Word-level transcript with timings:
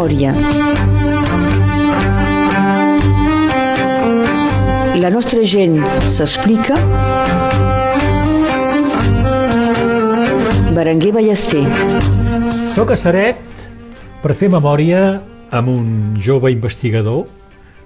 memòria. 0.00 0.32
La 4.96 5.10
nostra 5.10 5.42
gent 5.44 5.76
s'explica. 6.08 6.76
Berenguer 10.72 11.12
Ballester. 11.12 11.64
Soc 12.70 12.94
a 12.94 12.96
Saret 12.96 13.36
per 14.22 14.32
fer 14.32 14.48
memòria 14.48 15.20
amb 15.52 15.68
un 15.68 16.16
jove 16.16 16.52
investigador 16.52 17.26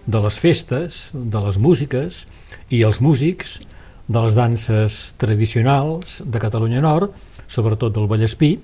de 0.07 0.21
les 0.21 0.39
festes, 0.39 1.11
de 1.15 1.41
les 1.41 1.59
músiques 1.59 2.27
i 2.71 2.85
els 2.85 3.01
músics, 3.01 3.59
de 4.07 4.21
les 4.21 4.37
danses 4.37 5.15
tradicionals 5.19 6.21
de 6.23 6.39
Catalunya 6.39 6.83
Nord, 6.85 7.11
sobretot 7.49 7.95
del 7.97 8.07
Vallespí. 8.07 8.59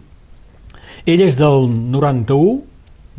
Ell 1.08 1.22
és 1.24 1.38
del 1.40 1.70
91, 1.70 2.69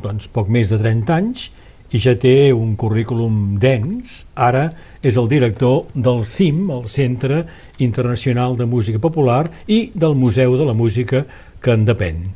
doncs 0.04 0.30
poc 0.32 0.50
més 0.52 0.72
de 0.72 0.80
30 0.82 1.14
anys, 1.16 1.50
i 1.92 2.00
ja 2.00 2.14
té 2.16 2.52
un 2.56 2.76
currículum 2.80 3.58
dens. 3.60 4.22
Ara 4.40 4.70
és 5.04 5.18
el 5.20 5.28
director 5.32 5.90
del 5.94 6.24
CIM, 6.28 6.70
el 6.72 6.88
Centre 6.92 7.44
Internacional 7.84 8.56
de 8.60 8.68
Música 8.70 9.02
Popular, 9.02 9.50
i 9.68 9.92
del 9.94 10.16
Museu 10.16 10.56
de 10.60 10.68
la 10.68 10.76
Música 10.78 11.26
que 11.62 11.76
en 11.76 11.86
depèn. 11.86 12.30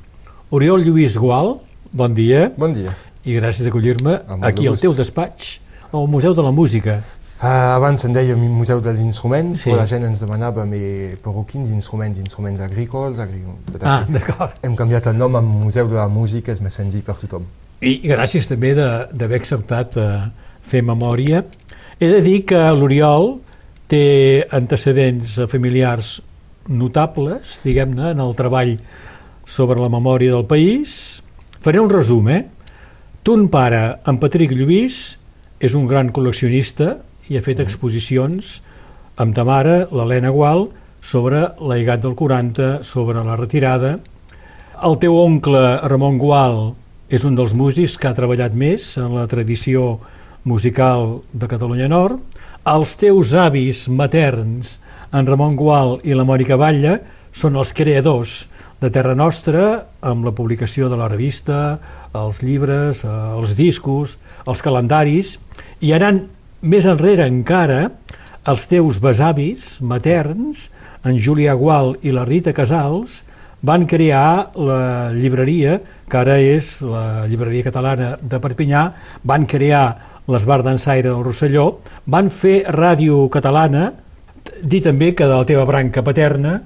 Oriol 0.52 0.84
Lluís 0.86 1.16
Gual, 1.18 1.56
bon 1.96 2.16
dia. 2.18 2.50
Bon 2.58 2.76
dia. 2.76 2.94
I 3.26 3.40
gràcies 3.40 3.66
d'acollir-me 3.66 4.20
aquí 4.46 4.68
al 4.70 4.78
teu 4.78 4.94
despatx, 4.94 5.60
al 5.92 6.10
Museu 6.12 6.36
de 6.38 6.44
la 6.46 6.52
Música. 6.54 7.00
Uh, 7.36 7.76
abans 7.76 8.00
en 8.08 8.14
dèiem 8.16 8.40
Museu 8.48 8.80
dels 8.80 9.02
Instruments, 9.04 9.60
sí. 9.60 9.68
però 9.68 9.82
la 9.82 9.88
gent 9.90 10.06
ens 10.08 10.22
demanava 10.24 10.64
però 11.22 11.44
quins 11.44 11.74
instruments, 11.76 12.18
instruments 12.22 12.62
agrícoles... 12.64 13.20
Agrí... 13.20 13.42
Ah, 13.82 14.06
d'acord. 14.08 14.56
Hem 14.64 14.76
canviat 14.80 15.10
el 15.12 15.18
nom 15.20 15.36
a 15.36 15.42
Museu 15.44 15.90
de 15.92 15.98
la 16.00 16.08
Música, 16.08 16.56
és 16.56 16.62
més 16.64 16.74
senzill 16.80 17.04
per 17.04 17.18
tothom. 17.20 17.44
I 17.84 18.00
gràcies 18.08 18.48
també 18.48 18.72
d'haver 18.78 19.42
acceptat 19.42 19.98
eh, 20.00 20.08
fer 20.72 20.82
memòria. 20.88 21.44
He 22.00 22.08
de 22.14 22.22
dir 22.24 22.38
que 22.48 22.62
l'Oriol 22.72 23.36
té 23.92 24.48
antecedents 24.56 25.36
familiars 25.52 26.22
notables, 26.72 27.60
diguem-ne, 27.66 28.14
en 28.16 28.24
el 28.24 28.32
treball 28.40 28.78
sobre 29.46 29.84
la 29.84 29.92
memòria 29.92 30.38
del 30.38 30.48
país. 30.48 31.20
Faré 31.62 31.84
un 31.84 31.92
resum, 31.92 32.32
eh? 32.32 32.46
Ton 33.28 33.50
pare, 33.52 33.84
en 34.08 34.24
Patrick 34.24 34.56
Lluís, 34.56 35.18
és 35.60 35.76
un 35.76 35.86
gran 35.90 36.16
col·leccionista 36.16 36.96
i 37.30 37.38
ha 37.38 37.44
fet 37.46 37.62
exposicions 37.64 38.60
amb 39.22 39.36
ta 39.36 39.46
mare, 39.48 39.86
l'Helena 39.96 40.32
Gual, 40.36 40.68
sobre 41.06 41.46
l'Aigat 41.62 42.02
del 42.04 42.16
40, 42.18 42.84
sobre 42.84 43.24
la 43.24 43.38
retirada. 43.40 43.98
El 44.84 44.98
teu 45.00 45.16
oncle, 45.16 45.62
Ramon 45.88 46.18
Gual, 46.20 46.74
és 47.08 47.24
un 47.24 47.38
dels 47.38 47.54
músics 47.56 47.96
que 48.02 48.10
ha 48.10 48.18
treballat 48.18 48.56
més 48.58 48.96
en 49.00 49.14
la 49.16 49.28
tradició 49.32 50.00
musical 50.44 51.22
de 51.32 51.48
Catalunya 51.48 51.88
Nord. 51.92 52.20
Els 52.66 52.98
teus 53.00 53.36
avis 53.38 53.86
materns, 53.88 54.80
en 55.14 55.30
Ramon 55.30 55.56
Gual 55.56 56.00
i 56.04 56.18
la 56.18 56.26
Mònica 56.28 56.58
Batlle, 56.60 57.00
són 57.32 57.56
els 57.62 57.72
creadors 57.76 58.46
de 58.82 58.90
Terra 58.92 59.16
Nostra 59.16 59.86
amb 60.04 60.26
la 60.28 60.34
publicació 60.36 60.90
de 60.92 60.98
la 61.00 61.08
revista, 61.08 61.80
els 62.16 62.42
llibres, 62.44 63.04
eh, 63.06 63.12
els 63.38 63.56
discos, 63.56 64.18
els 64.46 64.62
calendaris, 64.66 65.38
i 65.80 65.94
anant 65.96 66.26
més 66.66 66.88
enrere 66.90 67.28
encara, 67.30 67.92
els 68.50 68.66
teus 68.70 69.00
besavis 69.02 69.78
materns, 69.86 70.70
en 71.06 71.20
Julià 71.22 71.54
Gual 71.58 71.94
i 72.02 72.14
la 72.14 72.26
Rita 72.26 72.54
Casals, 72.58 73.22
van 73.66 73.86
crear 73.90 74.52
la 74.58 75.12
llibreria, 75.14 75.80
que 76.10 76.18
ara 76.18 76.38
és 76.42 76.80
la 76.86 77.26
llibreria 77.30 77.66
catalana 77.66 78.12
de 78.22 78.40
Perpinyà, 78.42 78.84
van 79.26 79.46
crear 79.50 79.86
l'Esbar 80.30 80.62
d'Ensaire 80.66 81.10
del 81.10 81.24
Rosselló, 81.26 81.68
van 82.10 82.30
fer 82.34 82.64
ràdio 82.74 83.26
catalana, 83.34 83.92
dir 84.62 84.82
també 84.86 85.14
que 85.18 85.26
de 85.26 85.34
la 85.34 85.46
teva 85.46 85.66
branca 85.70 86.04
paterna 86.06 86.60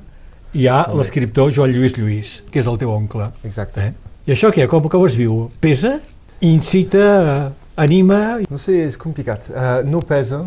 hi 0.56 0.68
ha 0.68 0.82
l'escriptor 0.96 1.52
Joan 1.56 1.76
Lluís 1.76 1.96
Lluís, 2.00 2.38
que 2.52 2.64
és 2.64 2.68
el 2.68 2.80
teu 2.80 2.92
oncle. 2.92 3.30
Exacte. 3.48 3.92
Eh? 3.92 3.94
I 4.28 4.36
això 4.36 4.52
què? 4.56 4.68
Com 4.72 4.88
que 4.88 5.00
ho 5.00 5.08
es 5.08 5.16
viu? 5.20 5.48
Pesa? 5.62 5.98
Incita? 6.46 7.52
Anima? 7.80 8.42
No 8.52 8.58
sé, 8.60 8.82
és 8.84 8.98
complicat. 9.00 9.46
Uh, 9.54 9.80
no 9.88 10.02
pesa, 10.04 10.42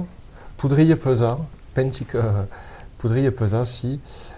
podria 0.60 0.98
pesar, 1.00 1.38
pensi 1.72 2.04
que 2.04 2.20
podria 3.00 3.32
pesar, 3.32 3.64
sí. 3.66 3.94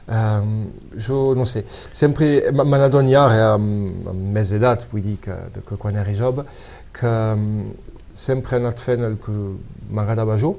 Um, 0.06 0.68
jo 1.00 1.32
no 1.34 1.46
sé, 1.48 1.64
sempre 1.90 2.52
me 2.52 2.78
n'adono 2.78 3.16
ara 3.18 3.54
amb, 3.56 4.06
amb 4.12 4.30
més 4.36 4.52
edat, 4.54 4.84
vull 4.92 5.02
dir 5.02 5.16
que, 5.24 5.34
que 5.64 5.78
quan 5.80 5.98
era 5.98 6.14
jove, 6.14 6.44
que 6.94 7.10
um, 7.34 7.72
sempre 8.12 8.54
he 8.54 8.62
anat 8.62 8.82
fent 8.84 9.02
el 9.08 9.16
que 9.18 9.34
m'agradava 9.90 10.36
jo, 10.38 10.54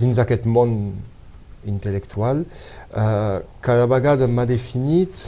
dins 0.00 0.22
aquest 0.22 0.46
món 0.48 0.94
intel·lectual, 1.66 2.44
uh, 2.94 3.42
cada 3.60 3.90
vegada 3.90 4.30
m'ha 4.30 4.46
definit 4.48 5.26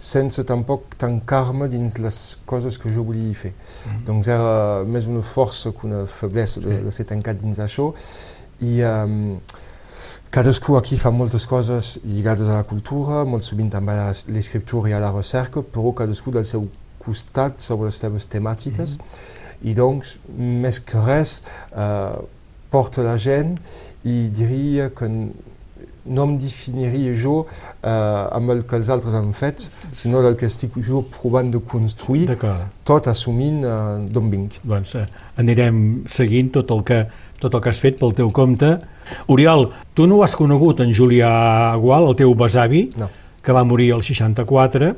sense 0.00 0.42
tampoc 0.48 0.96
tancar-me 0.96 1.68
dins 1.68 1.98
les 2.00 2.38
coses 2.48 2.78
que 2.80 2.90
jo 2.90 3.04
volia 3.04 3.34
fer. 3.34 3.52
Mm 3.52 3.90
-hmm. 3.90 4.04
Doncs 4.06 4.28
era 4.28 4.84
més 4.84 5.06
una 5.06 5.22
força 5.22 5.72
que 5.72 5.86
una 5.86 6.06
feblesa 6.06 6.60
de, 6.60 6.82
de 6.84 6.90
ser 6.90 7.04
tancat 7.04 7.36
dins 7.36 7.58
això 7.58 7.92
i 8.60 8.82
um, 8.82 9.40
Cadascú 10.30 10.76
aquí 10.76 10.96
fa 10.96 11.10
moltes 11.10 11.44
coses 11.44 11.98
lligades 12.04 12.46
a 12.46 12.60
la 12.60 12.62
cultura, 12.62 13.24
molt 13.24 13.42
sovint 13.42 13.70
també 13.72 13.96
a 13.98 14.12
l'escriptura 14.30 14.88
i 14.88 14.92
a 14.92 15.00
la 15.02 15.10
recerca, 15.10 15.60
però 15.60 15.90
cadascú 15.92 16.30
del 16.30 16.44
seu 16.44 16.68
costat 17.02 17.58
sobre 17.58 17.86
les 17.86 17.98
seves 17.98 18.28
temàtiques. 18.28 18.94
Mm 18.96 19.00
-hmm. 19.00 19.70
I 19.70 19.74
doncs, 19.74 20.18
més 20.38 20.78
que 20.80 21.00
res, 21.00 21.42
eh, 21.76 22.18
porta 22.70 23.02
la 23.02 23.16
gent 23.18 23.58
i 24.04 24.30
diria 24.30 24.90
que 24.90 25.08
no 26.10 26.26
em 26.28 26.36
definiria 26.42 27.14
jo 27.16 27.36
eh, 27.46 27.90
amb 27.90 28.52
el 28.54 28.64
que 28.68 28.78
els 28.80 28.90
altres 28.92 29.14
han 29.16 29.32
fet, 29.36 29.62
sinó 29.96 30.22
del 30.24 30.36
que 30.40 30.50
estic 30.50 30.76
jo 30.84 31.04
provant 31.14 31.52
de 31.54 31.62
construir, 31.62 32.28
tot 32.86 33.10
assumint 33.10 33.62
eh, 33.64 33.74
d'on 34.10 34.30
vinc. 34.32 34.60
Doncs 34.66 34.96
eh, 35.00 35.06
anirem 35.40 36.02
seguint 36.10 36.52
tot 36.58 36.74
el 36.76 36.86
que 36.86 37.04
tot 37.40 37.54
el 37.56 37.62
que 37.64 37.70
has 37.72 37.78
fet 37.80 37.96
pel 37.96 38.12
teu 38.12 38.28
compte. 38.36 38.74
Oriol, 39.32 39.70
tu 39.96 40.04
no 40.06 40.20
has 40.22 40.36
conegut 40.36 40.82
en 40.84 40.92
Julià 40.94 41.30
Gual, 41.80 42.10
el 42.10 42.18
teu 42.18 42.34
besavi, 42.36 42.90
no. 43.00 43.08
que 43.40 43.54
va 43.56 43.64
morir 43.64 43.94
el 43.96 44.04
64, 44.04 44.90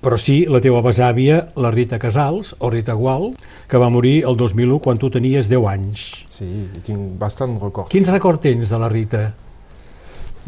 però 0.00 0.16
sí 0.16 0.38
la 0.48 0.62
teva 0.64 0.80
besàvia, 0.84 1.42
la 1.60 1.72
Rita 1.74 1.98
Casals, 2.00 2.54
o 2.58 2.70
Rita 2.72 2.96
Gual, 2.96 3.34
que 3.68 3.80
va 3.82 3.90
morir 3.92 4.22
el 4.24 4.38
2001 4.40 4.80
quan 4.80 4.96
tu 4.96 5.10
tenies 5.12 5.50
10 5.52 5.68
anys. 5.74 6.06
Sí, 6.32 6.48
tinc 6.86 7.18
bastant 7.20 7.58
record. 7.60 7.92
Quins 7.92 8.08
record 8.14 8.40
tens 8.40 8.72
de 8.72 8.80
la 8.80 8.88
Rita? 8.88 9.26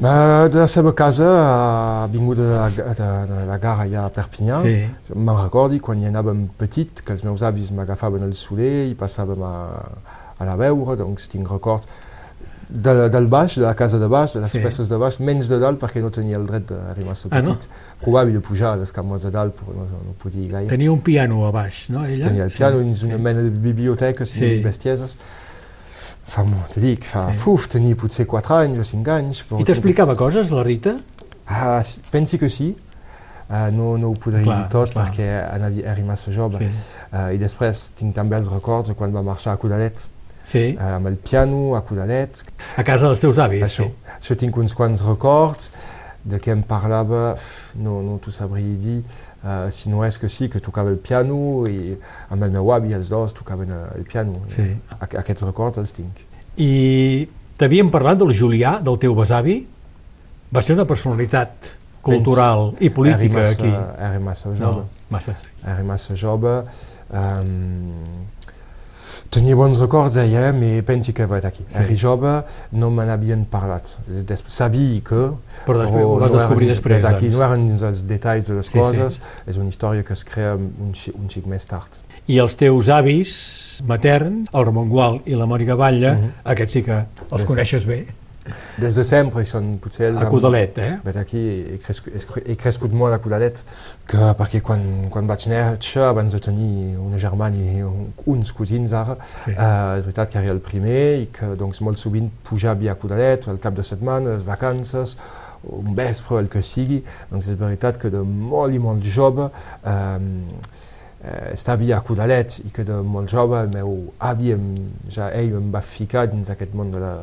De 0.00 0.56
la 0.56 0.69
seva 0.69 0.94
casa, 0.97 2.06
vinguda 2.09 2.43
de 2.43 2.55
la, 2.55 2.69
de, 2.97 3.09
de 3.28 3.41
la 3.47 3.59
gara 3.61 3.84
ja 3.84 4.06
a 4.09 4.12
Perpinyà, 4.15 4.61
sí. 4.65 4.77
me'n 5.12 5.41
recordi 5.43 5.81
quan 5.84 6.00
hi 6.00 6.09
anàvem 6.09 6.47
petit, 6.56 7.03
que 7.05 7.12
els 7.12 7.21
meus 7.27 7.44
avis 7.44 7.69
m'agafaven 7.77 8.25
al 8.25 8.33
soler 8.39 8.87
i 8.89 8.94
passàvem 8.97 9.44
a, 9.44 9.56
a 10.41 10.49
la 10.49 10.56
veure, 10.56 10.97
doncs 11.03 11.28
tinc 11.28 11.53
records 11.53 11.91
de, 12.71 13.09
del 13.10 13.27
baix, 13.27 13.59
de 13.59 13.66
la 13.66 13.75
casa 13.75 13.99
de 13.99 14.06
baix, 14.06 14.33
de 14.34 14.41
les 14.41 14.50
sí. 14.50 14.60
peces 14.62 14.89
de 14.89 14.97
baix, 14.97 15.19
menys 15.21 15.50
de 15.50 15.59
dalt 15.60 15.81
perquè 15.83 16.03
no 16.03 16.10
tenia 16.15 16.39
el 16.39 16.47
dret 16.47 16.69
d'arribar-se 16.71 17.28
ah, 17.28 17.34
petit. 17.37 17.66
No? 17.69 18.00
Probable 18.05 18.39
de 18.39 18.43
pujar 18.47 18.75
a 18.77 18.81
les 18.81 18.93
cames 18.94 19.27
de 19.27 19.33
dalt, 19.34 19.56
però 19.59 19.75
no, 19.75 19.87
no 19.91 20.16
podia 20.22 20.49
gaire. 20.55 20.71
Tenia 20.71 20.93
un 20.93 21.03
piano 21.05 21.43
a 21.49 21.53
baix, 21.55 21.89
no? 21.91 22.06
Ella? 22.06 22.28
Tenia 22.28 22.47
el 22.47 22.55
piano, 22.55 22.81
sí. 22.94 23.06
una 23.06 23.16
sí. 23.16 23.22
mena 23.22 23.43
de 23.43 23.50
biblioteca, 23.50 24.27
sí. 24.27 24.60
bestieses. 24.65 25.19
Fa, 26.31 26.45
te 26.71 26.83
dic, 26.83 27.03
fa, 27.11 27.25
sí. 27.33 27.41
fuf, 27.43 27.67
tenia 27.73 27.99
potser 27.99 28.29
4 28.31 28.61
anys 28.61 28.83
o 28.83 28.87
5 28.87 29.17
anys. 29.17 29.43
Però 29.49 29.59
I 29.59 29.67
t'explicava 29.67 30.15
coses, 30.19 30.53
la 30.54 30.63
Rita? 30.66 30.95
Ah, 31.51 31.81
pensi 32.13 32.39
que 32.39 32.51
sí. 32.53 32.71
Uh, 33.51 33.66
no, 33.75 33.97
no 33.99 34.13
ho 34.13 34.15
podria 34.15 34.45
clar, 34.47 34.60
dir 34.60 34.71
tot 34.71 34.93
clar. 34.93 35.09
perquè 35.09 35.27
era 35.83 36.04
massa 36.07 36.31
jove. 36.31 36.63
Sí. 36.63 36.71
Uh, 37.10 37.33
I 37.34 37.41
després 37.43 37.89
tinc 37.99 38.15
també 38.15 38.39
els 38.39 38.47
records 38.53 38.93
de 38.93 38.95
quan 38.95 39.10
va 39.10 39.25
marxar 39.27 39.57
a 39.57 39.59
Codalet 39.59 40.04
sí. 40.51 40.77
Eh, 40.78 40.93
amb 40.97 41.07
el 41.07 41.16
piano, 41.16 41.75
a 41.77 41.83
Codalet. 41.83 42.45
A 42.77 42.84
casa 42.87 43.10
dels 43.10 43.22
teus 43.22 43.39
avis, 43.43 43.65
això, 43.66 43.87
sí. 43.89 44.15
Això 44.19 44.37
tinc 44.39 44.57
uns 44.60 44.75
quants 44.77 45.03
records 45.07 45.71
de 46.22 46.39
què 46.43 46.53
em 46.53 46.63
parlava, 46.69 47.34
no, 47.81 48.01
no 48.04 48.19
t'ho 48.21 48.33
sabria 48.34 48.78
dir, 48.78 48.99
uh, 49.43 49.71
si 49.72 49.89
no 49.89 50.03
és 50.04 50.19
que 50.21 50.28
sí, 50.28 50.51
que 50.53 50.60
tocava 50.60 50.93
el 50.93 50.99
piano 51.01 51.65
i 51.71 51.95
amb 52.28 52.45
el 52.45 52.51
meu 52.53 52.72
avi 52.75 52.93
els 52.97 53.09
dos 53.13 53.33
tocaven 53.37 53.72
el 53.72 54.04
piano. 54.04 54.43
Sí. 54.53 54.69
Aquests 55.01 55.47
records 55.49 55.81
els 55.81 55.97
tinc. 55.97 56.27
I 56.59 57.29
t'havíem 57.61 57.91
parlat 57.93 58.19
del 58.19 58.33
Julià, 58.35 58.79
del 58.83 58.99
teu 59.03 59.15
besavi? 59.15 59.61
Va 60.51 60.63
ser 60.67 60.75
una 60.75 60.87
personalitat 60.89 61.75
cultural 62.03 62.73
i 62.81 62.91
política 62.91 63.43
massa, 63.43 63.55
aquí. 63.55 63.71
Era 63.71 64.21
massa 64.25 64.55
jove. 64.57 64.85
No, 64.87 65.07
massa. 65.13 65.37
Era 65.63 65.85
massa 65.87 66.17
jove. 66.19 66.57
Um, 67.11 68.27
Tenia 69.31 69.55
bons 69.55 69.79
records 69.79 70.17
d'ella, 70.19 70.49
però 70.57 70.83
pensi 70.83 71.13
que 71.15 71.23
va 71.31 71.39
aquí. 71.39 71.63
Sí. 71.69 71.79
Era 71.79 71.95
jove, 71.95 72.33
no 72.75 72.89
me 72.91 73.05
n'havien 73.07 73.45
parlat. 73.47 73.93
Sabia 74.51 75.05
que... 75.07 75.21
Però 75.69 75.79
després 75.79 76.03
ho 76.03 76.17
vas 76.19 76.33
no 76.33 76.39
descobrir 76.41 76.71
després. 76.73 77.05
Aquí 77.05 77.29
doncs. 77.29 77.37
no 77.39 77.45
eren 77.47 77.69
dins 77.69 77.85
els 77.87 78.03
detalls 78.11 78.51
de 78.51 78.57
les 78.59 78.67
sí, 78.73 78.81
coses, 78.81 79.21
sí. 79.21 79.45
és 79.53 79.61
una 79.63 79.71
història 79.71 80.03
que 80.03 80.17
es 80.19 80.27
crea 80.27 80.57
un, 80.59 80.91
un 81.15 81.31
xic 81.31 81.47
més 81.47 81.71
tard. 81.71 82.01
i 82.31 82.39
els 82.39 82.55
teus 82.59 82.91
avis 82.93 83.31
materns, 83.86 84.48
el 84.53 84.65
Ramon 84.65 84.88
Gual 84.88 85.21
i 85.27 85.34
la 85.34 85.47
Mònica 85.47 85.77
Batlle, 85.77 86.12
Mhm. 86.15 86.32
aquests 86.44 86.72
sí 86.72 86.82
que 86.82 86.92
els 87.30 87.41
Des- 87.41 87.44
coneixes 87.47 87.86
bé, 87.86 88.06
Des 88.78 88.94
de 88.97 89.04
sempre, 89.04 89.44
són 89.44 89.78
potser 89.78 90.09
els... 90.09 90.16
a 90.18 90.22
amb- 90.24 90.30
Codalet, 90.30 90.78
eh? 90.78 90.98
Vet 91.04 91.16
aquí 91.16 91.38
he 91.74 91.78
crescut, 91.78 92.41
he 92.48 92.56
crescut 92.56 92.91
molt 92.92 93.12
a 93.15 93.18
Codalet, 93.21 93.62
que 94.09 94.16
perquè 94.16 94.62
quan, 94.62 94.80
quan 95.10 95.27
vaig 95.28 95.44
néixer, 95.47 96.03
abans 96.03 96.32
de 96.32 96.41
tenir 96.41 96.97
una 96.98 97.18
germana 97.18 97.54
i 97.56 97.82
un- 97.82 98.12
uns 98.27 98.50
cosins 98.53 98.92
ara, 98.92 99.18
Sí. 99.44 99.50
eh, 99.50 99.98
és 99.98 100.03
veritat 100.04 100.30
que 100.30 100.38
era 100.38 100.50
el 100.53 100.59
primer 100.60 101.21
i 101.21 101.27
que 101.27 101.54
doncs, 101.54 101.80
molt 101.82 101.98
sovint 101.98 102.30
pujava 102.42 102.91
a 102.91 102.94
Codalet, 102.94 103.47
al 103.47 103.59
cap 103.59 103.74
de 103.74 103.82
setmana, 103.84 104.30
les 104.30 104.42
vacances, 104.44 105.18
un 105.62 105.94
vespre, 105.94 106.38
el 106.38 106.48
que 106.48 106.62
sigui, 106.62 107.04
doncs 107.30 107.47
és 107.48 107.54
veritat 107.59 107.98
que 107.98 108.09
de 108.10 108.22
molt 108.22 108.72
i 108.74 108.78
molt 108.78 109.03
jove 109.04 109.50
eh, 109.84 110.18
eh, 111.22 111.53
estava 111.53 111.84
a 111.97 112.01
Codalet 112.01 112.61
i 112.65 112.72
que 112.75 112.84
de 112.84 113.01
molt 113.03 113.31
jove 113.31 113.61
el 113.65 113.72
meu 113.75 113.95
avi, 114.19 114.55
ja 115.13 115.31
ell 115.37 115.57
em 115.61 115.71
va 115.72 115.83
ficar 115.84 116.27
dins 116.31 116.51
aquest 116.51 116.75
món 116.75 116.93
de 116.95 117.03
la, 117.03 117.15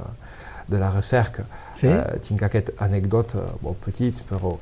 de 0.67 0.81
la 0.81 0.91
recerca. 0.91 1.45
Sí? 1.73 1.87
Eh, 1.87 2.19
tinc 2.25 2.43
aquest 2.43 2.73
anècdota 2.83 3.43
molt 3.61 3.81
petit, 3.85 4.23
però 4.29 4.57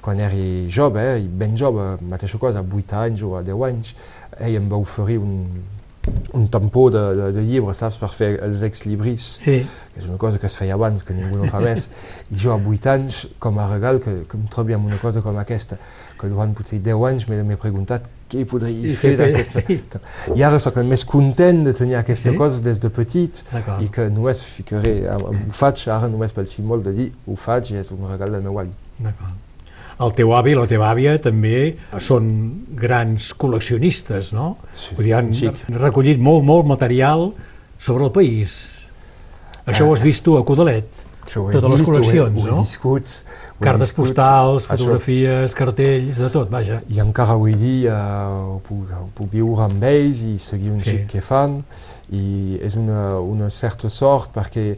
quan 0.00 0.20
era 0.20 0.46
jove, 0.68 1.02
eh, 1.16 1.26
ben 1.28 1.56
jove, 1.56 1.96
mateixa 2.02 2.38
cosa, 2.38 2.60
a 2.60 2.64
8 2.64 2.96
anys 3.04 3.22
o 3.22 3.36
a 3.36 3.42
10 3.44 3.68
anys, 3.68 3.94
ell 4.38 4.56
em 4.56 4.68
va 4.70 4.80
oferir 4.80 5.18
un, 5.20 5.44
un 6.32 6.46
tampó 6.48 6.88
de, 6.90 7.02
de, 7.18 7.32
de 7.36 7.42
llibre, 7.44 7.74
saps, 7.76 7.98
per 8.00 8.08
fer 8.14 8.30
els 8.46 8.62
ex-libris, 8.64 9.26
Sí, 9.44 9.58
que 9.92 10.00
és 10.00 10.08
una 10.08 10.16
cosa 10.18 10.40
que 10.40 10.48
es 10.48 10.56
feia 10.56 10.78
abans, 10.78 11.04
que 11.04 11.16
ningú 11.16 11.42
no 11.42 11.50
fa 11.52 11.60
més. 11.60 11.90
I 12.32 12.40
jo 12.40 12.54
a 12.54 12.58
8 12.58 12.92
anys, 12.94 13.26
com 13.38 13.60
a 13.60 13.68
regal, 13.70 14.00
que, 14.00 14.22
que 14.30 14.40
em 14.40 14.48
trobi 14.52 14.76
amb 14.76 14.88
una 14.88 14.98
cosa 15.02 15.22
com 15.24 15.36
aquesta, 15.42 15.76
que 16.20 16.28
durant 16.28 16.52
potser 16.54 16.78
10 16.84 17.04
anys 17.08 17.26
m'he 17.30 17.56
preguntat 17.56 18.04
què 18.30 18.44
podria 18.46 18.70
I 18.92 18.94
fer 18.94 19.14
sí. 19.50 19.78
I 20.36 20.42
ara 20.46 20.58
sóc 20.62 20.76
el 20.78 20.86
més 20.86 21.02
content 21.08 21.64
de 21.66 21.72
tenir 21.74 21.96
aquesta 21.98 22.30
Sí? 22.30 22.36
cosa 22.36 22.60
des 22.62 22.78
de 22.78 22.90
petit, 22.94 23.40
i 23.80 23.88
que 23.90 24.08
només 24.12 24.42
ficaré, 24.44 24.98
em- 25.08 25.46
ho 25.48 25.50
faig 25.50 25.86
ara 25.88 26.08
només 26.12 26.32
pel 26.36 26.46
símbol 26.46 26.82
de 26.84 26.92
dir 26.92 27.08
ho 27.26 27.34
faig 27.36 27.72
i 27.72 27.80
és 27.80 27.90
un 27.96 28.04
regal 28.10 28.30
del 28.36 28.42
meu 28.46 28.58
avi. 28.60 28.70
El 30.00 30.12
teu 30.16 30.30
avi 30.32 30.52
i 30.54 30.56
la 30.56 30.66
teva 30.68 30.86
àvia 30.94 31.18
també 31.20 31.76
són 32.00 32.30
grans 32.76 33.34
col·leccionistes, 33.36 34.30
no? 34.32 34.54
Sí, 34.72 34.94
Vull 34.96 35.04
dir, 35.10 35.14
han 35.18 35.32
xic. 35.36 35.58
recollit 35.76 36.18
molt, 36.18 36.44
molt 36.44 36.64
material 36.66 37.32
sobre 37.78 38.04
el 38.06 38.12
país. 38.14 38.54
Això 39.66 39.84
ho 39.88 39.92
has 39.92 40.00
vist 40.02 40.24
tu 40.24 40.38
a 40.38 40.44
Codalet? 40.44 40.86
Això 41.30 41.44
ho 41.46 41.52
Totes 41.54 41.70
les 41.70 41.80
vist, 41.80 41.90
ho 41.90 41.94
he- 41.94 41.98
col·leccions, 42.00 42.42
ho 42.42 42.46
he 42.48 42.50
no? 42.50 42.62
viscut, 42.64 43.06
ho 43.06 43.60
he 43.60 43.64
Cartes 43.64 43.88
viscut. 43.92 44.04
postals, 44.08 44.64
Això. 44.64 44.70
fotografies, 44.72 45.54
cartells, 45.54 46.16
de 46.18 46.30
tot, 46.34 46.50
vaja. 46.50 46.80
I 46.90 46.98
encara 46.98 47.36
avui 47.38 47.54
dia 47.54 47.94
uh, 47.94 48.56
ho, 48.56 48.58
puc, 48.66 48.90
ho 48.90 49.06
puc 49.14 49.30
viure 49.30 49.62
amb 49.68 49.84
ells 49.84 50.24
i 50.26 50.38
seguir 50.42 50.72
un 50.72 50.80
Sí. 50.80 50.90
xic 50.96 51.06
que 51.12 51.20
fan 51.22 51.62
i 52.10 52.58
és 52.60 52.74
una, 52.74 53.20
una 53.22 53.48
certa 53.50 53.88
sort 53.88 54.32
perquè 54.34 54.74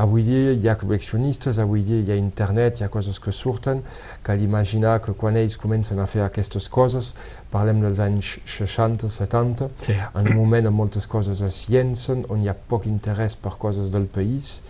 avui 0.00 0.22
dia 0.24 0.52
hi 0.56 0.68
ha 0.70 0.76
col·leccionistes, 0.80 1.58
avui 1.60 1.82
dia 1.84 2.00
hi 2.00 2.12
ha 2.12 2.16
internet, 2.16 2.80
hi 2.80 2.84
ha 2.84 2.88
coses 2.88 3.18
que 3.20 3.32
surten, 3.36 3.82
cal 4.24 4.40
imaginar 4.40 5.00
que 5.04 5.12
quan 5.12 5.36
ells 5.36 5.58
comencen 5.60 5.98
a 6.00 6.06
fer 6.06 6.22
aquestes 6.24 6.70
coses, 6.72 7.14
parlem 7.52 7.82
dels 7.82 7.98
anys 8.00 8.38
60, 8.46 9.10
70, 9.10 9.68
Sí. 9.84 9.92
en 10.14 10.28
un 10.30 10.36
moment 10.36 10.66
on 10.66 10.72
moltes 10.72 11.06
coses 11.06 11.42
es 11.42 11.66
llencen, 11.68 12.24
on 12.30 12.40
hi 12.42 12.48
ha 12.48 12.54
poc 12.54 12.86
interès 12.86 13.36
per 13.36 13.52
coses 13.58 13.90
del 13.90 14.06
país, 14.06 14.62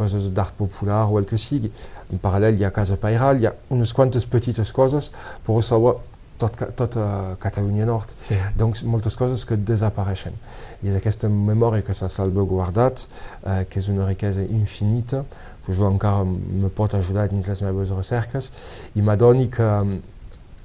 coses 0.00 0.30
d'art 0.34 0.56
popular 0.58 1.04
o 1.06 1.20
el 1.20 1.28
que 1.28 1.38
sigui. 1.38 1.70
En 2.10 2.22
paral·lel 2.22 2.58
hi 2.58 2.66
ha 2.66 2.72
Casa 2.74 2.96
Pairal, 3.00 3.40
hi 3.40 3.50
ha 3.50 3.54
unes 3.76 3.92
quantes 3.96 4.26
petites 4.26 4.72
coses, 4.72 5.12
però 5.46 5.60
sobre 5.62 5.98
tot, 6.40 6.56
tot 6.76 6.96
uh, 6.96 7.36
Catalunya 7.40 7.86
Nord. 7.86 8.14
sí. 8.28 8.38
Donc 8.56 8.80
moltes 8.88 9.16
coses 9.16 9.44
que 9.44 9.56
desapareixen. 9.56 10.36
I 10.82 10.90
és 10.90 10.96
aquesta 10.96 11.28
memòria 11.28 11.84
que 11.84 11.94
s'ha 11.96 12.08
salvaguardat, 12.08 13.04
eh, 13.44 13.64
que 13.68 13.80
és 13.82 13.88
una 13.92 14.08
riquesa 14.08 14.46
infinita, 14.48 15.24
que 15.66 15.76
jo 15.76 15.88
encara 15.90 16.24
me 16.24 16.70
pot 16.72 16.94
ajudar 16.96 17.28
dins 17.28 17.48
les 17.52 17.60
meves 17.66 17.92
recerques, 17.92 18.50
i 18.96 19.04
m'adoni 19.04 19.50
que, 19.52 19.68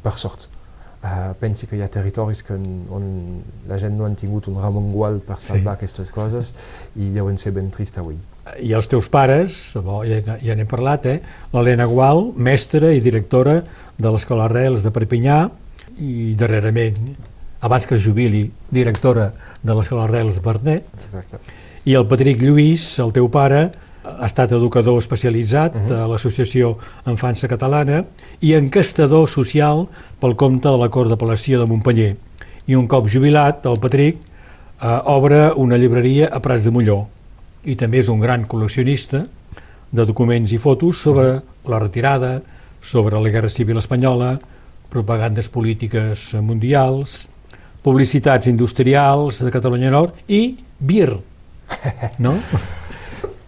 per 0.05 0.15
sort, 0.21 0.47
eh, 1.05 1.33
pensi 1.39 1.67
que 1.69 1.77
hi 1.77 1.83
ha 1.85 1.89
territoris 1.91 2.41
que, 2.43 2.55
on 2.57 3.05
la 3.69 3.77
gent 3.81 3.93
no 3.97 4.07
han 4.09 4.15
tingut 4.17 4.47
un 4.49 4.57
Ramon 4.61 4.89
Gual 4.91 5.19
per 5.21 5.37
salvar 5.37 5.75
Sí. 5.75 5.85
aquestes 5.85 6.11
coses 6.11 6.53
i 6.97 7.11
deuen 7.13 7.37
ser 7.37 7.51
ben 7.53 7.69
trist 7.71 7.99
avui. 8.01 8.17
I 8.61 8.73
els 8.77 8.87
teus 8.89 9.07
pares, 9.09 9.71
bo, 9.81 10.03
ja, 10.05 10.19
ja 10.41 10.55
n'hem 10.57 10.67
parlat, 10.69 11.05
eh? 11.09 11.19
l'Helena 11.53 11.85
Gual, 11.89 12.31
mestra 12.35 12.91
i 12.93 12.99
directora 13.01 13.59
de 13.97 14.11
l'Escola 14.11 14.45
Arrels 14.49 14.83
de 14.85 14.91
Perpinyà 14.93 15.39
i 15.97 16.35
darrerament, 16.37 16.97
abans 17.61 17.87
que 17.87 17.95
es 17.95 18.03
jubili, 18.03 18.51
directora 18.69 19.31
de 19.63 19.73
l'Escola 19.73 20.03
Arrels 20.05 20.35
de 20.37 20.41
Bernet, 20.45 20.89
Exacte. 21.07 21.39
i 21.85 21.93
el 21.97 22.05
Patrick 22.05 22.41
Lluís, 22.41 22.99
el 22.99 23.13
teu 23.15 23.29
pare, 23.31 23.71
ha 24.19 24.25
estat 24.25 24.51
educador 24.51 24.99
especialitzat 24.99 25.75
Mhm. 25.75 25.91
a 25.93 26.07
l'Associació 26.07 26.77
Enfança 27.05 27.47
Catalana 27.47 28.05
i 28.41 28.53
encastador 28.53 29.27
social 29.29 29.87
pel 30.19 30.35
compte 30.35 30.69
de 30.69 30.77
la 30.77 30.89
Cort 30.89 31.09
d'Apel·lació 31.11 31.59
de 31.59 31.65
Montpeller. 31.65 32.15
I 32.67 32.75
un 32.75 32.87
cop 32.87 33.07
jubilat, 33.07 33.65
el 33.65 33.79
Patrick 33.79 34.17
eh, 34.81 35.01
obre 35.05 35.51
una 35.55 35.77
llibreria 35.77 36.29
a 36.31 36.39
Prats 36.39 36.63
de 36.65 36.71
Molló 36.71 37.07
i 37.63 37.75
també 37.75 37.99
és 37.99 38.09
un 38.09 38.19
gran 38.19 38.45
col·leccionista 38.45 39.25
de 39.91 40.05
documents 40.05 40.51
i 40.51 40.57
fotos 40.57 40.97
sobre 40.97 41.41
la 41.65 41.79
retirada, 41.79 42.41
sobre 42.81 43.19
la 43.19 43.29
Guerra 43.29 43.49
Civil 43.49 43.77
Espanyola, 43.77 44.39
propagandes 44.89 45.49
polítiques 45.49 46.33
mundials, 46.35 47.27
publicitats 47.81 48.47
industrials 48.47 49.43
de 49.43 49.51
Catalunya 49.51 49.91
Nord 49.91 50.13
i 50.27 50.57
BIR, 50.79 51.19
no? 52.19 52.33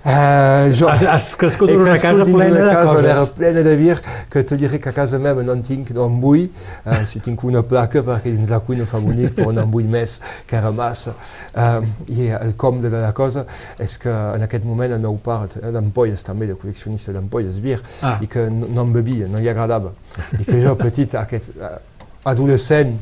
Eh, 0.07 0.71
jo, 0.73 0.87
Has, 0.87 1.01
has 1.03 1.35
crescut 1.35 1.69
en 1.69 1.81
una 1.81 1.97
casa 1.99 2.23
plena 2.23 2.45
una 2.61 2.67
de 2.69 2.73
casa 2.73 3.01
d'era 3.01 3.15
coses. 3.19 3.31
plena 3.35 3.63
de 3.65 3.73
vir 3.75 3.97
que 4.31 4.43
te 4.47 4.55
diré 4.55 4.79
que 4.79 4.87
a 4.89 4.93
casa 4.95 5.19
meva 5.19 5.43
no 5.43 5.51
en 5.51 5.61
tinc, 5.61 5.89
no 5.91 6.05
en 6.07 6.21
vull. 6.21 6.45
Eh, 6.85 7.01
si 7.11 7.19
tinc 7.19 7.43
una 7.43 7.61
placa 7.67 7.99
perquè 8.07 8.31
dins 8.31 8.49
la 8.53 8.61
cuina 8.63 8.85
fa 8.87 9.01
bonic, 9.03 9.33
però 9.35 9.51
no 9.51 9.65
en 9.65 9.71
vull 9.73 9.89
més, 9.91 10.21
que 10.47 10.55
era 10.55 10.71
massa. 10.71 11.11
Eh, 11.53 11.81
I 12.15 12.29
el 12.39 12.55
com 12.55 12.79
de 12.79 12.89
la 12.93 13.11
cosa 13.11 13.43
és 13.83 13.97
que 13.99 14.09
en 14.37 14.47
aquest 14.47 14.63
moment 14.63 14.95
el 14.95 15.03
meu 15.03 15.19
pare 15.19 15.49
té 15.57 15.59
d'ampolles 15.75 16.23
també, 16.23 16.47
de 16.47 16.55
col·leccionista 16.55 17.11
d'ampolles 17.11 17.59
vir, 17.59 17.81
Ah. 18.01 18.17
i 18.23 18.27
que 18.31 18.47
no, 18.49 18.67
no 18.71 18.81
en 18.87 18.93
bevia, 18.93 19.27
no 19.27 19.39
li 19.43 19.49
agradava. 19.49 19.91
I 20.39 20.45
que 20.45 20.61
jo 20.63 20.75
petit, 20.79 21.15
aquest, 21.19 21.51
eh, 21.59 21.75
adolescent, 22.23 22.95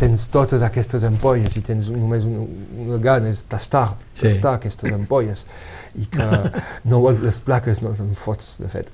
tens 0.00 0.26
totes 0.32 0.62
aquestes 0.66 1.04
ampolles 1.08 1.56
i 1.56 1.62
tens 1.64 1.88
només 1.94 2.26
una, 2.28 2.44
una 2.86 2.98
gana 3.02 3.30
és 3.32 3.44
tastar, 3.48 3.94
Sí. 4.16 4.26
tastar 4.28 4.56
aquestes 4.56 4.92
ampolles 4.92 5.46
i 5.96 6.04
que 6.12 6.24
no 6.90 7.00
vols 7.00 7.22
les 7.24 7.38
plaques, 7.40 7.80
no 7.80 7.94
te'n 7.96 8.10
fots, 8.16 8.58
de 8.60 8.68
fet. 8.68 8.90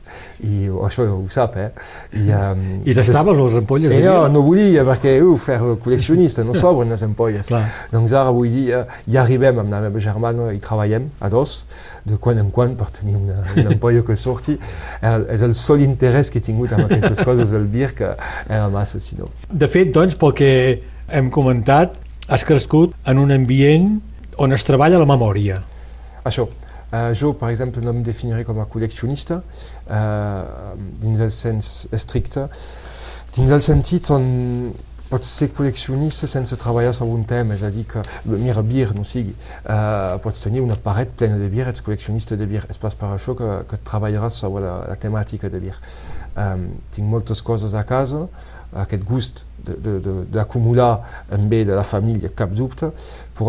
I 0.47 0.69
això 0.87 1.07
ho 1.11 1.25
sap, 1.35 1.57
eh? 1.59 1.71
I, 2.15 2.29
um, 2.31 2.63
I 2.87 2.95
tastaves 2.95 3.39
les 3.41 3.57
ampolles 3.59 3.95
I 3.97 4.03
no, 4.31 4.43
volia, 4.47 4.85
perquè, 4.87 5.17
uf, 5.27 5.49
era 5.51 5.75
col·leccionista, 5.83 6.45
no 6.47 6.55
sobren 6.63 6.95
les 6.95 7.03
ampolles. 7.03 7.51
Clar. 7.51 7.65
Doncs 7.91 8.15
ara 8.15 8.31
avui 8.31 8.53
dia 8.55 8.85
ja 9.11 9.25
arribem 9.25 9.59
amb 9.65 9.75
la 9.75 9.83
meva 9.89 10.03
germana 10.03 10.53
i 10.55 10.63
treballem 10.63 11.11
a 11.21 11.31
dos, 11.33 11.65
de 12.05 12.19
quan 12.19 12.39
en 12.43 12.51
quan 12.51 12.75
per 12.79 12.89
tenir 12.95 13.15
una, 13.17 13.43
una 13.55 13.75
ampolla 13.75 14.03
que 14.07 14.17
surti. 14.19 14.57
El, 15.03 15.27
és 15.33 15.45
el 15.47 15.55
sol 15.59 15.83
interès 15.85 16.33
que 16.33 16.41
he 16.43 16.45
tingut 16.45 16.75
amb 16.75 16.89
aquestes 16.89 17.23
coses 17.23 17.53
del 17.55 17.69
bir 17.71 17.93
que 17.99 18.15
era 18.49 18.69
massa, 18.73 19.01
si 19.01 19.19
no. 19.21 19.31
De 19.49 19.69
fet, 19.71 19.93
doncs, 19.95 20.19
pel 20.19 20.35
que 20.39 20.53
hem 21.13 21.31
comentat, 21.35 21.99
has 22.29 22.45
crescut 22.49 22.95
en 23.07 23.23
un 23.23 23.35
ambient 23.35 23.95
on 24.43 24.55
es 24.57 24.67
treballa 24.67 25.01
la 25.01 25.09
memòria. 25.09 25.59
Això. 26.25 26.49
Uh, 26.93 27.09
jo, 27.17 27.31
per 27.41 27.49
exemple, 27.49 27.81
no 27.81 27.95
em 27.95 28.03
definiré 28.05 28.43
com 28.45 28.59
a 28.61 28.67
col·leccionista, 28.69 29.39
uh, 29.41 30.73
dins 31.01 31.23
el 31.25 31.31
sens 31.33 31.71
estricte, 31.89 32.45
dins 33.33 33.53
el 33.55 33.63
sentit 33.65 34.11
on 34.13 34.27
pots 35.13 35.29
ser 35.29 35.51
col·leccionista 35.53 36.29
sense 36.31 36.57
treballar 36.57 36.95
sobre 36.97 37.19
un 37.19 37.27
tema, 37.29 37.57
és 37.59 37.65
a 37.67 37.71
dir, 37.73 37.85
que, 37.89 38.01
mira, 38.33 38.65
bir, 38.65 38.95
no 38.97 39.05
sigui, 39.05 39.35
uh, 39.67 40.17
pots 40.25 40.41
tenir 40.45 40.65
una 40.65 40.79
paret 40.81 41.13
plena 41.21 41.37
de 41.41 41.51
bir, 41.53 41.67
ets 41.69 41.85
col·leccionista 41.85 42.39
de 42.41 42.49
bir, 42.49 42.65
és 42.73 42.81
pas 42.81 42.97
per 42.97 43.13
això 43.13 43.37
que, 43.37 43.51
que 43.69 43.81
treballaràs 43.93 44.41
sobre 44.45 44.65
la, 44.65 44.79
la 44.89 44.99
temàtica 45.01 45.53
de 45.53 45.61
bir. 45.67 45.77
Um, 46.33 46.71
tinc 46.95 47.13
moltes 47.13 47.45
coses 47.45 47.77
a 47.77 47.85
casa, 47.85 48.25
aquest 48.73 49.05
gust 49.05 49.45
d'acumular 49.63 51.05
en 51.31 51.45
bé 51.49 51.65
de 51.65 51.75
la 51.77 51.85
família, 51.85 52.33
cap 52.35 52.51
dubte, 52.57 52.89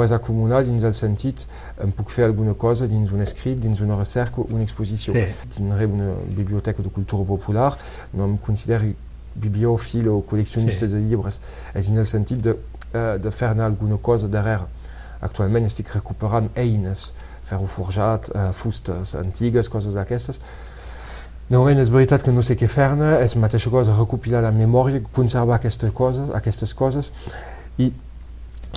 és 0.03 0.11
acumular 0.15 0.63
dins 0.65 0.81
el 0.87 0.93
sentit 0.97 1.43
em 1.83 1.91
puc 1.93 2.09
fer 2.09 2.23
alguna 2.25 2.55
cosa 2.57 2.87
dins 2.89 3.11
un 3.13 3.21
escrit, 3.21 3.59
dins 3.61 3.81
una 3.85 3.97
recerca, 3.99 4.41
una 4.49 4.63
exposició. 4.65 5.13
Sí. 5.13 5.49
Tindré 5.57 5.85
una 5.85 6.15
biblioteca 6.33 6.81
de 6.81 6.89
cultura 6.89 7.27
popular, 7.27 7.71
no 8.13 8.25
em 8.25 8.37
considero 8.37 8.89
bibliòfil 9.35 10.07
o 10.09 10.21
col·leccionista 10.29 10.87
Sí. 10.87 10.93
de 10.93 10.99
llibres, 10.99 11.39
és 11.73 11.89
en 11.89 11.97
el 11.97 12.05
sentit 12.05 12.41
de, 12.41 12.51
uh, 12.51 13.17
de 13.19 13.31
fer-ne 13.31 13.63
alguna 13.63 13.97
cosa 13.97 14.27
darrere. 14.27 14.65
Actualment 15.21 15.65
estic 15.65 15.93
recuperant 15.93 16.49
eines, 16.55 17.13
ferro 17.41 17.65
forjat, 17.65 18.29
uh, 18.35 18.51
fustes 18.51 19.15
antigues, 19.15 19.69
coses 19.69 19.93
d'aquestes, 19.93 20.39
de 21.49 21.57
moment 21.57 21.79
és 21.79 21.89
veritat 21.89 22.23
que 22.23 22.31
no 22.31 22.41
sé 22.41 22.55
què 22.55 22.67
fer-ne, 22.67 23.19
és 23.23 23.35
mateixa 23.35 23.69
cosa 23.69 23.93
recopilar 23.93 24.41
la 24.41 24.51
memòria, 24.51 25.01
conservar 25.13 25.55
aquestes 25.55 25.91
coses, 25.91 26.29
aquestes 26.33 26.73
coses 26.73 27.11
i 27.77 27.91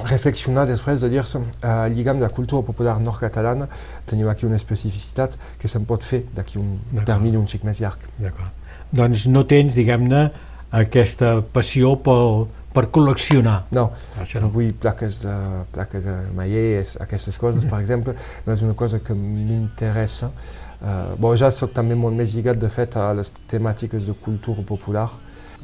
reflexionar 0.04 0.66
després 0.68 1.00
de 1.00 1.08
dir-se 1.08 1.38
uh, 1.38 1.86
lligam 1.88 2.18
de 2.18 2.26
la 2.26 2.28
cultura 2.28 2.62
popular 2.66 2.98
nord-catalana 3.00 3.68
tenim 4.06 4.28
aquí 4.28 4.44
una 4.44 4.56
especificitat 4.56 5.38
que 5.58 5.68
se'n 5.68 5.86
pot 5.88 6.04
fer 6.04 6.24
d'aquí 6.36 6.58
un 6.60 6.80
termini 7.08 7.38
un 7.40 7.46
xic 7.48 7.64
més 7.64 7.80
llarg. 7.80 7.98
D'acord. 8.18 8.50
Doncs 8.92 9.26
no 9.32 9.46
tens, 9.48 9.72
diguem-ne, 9.74 10.30
aquesta 10.76 11.40
passió 11.54 11.94
pel, 12.04 12.46
per 12.76 12.86
col·leccionar. 12.92 13.56
No, 13.76 13.88
Això 14.20 14.42
no. 14.42 14.50
vull 14.52 14.72
plaques 14.80 15.22
de, 15.24 15.34
plaques 15.74 16.06
de 16.08 16.16
maiers, 16.36 16.96
aquestes 17.02 17.38
coses, 17.40 17.66
per 17.68 17.80
exemple, 17.84 18.16
no 18.46 18.56
és 18.56 18.64
una 18.66 18.76
cosa 18.78 19.00
que 19.00 19.16
m'interessa. 19.16 20.32
Uh, 20.76 21.14
bon, 21.16 21.32
ja 21.40 21.48
soc 21.54 21.72
també 21.76 21.96
molt 21.96 22.16
més 22.16 22.34
lligat, 22.36 22.60
de 22.60 22.68
fet, 22.72 22.98
a 23.00 23.08
les 23.16 23.32
temàtiques 23.48 24.08
de 24.08 24.16
cultura 24.26 24.64
popular. 24.66 25.08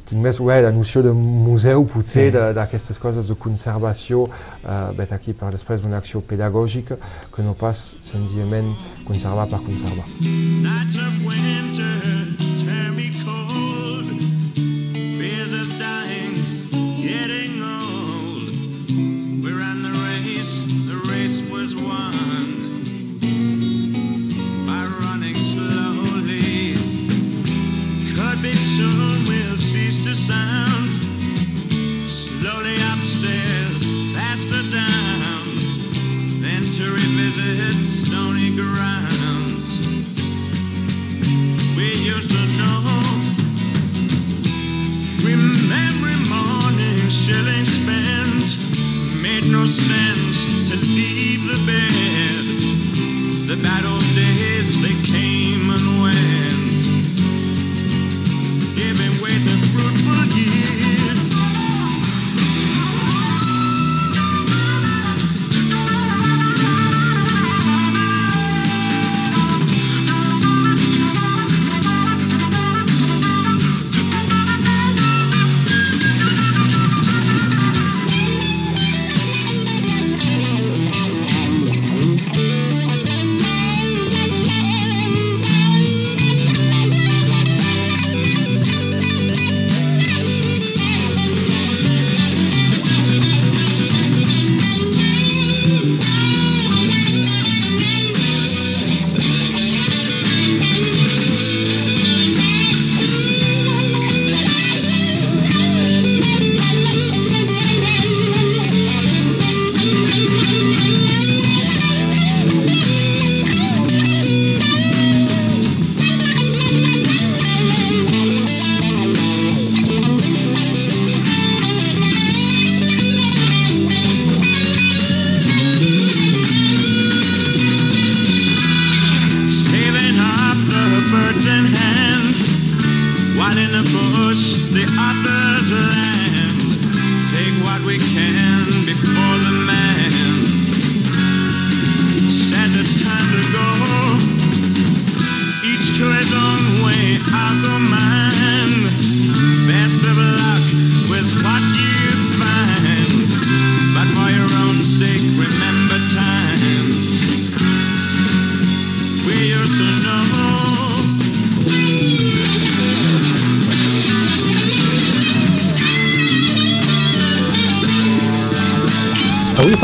Tinc 0.03 0.19
més 0.19 0.39
ué, 0.43 0.57
la 0.65 0.73
noció 0.75 1.03
de 1.05 1.13
museu, 1.15 1.85
potser, 1.87 2.25
sí. 2.33 2.41
d'aquestes 2.57 2.99
coses 2.99 3.29
de 3.31 3.37
conservació, 3.39 4.25
uh, 4.25 4.89
vet 4.97 5.13
aquí 5.15 5.37
per 5.37 5.53
després 5.53 5.85
una 5.87 6.01
acció 6.01 6.19
pedagògica, 6.27 6.97
que 7.31 7.45
no 7.45 7.53
pas 7.55 7.93
senzillament 8.03 8.73
conservar 9.07 9.47
per 9.53 9.61
conservar. 9.63 10.09
Nights 10.19 10.97
of 10.97 11.21
winter. 11.29 11.93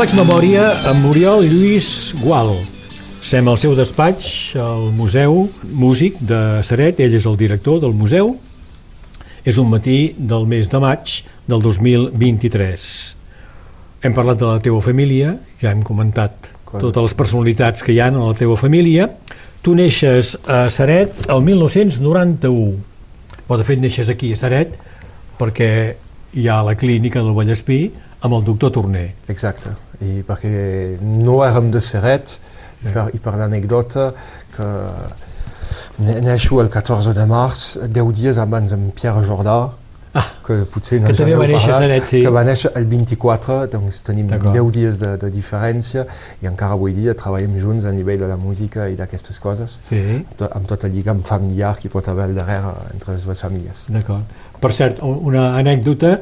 Faig 0.00 0.14
memòria 0.16 0.62
amb 0.88 1.10
Oriol 1.10 1.42
Lluís 1.44 2.14
Gual. 2.22 2.54
Sem 3.20 3.44
al 3.52 3.58
seu 3.60 3.74
despatx, 3.76 4.54
al 4.56 4.86
museu 4.96 5.42
músic 5.76 6.16
de 6.24 6.38
Saret, 6.64 7.02
ell 7.04 7.18
és 7.18 7.26
el 7.28 7.36
director 7.36 7.82
del 7.82 7.92
museu. 7.92 8.30
És 9.44 9.60
un 9.60 9.68
matí 9.68 10.14
del 10.16 10.48
mes 10.48 10.72
de 10.72 10.80
maig 10.80 11.18
del 11.44 11.60
2023. 11.60 12.88
Hem 14.00 14.16
parlat 14.16 14.40
de 14.40 14.48
la 14.48 14.64
teva 14.64 14.80
família, 14.80 15.34
ja 15.60 15.74
hem 15.74 15.84
comentat 15.84 16.48
Coses. 16.64 16.80
totes 16.80 17.10
les 17.10 17.18
personalitats 17.20 17.84
que 17.84 17.92
hi 17.92 18.00
ha 18.00 18.08
en 18.08 18.16
la 18.24 18.32
teva 18.32 18.56
família. 18.56 19.10
Tu 19.60 19.76
neixes 19.76 20.38
a 20.48 20.70
Saret 20.72 21.26
el 21.28 21.44
1991, 21.44 22.78
però 23.44 23.60
de 23.60 23.68
fet 23.68 23.84
neixes 23.84 24.08
aquí 24.08 24.32
a 24.32 24.44
Saret 24.48 24.80
perquè 25.36 25.74
hi 26.32 26.48
ha 26.48 26.62
la 26.64 26.72
clínica 26.72 27.20
del 27.20 27.36
Vallespí 27.36 27.90
amb 28.20 28.36
el 28.36 28.44
doctor 28.44 28.72
Torner. 28.76 29.08
Exacte, 29.32 29.72
i 30.04 30.20
perquè 30.26 30.98
no 31.02 31.40
érem 31.46 31.70
de 31.72 31.82
Seret, 31.84 32.36
i 32.84 32.92
per, 32.92 33.08
i 33.16 33.20
per 33.20 33.36
l'anècdota 33.40 34.10
que 34.54 34.70
neixo 36.00 36.60
el 36.62 36.70
14 36.72 37.12
de 37.16 37.26
març, 37.28 37.76
10 37.88 38.16
dies 38.16 38.40
abans 38.40 38.72
en 38.72 38.90
Pierre 38.96 39.22
Jordà, 39.24 39.58
ah, 40.16 40.26
que 40.44 40.56
potser 40.72 41.00
no 41.00 41.10
que 41.10 41.16
també 41.18 41.36
va 41.38 41.46
néixer 41.48 41.72
parlat, 41.74 42.08
sí. 42.08 42.22
que 42.24 42.32
va 42.32 42.42
néixer 42.46 42.72
el 42.80 42.88
24, 42.90 43.58
doncs 43.74 44.00
tenim 44.06 44.32
10 44.32 44.72
dies 44.76 45.00
de, 45.02 45.12
de 45.20 45.30
diferència 45.34 46.06
i 46.40 46.48
encara 46.50 46.76
avui 46.78 46.96
dia 46.96 47.14
treballem 47.18 47.56
junts 47.60 47.86
a 47.88 47.94
nivell 47.94 48.20
de 48.24 48.30
la 48.30 48.38
música 48.40 48.88
i 48.90 48.96
d'aquestes 48.98 49.40
coses, 49.42 49.78
sí. 49.88 50.02
amb 50.48 50.68
tot 50.68 50.88
el 50.88 50.96
lligam 50.96 51.22
familiar 51.26 51.76
que 51.78 51.92
pot 51.92 52.08
haver 52.08 52.30
al 52.30 52.36
darrere 52.40 52.74
entre 52.94 53.16
les 53.16 53.28
dues 53.28 53.44
famílies. 53.46 53.86
D'acord. 53.92 54.38
Per 54.60 54.72
cert, 54.76 55.00
una 55.04 55.50
anècdota, 55.60 56.18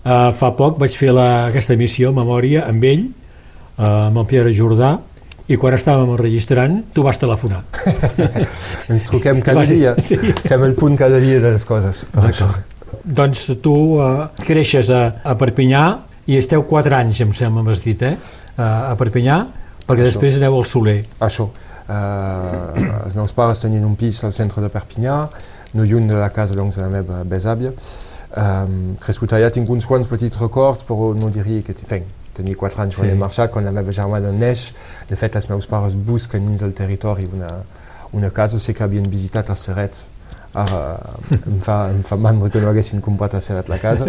Uh, 0.00 0.30
fa 0.32 0.54
poc 0.56 0.78
vaig 0.80 0.94
fer 0.96 1.12
la, 1.12 1.28
aquesta 1.50 1.74
emissió, 1.76 2.08
Memòria, 2.16 2.64
amb 2.70 2.84
ell, 2.88 3.02
uh, 3.76 4.06
amb 4.08 4.22
el 4.22 4.28
Pierre 4.30 4.52
Jordà, 4.56 4.94
i 5.50 5.58
quan 5.60 5.74
estàvem 5.76 6.12
enregistrant, 6.14 6.78
tu 6.94 7.04
vas 7.04 7.18
telefonar. 7.20 7.60
Ens 8.92 9.04
truquem 9.08 9.42
cada 9.44 9.66
dia, 9.68 9.96
sí. 10.00 10.16
fem 10.46 10.64
el 10.64 10.76
punt 10.78 10.96
cada 10.96 11.18
dia 11.20 11.40
de 11.42 11.52
les 11.56 11.66
coses. 11.68 12.06
Per 12.14 12.28
això. 12.30 12.48
Doncs 13.04 13.48
tu 13.60 13.74
uh, 13.98 14.28
creixes 14.46 14.88
a, 14.94 15.02
a 15.20 15.34
Perpinyà 15.38 15.84
i 16.30 16.38
esteu 16.38 16.64
4 16.70 16.96
anys, 17.00 17.20
em 17.26 17.34
sembla, 17.36 17.64
m'has 17.66 17.82
dit, 17.84 18.00
eh? 18.06 18.14
Uh, 18.54 18.62
a 18.62 18.94
Perpinyà, 19.00 19.40
perquè 19.84 20.04
això. 20.06 20.14
després 20.14 20.38
aneu 20.40 20.56
al 20.60 20.68
Soler. 20.70 21.00
Això. 21.26 21.50
Uh, 21.90 22.70
els 23.02 23.18
meus 23.18 23.34
pares 23.34 23.60
tenien 23.60 23.84
un 23.84 23.96
pis 23.98 24.22
al 24.24 24.32
centre 24.32 24.62
de 24.62 24.70
Perpinyà, 24.72 25.24
no 25.74 25.84
lluny 25.84 26.08
de 26.08 26.16
la 26.16 26.30
casa 26.32 26.54
doncs, 26.56 26.78
de 26.78 26.86
la 26.86 26.92
meva 27.00 27.24
besàvia, 27.26 27.74
Um, 28.30 28.94
crescut 29.02 29.32
allà 29.34 29.50
tinc 29.50 29.70
uns 29.74 29.86
quants 29.88 30.06
petits 30.10 30.38
records, 30.38 30.86
no 30.88 31.30
diria 31.34 31.62
que... 31.66 31.74
Enfin, 31.74 32.06
tenia 32.36 32.56
4 32.56 32.84
anys 32.84 32.96
quan 32.96 33.08
sí. 33.08 33.14
he 33.14 33.18
marxat, 33.18 33.50
quan 33.50 33.66
la 33.66 33.74
meva 33.74 33.92
germana 33.92 34.30
neix. 34.32 34.70
De 35.10 35.18
fet, 35.18 35.36
els 35.36 35.48
meus 35.50 35.66
pares 35.66 35.96
busquen 35.96 36.46
dins 36.46 36.62
del 36.62 36.72
territori 36.78 37.26
una, 37.32 37.50
una 38.12 38.30
casa. 38.30 38.60
Sé 38.62 38.74
que 38.74 38.86
havien 38.86 39.08
visitat 39.10 39.50
els 39.50 39.66
Serets 39.66 40.06
ara 40.52 40.98
em 41.46 41.60
fa, 41.62 41.90
em 41.92 42.00
fa 42.02 42.16
mandra 42.18 42.48
que 42.50 42.58
no 42.60 42.68
haguessin 42.72 43.00
comprat 43.00 43.34
a 43.34 43.40
Serret 43.40 43.68
la 43.70 43.78
casa. 43.78 44.06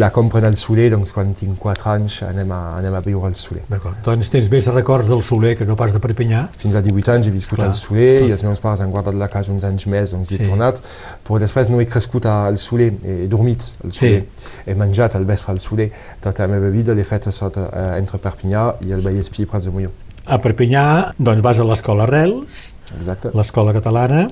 La 0.00 0.08
compren 0.14 0.44
al 0.48 0.54
Soler, 0.56 0.88
doncs 0.92 1.12
quan 1.12 1.34
tinc 1.36 1.58
4 1.60 1.90
anys 1.92 2.22
anem 2.28 2.52
a, 2.54 2.60
anem 2.78 2.94
a 2.94 3.00
viure 3.04 3.26
al 3.28 3.34
Soler. 3.36 3.64
D'acord. 3.68 3.98
Doncs 4.06 4.30
tens 4.32 4.48
més 4.52 4.68
records 4.72 5.08
del 5.10 5.22
Soler 5.26 5.54
que 5.58 5.66
no 5.68 5.76
pas 5.76 5.92
de 5.92 6.00
Perpinyà. 6.00 6.46
Fins 6.56 6.74
a 6.78 6.82
18 6.84 7.12
anys 7.16 7.28
he 7.28 7.34
viscut 7.34 7.58
Clar. 7.58 7.68
al 7.68 7.74
Soler 7.76 8.08
i 8.26 8.32
els 8.32 8.44
meus 8.46 8.60
pares 8.64 8.80
han 8.84 8.90
guardat 8.94 9.14
la 9.18 9.28
casa 9.32 9.52
uns 9.52 9.64
anys 9.68 9.86
més, 9.86 10.12
doncs 10.16 10.30
hi 10.30 10.36
he 10.36 10.38
Sí. 10.44 10.48
tornat, 10.48 10.80
però 11.26 11.38
després 11.42 11.68
no 11.70 11.80
he 11.80 11.86
crescut 11.86 12.26
al 12.26 12.56
Soler, 12.56 12.92
he 13.04 13.26
dormit 13.28 13.64
al 13.84 13.92
Soler, 13.92 14.24
he 14.66 14.74
menjat 14.74 15.16
al 15.16 15.24
vespre 15.28 15.52
al 15.52 15.60
Soler, 15.60 15.90
tota 16.20 16.46
la 16.46 16.54
meva 16.56 16.70
vida 16.70 16.94
l'he 16.94 17.04
feta 17.04 17.32
sota, 17.32 17.68
eh, 17.72 17.98
entre 17.98 18.18
Perpinyà 18.18 18.68
i 18.86 18.92
el 18.92 19.00
Vallespí 19.04 19.42
i 19.42 19.46
Prats 19.46 19.64
de 19.68 19.72
Molló. 19.72 19.90
A 20.26 20.38
Perpinyà 20.38 21.14
doncs, 21.18 21.40
vas 21.42 21.58
a 21.58 21.64
l'escola 21.64 22.04
Arrels, 22.04 22.74
Exacte. 22.96 23.30
l'escola 23.34 23.72
catalana, 23.72 24.26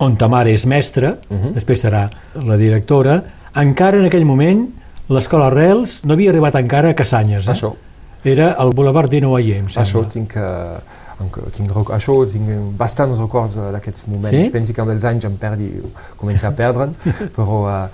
on 0.00 0.16
ta 0.16 0.28
mare 0.28 0.52
és 0.52 0.64
mestra, 0.66 1.16
Mhm. 1.28 1.52
després 1.54 1.84
serà 1.84 2.08
la 2.44 2.56
directora. 2.56 3.22
Encara 3.54 3.98
en 3.98 4.06
aquell 4.06 4.24
moment 4.24 4.66
l'escola 5.08 5.46
Arrels 5.50 6.00
no 6.04 6.14
havia 6.14 6.30
arribat 6.30 6.54
encara 6.56 6.90
a 6.90 6.94
Cassanyes. 6.94 7.46
Eh? 7.48 7.52
Això, 7.52 7.74
Era 8.22 8.50
al 8.52 8.70
Boulevard 8.76 9.08
Dinoyer, 9.10 9.56
em 9.58 9.68
sembla. 9.68 9.82
això 9.82 10.06
tinc, 10.06 10.34
enc- 10.36 11.50
tinc, 11.52 11.70
això 11.70 12.30
tinc 12.30 12.48
bastants 12.76 13.16
records 13.18 13.56
eh, 13.56 13.70
d'aquests 13.72 14.06
moments. 14.06 14.30
Sí? 14.30 14.50
Pensi 14.52 14.74
que 14.74 14.82
amb 14.82 14.90
els 14.90 15.04
anys 15.04 15.24
em 15.24 15.36
perdi, 15.40 15.70
començo 16.18 16.46
a 16.46 16.50
perdre'n, 16.52 16.94
però 17.36 17.62
eh, 17.68 17.88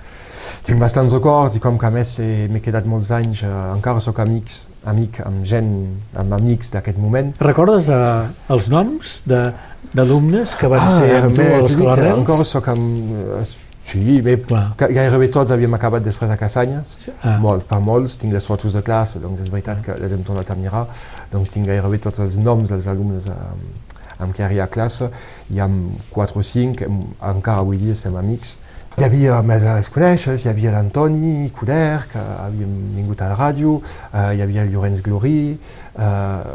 tinc 0.66 0.78
bastants 0.80 1.12
records 1.12 1.56
i 1.56 1.60
com 1.60 1.78
que 1.78 1.86
a 1.86 1.90
més 1.90 2.18
eh, 2.18 2.46
m'he 2.50 2.60
quedat 2.60 2.86
molts 2.86 3.10
anys, 3.10 3.42
eh, 3.42 3.52
encara 3.74 4.00
sóc 4.00 4.18
amics, 4.24 4.66
amic 4.84 5.20
amb 5.26 5.44
gent, 5.44 5.70
amb 6.14 6.32
amics 6.38 6.70
d'aquest 6.74 6.98
moment. 6.98 7.32
Recordes 7.40 7.88
eh, 7.88 8.26
els 8.54 8.68
noms 8.72 9.20
de- 9.26 9.52
d'alumnes 9.94 10.56
que 10.58 10.66
van 10.68 10.80
Ah, 10.82 10.98
ser 11.00 11.22
amb 11.22 11.36
tu 11.36 11.42
a 11.42 11.60
l'escola 11.62 11.94
que 11.94 12.00
Arrels? 12.02 12.18
Encara 12.18 12.44
sóc 12.44 12.68
amb... 12.68 13.14
eh, 13.40 13.44
Sí, 13.86 14.20
bé, 14.20 14.32
Clar. 14.42 14.72
gairebé 14.76 15.28
tots 15.30 15.52
havíem 15.54 15.72
acabat 15.76 16.02
després 16.02 16.28
a 16.34 16.36
Cassanyes. 16.36 16.96
Ah. 17.22 17.36
Molts, 17.38 17.64
per 17.70 17.78
molts, 17.78 18.16
tinc 18.18 18.32
les 18.34 18.44
fotos 18.44 18.72
de 18.74 18.80
classe, 18.82 19.20
doncs 19.22 19.38
és 19.44 19.48
veritat 19.48 19.78
que 19.80 19.94
les 20.00 20.10
hem 20.10 20.24
tornat 20.26 20.50
a 20.50 20.56
mirar, 20.58 20.88
doncs 21.30 21.52
tinc 21.54 21.68
gairebé 21.70 22.00
tots 22.02 22.18
els 22.18 22.34
noms 22.36 22.72
dels 22.74 22.88
alumnes 22.90 23.28
amb, 23.30 23.94
amb 24.18 24.34
qui 24.34 24.42
hi 24.42 24.58
ha 24.58 24.64
a 24.64 24.66
classe, 24.66 25.06
i 25.54 25.60
amb 25.62 26.00
4 26.10 26.40
o 26.40 26.42
5, 26.42 26.82
em- 26.82 27.04
encara 27.30 27.62
avui 27.62 27.78
dia 27.78 27.94
som 27.94 28.16
amics. 28.18 28.56
Hi 28.96 29.04
havia, 29.04 29.42
més 29.44 29.60
els 29.68 29.90
coneixes, 29.92 30.46
hi 30.46 30.48
havia 30.48 30.70
l'Antoni 30.72 31.50
Cuder, 31.52 31.98
que 32.08 32.20
havíem 32.46 32.70
vingut 32.96 33.20
a 33.20 33.26
la 33.28 33.36
ràdio, 33.36 33.74
eh, 34.08 34.30
hi 34.38 34.40
havia 34.40 34.62
el 34.64 34.70
Llorenç 34.72 35.02
Glorí, 35.04 35.50
eh, 35.52 36.54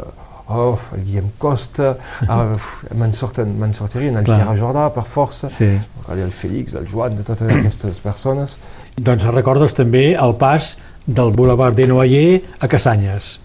oh, 0.50 0.72
el 0.96 1.04
Guillem 1.06 1.28
Costa, 1.38 1.92
uf, 2.56 2.72
me'n 2.98 3.14
sortirien, 3.14 4.18
el 4.18 4.26
Clar. 4.26 4.40
Pierre 4.40 4.56
Jordà, 4.58 4.88
per 4.90 5.04
força, 5.06 5.52
Sí. 5.54 5.70
el 6.16 6.34
Félix, 6.34 6.74
el 6.74 6.90
Joan, 6.90 7.14
de 7.14 7.22
totes 7.22 7.46
aquestes 7.46 8.02
persones. 8.02 8.58
Doncs 8.98 9.28
recordes 9.30 9.78
també 9.78 10.08
el 10.18 10.34
pas 10.34 10.74
del 11.06 11.30
Boulevard 11.38 11.78
Dinoyer 11.78 12.42
a 12.58 12.66
Cassanyes. 12.66 13.36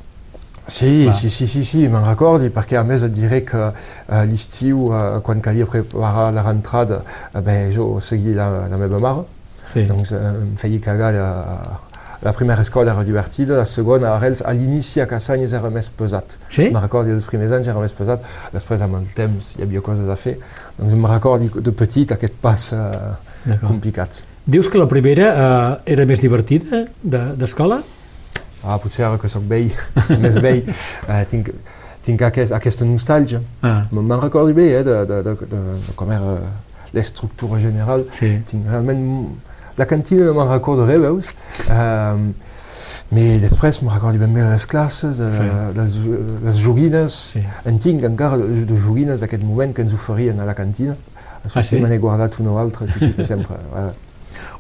Sí, 0.68 1.04
Clar. 1.06 1.16
sí, 1.16 1.30
sí, 1.30 1.48
sí, 1.48 1.64
sí, 1.66 1.88
me'n 1.88 2.04
recordi, 2.06 2.50
perquè 2.52 2.76
a 2.78 2.84
més 2.84 3.04
et 3.08 3.12
diré 3.16 3.42
que 3.48 3.70
eh, 3.70 4.24
l'estiu, 4.28 4.90
eh, 4.92 5.22
quan 5.24 5.40
calia 5.40 5.66
preparar 5.66 6.34
la 6.36 6.44
rentrada, 6.44 7.02
eh, 7.34 7.40
bé, 7.42 7.58
jo 7.72 8.02
seguia 8.02 8.36
la, 8.36 8.68
la 8.68 8.78
meva 8.78 9.00
mare, 9.00 9.24
Sí. 9.68 9.86
doncs 9.88 10.12
eh, 10.12 10.20
em 10.42 10.56
feia 10.60 10.80
cagar 10.84 11.14
la, 11.16 11.30
la 12.24 12.34
primera 12.34 12.62
escola 12.64 12.92
era 12.94 13.04
divertida, 13.04 13.56
la 13.58 13.66
segona, 13.66 14.10
a 14.12 14.18
Arrels, 14.18 14.42
a 14.44 14.52
l'inici 14.52 15.00
a 15.00 15.06
Cassanyes 15.08 15.54
era 15.54 15.70
més 15.72 15.88
pesat. 15.90 16.38
Sí? 16.50 16.68
Me'n 16.72 16.82
recordi, 16.84 17.12
els 17.16 17.26
primers 17.32 17.52
anys 17.56 17.68
era 17.72 17.80
més 17.80 17.94
pesat, 17.96 18.24
després 18.54 18.82
amb 18.82 18.96
el 19.00 19.08
temps 19.16 19.56
hi 19.58 19.64
havia 19.64 19.82
coses 19.86 20.08
a 20.10 20.16
fer, 20.20 20.38
doncs 20.78 20.94
em 21.00 21.06
recordi 21.06 21.48
de 21.64 21.72
petit 21.72 22.12
aquest 22.16 22.34
pas 22.44 22.72
eh, 22.74 23.58
complicat. 23.64 24.24
Dius 24.48 24.68
que 24.72 24.80
la 24.80 24.88
primera 24.88 25.28
eh, 25.32 25.94
era 25.96 26.06
més 26.10 26.20
divertida 26.24 26.86
de- 27.04 27.30
d'escola? 27.40 27.80
Ah, 28.64 28.78
potser 28.82 29.06
ara 29.06 29.18
que 29.22 29.30
sóc 29.30 29.44
vell, 29.48 29.70
més 30.24 30.36
vell, 30.42 30.64
eh, 31.08 31.24
tinc, 31.30 31.52
tinc 32.04 32.22
aquest, 32.26 32.52
aquesta 32.56 32.86
nostàlgia. 32.86 33.42
Ah, 33.62 33.84
Me'n 33.92 34.20
recordo 34.22 34.54
bé 34.58 34.72
eh, 34.80 34.84
de, 34.84 34.98
de, 35.06 35.22
de, 35.24 35.36
de, 35.46 35.60
de 35.88 35.94
com 35.96 36.12
era 36.12 36.38
l'estructura 36.94 37.60
general. 37.62 38.06
sí. 38.12 38.38
Tinc 38.48 38.66
realment... 38.70 39.04
La 39.78 39.86
cantina 39.86 40.26
no 40.26 40.34
me'n 40.34 40.48
recordo 40.50 40.88
res, 40.88 40.98
veus? 41.04 41.28
Um, 41.70 42.32
mais 43.14 43.38
després 43.44 43.78
me'n 43.84 43.94
recordo 43.94 44.18
ben 44.18 44.34
bé 44.34 44.42
les 44.42 44.66
classes, 44.66 45.20
de, 45.22 45.28
Sí. 45.36 45.46
les, 45.78 45.98
les 46.48 46.58
joguines. 46.64 47.14
sí. 47.36 47.44
En 47.70 47.78
tinc 47.78 48.02
encara 48.04 48.40
de, 48.42 48.66
joguines 48.82 49.22
d'aquest 49.22 49.44
moment 49.46 49.76
que 49.78 49.86
ens 49.86 49.94
oferien 49.94 50.40
a 50.42 50.46
la 50.50 50.56
cantina. 50.58 50.96
Ah, 51.54 51.62
sí, 51.64 51.78
me 51.80 51.88
n'he 51.92 52.00
guardat 52.02 52.40
una 52.42 52.52
o 52.52 52.58
altra, 52.58 52.88
sí, 52.90 53.00
sí, 53.00 53.14
sempre. 53.24 53.56
Eh, 53.78 53.92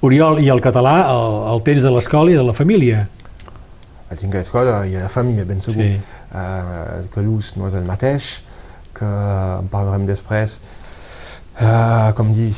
Oriol, 0.05 0.37
i 0.45 0.49
el 0.53 0.61
català 0.61 1.07
el, 1.09 1.33
el 1.55 1.63
tens 1.65 1.81
de 1.81 1.89
l'escola 1.89 2.29
i 2.29 2.35
de 2.37 2.43
la 2.45 2.53
família? 2.53 3.07
A 4.09 4.15
l'escola 4.15 4.85
i 4.87 4.95
a 4.95 5.01
la 5.05 5.09
família, 5.11 5.45
ben 5.45 5.61
segur. 5.61 5.83
Sí. 5.83 6.01
eh, 6.33 7.07
que 7.13 7.21
l'ús 7.21 7.55
no 7.57 7.67
és 7.67 7.73
el 7.75 7.83
mateix, 7.87 8.41
que 8.93 9.05
en 9.05 9.67
parlarem 9.71 10.05
després. 10.07 10.59
Eh, 11.59 12.11
com 12.15 12.31
dir, 12.33 12.53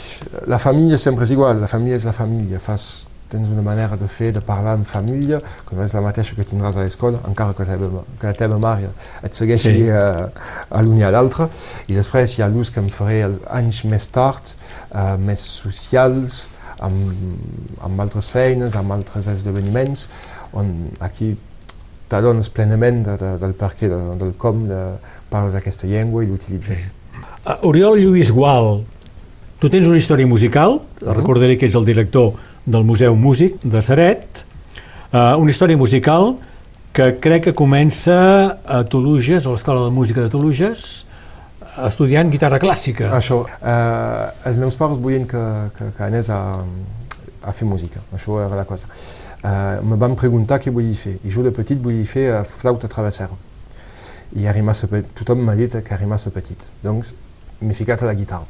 la 0.48 0.58
família 0.60 0.98
sempre 1.00 1.24
és 1.24 1.32
igual, 1.32 1.62
la 1.62 1.68
família 1.72 1.96
és 1.96 2.06
la 2.06 2.12
família, 2.14 2.60
fas, 2.60 3.08
tens 3.30 3.48
una 3.54 3.62
manera 3.62 3.96
de 3.96 4.08
fer, 4.10 4.32
de 4.34 4.42
parlar 4.42 4.74
en 4.76 4.84
família, 4.90 5.40
que 5.68 5.76
no 5.78 5.84
és 5.86 5.94
la 5.94 6.02
mateixa 6.02 6.36
que 6.36 6.44
tindràs 6.44 6.76
a 6.76 6.84
l'escola, 6.84 7.20
encara 7.30 7.54
que, 7.54 7.64
la 7.64 7.78
teva, 7.78 8.04
que 8.20 8.28
la 8.28 8.34
teva 8.34 8.58
mare 8.60 8.90
et 9.24 9.34
segueixi 9.38 9.70
Sí. 9.72 9.84
sí. 9.86 9.90
a, 9.94 10.82
l'un 10.82 10.98
i 10.98 11.04
a 11.06 11.12
l'altre, 11.14 11.48
i 11.88 11.94
després 11.96 12.38
hi 12.38 12.42
ha 12.44 12.50
l'ús 12.50 12.72
que 12.74 12.82
em 12.82 12.90
faré 12.90 13.22
els 13.30 13.40
anys 13.48 13.84
més 13.86 14.08
tard, 14.12 14.56
eh, 14.92 15.16
més 15.18 15.40
socials, 15.40 16.50
amb, 16.82 17.14
amb 17.86 18.02
altres 18.02 18.30
feines, 18.32 18.76
amb 18.76 18.92
altres 18.98 19.28
esdeveniments, 19.28 20.08
on 20.54 20.90
aquí 21.00 21.36
t'adones 22.10 22.50
plenament 22.50 23.04
de, 23.06 23.18
de, 23.22 23.38
del 23.38 23.54
perquè, 23.54 23.90
de, 23.92 24.00
del 24.18 24.34
com 24.38 24.64
de, 24.68 24.80
parles 25.30 25.56
aquesta 25.56 25.88
llengua 25.88 26.24
i 26.24 26.28
l'utilitzes. 26.28 26.90
Uh, 27.46 27.56
Oriol 27.70 28.00
Lluís 28.02 28.32
Gual, 28.34 28.84
tu 29.62 29.70
tens 29.70 29.88
una 29.88 29.98
història 29.98 30.28
musical, 30.28 30.80
Mhm. 31.02 31.14
recordaré 31.16 31.58
que 31.58 31.66
ets 31.68 31.76
el 31.76 31.86
director 31.86 32.34
del 32.66 32.84
Museu 32.84 33.16
Músic 33.16 33.62
de 33.64 33.82
Saret, 33.82 34.26
uh, 35.14 35.38
una 35.38 35.52
història 35.52 35.78
musical 35.78 36.36
que 36.92 37.20
crec 37.22 37.44
que 37.44 37.54
comença 37.54 38.58
a 38.66 38.84
Toluges, 38.84 39.46
a 39.46 39.52
l'Escola 39.54 39.86
de 39.86 39.92
Música 39.92 40.22
de 40.22 40.30
Toluges, 40.30 41.06
estudiant 41.86 42.32
guitarra 42.34 42.58
clàssica. 42.60 43.12
Això, 43.14 43.44
eh, 43.62 44.50
els 44.50 44.58
meus 44.58 44.76
pares 44.76 44.98
volien 45.00 45.28
que, 45.30 45.44
que, 45.78 45.92
que 45.96 46.04
anés 46.04 46.30
a, 46.34 46.40
a 47.46 47.54
fer 47.54 47.68
música, 47.70 48.02
això 48.12 48.40
era 48.44 48.58
la 48.58 48.66
cosa. 48.66 48.90
Eh, 49.44 49.80
me 49.88 49.96
van 49.96 50.16
preguntar 50.20 50.58
què 50.60 50.72
volia 50.76 50.96
fer, 51.00 51.16
i 51.24 51.32
jo 51.32 51.44
de 51.46 51.52
petit 51.56 51.80
volia 51.80 52.06
fer 52.06 52.26
eh, 52.34 52.44
flauta 52.44 52.90
travessera. 52.92 53.36
I 54.36 54.46
arribar 54.52 54.74
massa 54.74 54.88
pe- 54.92 55.06
tothom 55.16 55.40
m'ha 55.46 55.56
dit 55.56 55.78
que 55.84 55.94
arribar 55.96 56.18
massa 56.18 56.30
petit. 56.36 56.68
Doncs 56.84 57.14
m'he 57.62 57.74
ficat 57.74 58.04
a 58.04 58.10
la 58.10 58.16
guitarra, 58.20 58.46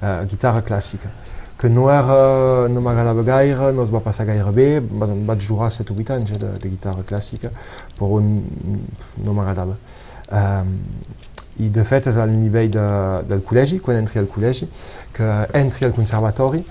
eh, 0.00 0.24
guitarra 0.30 0.62
clàssica, 0.64 1.12
que 1.60 1.68
no, 1.68 1.90
era, 1.92 2.66
no 2.72 2.80
m'agradava 2.82 3.22
gaire, 3.22 3.70
no 3.76 3.84
es 3.84 3.92
va 3.94 4.00
passar 4.00 4.24
gaire 4.26 4.50
bé, 4.56 4.80
va- 4.80 5.06
vaig 5.28 5.44
durar 5.46 5.70
7 5.70 5.92
o 5.92 5.96
8 6.00 6.16
anys 6.16 6.32
eh, 6.32 6.38
de, 6.40 6.54
de 6.64 6.72
guitarra 6.72 7.04
clàssica, 7.06 7.52
però 8.00 8.18
no 8.24 9.36
m'agradava. 9.36 9.76
Um, 10.32 10.78
i 11.60 11.68
de 11.70 11.84
fet 11.86 12.08
és 12.10 12.16
al 12.18 12.32
nivell 12.34 12.70
de, 12.74 12.84
del 13.28 13.44
col·legi, 13.46 13.76
quan 13.84 14.00
entri 14.00 14.18
al 14.18 14.26
col·legi, 14.26 14.66
que 15.14 15.28
entri 15.54 15.84
al 15.86 15.92
conservatori 15.94 16.64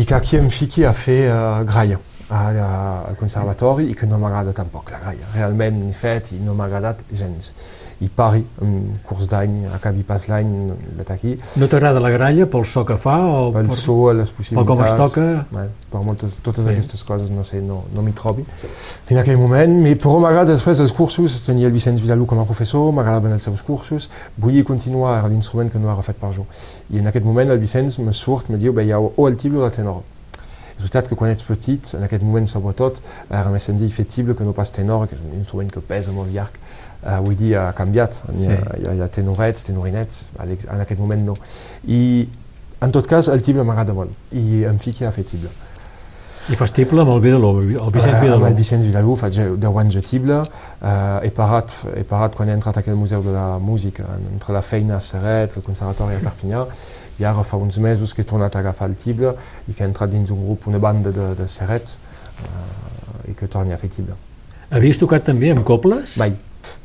i 0.00 0.04
que 0.08 0.14
aquí 0.16 0.40
em 0.40 0.48
fiqui 0.50 0.82
a 0.88 0.90
fer 0.96 1.28
uh, 1.30 1.60
graia 1.68 2.00
a, 2.30 2.40
a, 2.48 2.70
al 3.10 3.16
conservatori 3.20 3.90
i 3.90 3.94
que 3.98 4.06
no 4.06 4.18
m'agrada 4.22 4.54
tampoc 4.56 4.90
la 4.94 5.02
graia. 5.02 5.28
Realment 5.34 5.84
n'he 5.84 5.94
fet 5.94 6.32
i 6.36 6.40
no 6.44 6.54
m'ha 6.54 6.70
agradat 6.70 7.04
gens. 7.12 7.52
I 8.00 8.08
pari, 8.08 8.40
un 8.64 8.94
curs 9.04 9.26
d'any, 9.28 9.66
acabi 9.76 10.00
pas 10.08 10.22
l'any 10.30 10.52
d'aquí, 11.04 11.34
No 11.60 11.66
t'agrada 11.68 12.00
la 12.00 12.08
gralla 12.08 12.46
pel 12.48 12.64
so 12.64 12.80
que 12.88 12.96
fa 12.96 13.18
o 13.28 13.50
pel 13.52 13.66
per, 13.68 13.76
so, 13.76 13.96
les 14.16 14.30
possibilitats... 14.32 14.70
com 14.70 14.84
es 14.86 14.94
toca? 14.96 15.26
Bé, 15.52 15.66
per 15.92 16.00
moltes, 16.06 16.38
totes 16.40 16.64
Sí. 16.64 16.70
aquestes 16.72 17.04
coses, 17.04 17.28
no 17.28 17.44
sé, 17.44 17.60
no, 17.60 17.82
no 17.92 18.00
m'hi 18.06 18.14
trobi. 18.16 18.46
En 19.10 19.20
aquell 19.20 19.36
moment, 19.36 19.74
mais 19.82 19.98
però 20.00 20.16
m'agrada 20.22 20.54
després 20.54 20.80
els 20.80 20.94
cursos, 20.96 21.42
tenia 21.44 21.66
el 21.68 21.74
Vicenç 21.76 22.00
Vidalú 22.00 22.24
com 22.30 22.40
a 22.40 22.46
professor, 22.48 22.88
m'agradaven 22.96 23.36
els 23.36 23.44
seus 23.50 23.60
cursos, 23.60 24.08
volia 24.38 24.64
continuar, 24.64 25.18
l'instrument 25.28 25.68
que 25.68 25.78
no 25.78 25.92
era 25.92 26.00
fet 26.00 26.16
per 26.16 26.32
jo. 26.32 26.46
I 26.88 27.02
en 27.04 27.12
aquest 27.12 27.28
moment 27.28 27.52
el 27.52 27.60
Vicenç 27.60 27.98
me 28.00 28.16
surt, 28.16 28.48
me 28.48 28.56
diu, 28.56 28.72
bé, 28.72 28.86
hi 28.88 28.92
ha 28.96 28.98
o 29.02 29.28
el 29.28 29.36
tible 29.36 29.60
o 29.60 29.66
el 29.68 29.76
tenor. 29.76 30.00
Que 30.90 31.14
quan 31.14 31.30
ets 31.30 31.42
petit, 31.44 31.94
en 31.94 32.02
aquest 32.02 32.22
moment 32.22 32.46
sobretot, 32.48 33.00
era 33.30 33.50
més 33.50 33.62
senzill 33.62 33.90
fer 33.92 34.04
tible 34.06 34.34
que 34.34 34.44
no 34.44 34.52
pas 34.52 34.70
tenor, 34.72 35.06
que 35.08 35.14
és 35.14 35.20
un 35.22 35.34
instrument 35.38 35.70
que 35.70 35.80
pesa 35.80 36.10
molt 36.12 36.32
llarg. 36.32 36.56
Uh, 37.02 37.14
avui 37.16 37.34
dia 37.34 37.68
ha 37.68 37.72
canviat, 37.72 38.22
hi 38.36 38.46
ha, 38.46 38.56
Sí. 38.56 38.80
hi 38.82 38.86
ha, 38.88 38.92
hi 38.94 39.00
ha 39.00 39.08
tenorets, 39.08 39.64
tenorinets, 39.64 40.28
a 40.38 40.44
en 40.44 40.80
aquest 40.80 41.00
moment 41.00 41.22
no. 41.24 41.34
I 41.88 42.28
en 42.82 42.90
tot 42.92 43.06
cas, 43.06 43.28
el 43.28 43.40
tible 43.42 43.64
m'agrada 43.64 43.94
molt, 43.94 44.10
i 44.32 44.64
em 44.64 44.78
fiqui 44.78 45.04
a 45.04 45.12
fer 45.12 45.24
tible. 45.24 45.48
I 46.50 46.56
fas 46.56 46.72
tible 46.72 47.00
amb 47.02 47.10
el 47.12 47.20
Vidaló, 47.20 47.60
el 47.60 47.66
Vicenç 47.92 48.06
Eh, 48.06 48.16
amb 48.16 48.22
Vidaló. 48.24 48.46
el 48.46 48.54
Vicenç 48.54 48.84
Vidalú 48.84 49.16
faig 49.16 49.34
10 49.60 49.76
anys 49.78 49.94
de 49.94 50.00
tible, 50.02 50.42
eh, 50.82 51.20
he, 51.22 51.30
parat, 51.30 51.72
he 51.96 52.04
parat 52.04 52.34
quan 52.34 52.48
he 52.48 52.52
entrat 52.52 52.76
aquí 52.78 52.90
al 52.90 52.96
Museu 52.96 53.22
de 53.22 53.30
la 53.30 53.58
Música, 53.58 54.04
entre 54.32 54.52
la 54.52 54.62
feina 54.62 54.96
a 54.96 55.00
Serret, 55.00 55.56
el 55.56 55.62
Conservatori 55.62 56.16
a 56.16 56.18
Perpinyà, 56.20 56.66
i 57.20 57.24
ara 57.28 57.44
fa 57.44 57.60
uns 57.60 57.78
mesos 57.78 58.14
que 58.14 58.24
he 58.24 58.28
tornat 58.28 58.56
a 58.56 58.62
agafar 58.64 58.88
el 58.88 58.96
tible 58.96 59.34
i 59.68 59.74
que 59.74 59.84
he 59.84 59.88
entrat 59.88 60.10
dins 60.10 60.30
un 60.32 60.40
grup, 60.46 60.66
una 60.66 60.80
banda 60.80 61.12
de, 61.12 61.34
de 61.36 61.48
serret 61.48 61.96
eh, 62.40 63.30
i 63.30 63.34
que 63.36 63.48
torni 63.48 63.76
a 63.76 63.80
fer 63.80 63.90
tible. 63.92 64.16
Havies 64.70 65.00
tocat 65.02 65.26
també 65.26 65.50
amb 65.52 65.66
cobles? 65.66 66.16
Mai. 66.20 66.32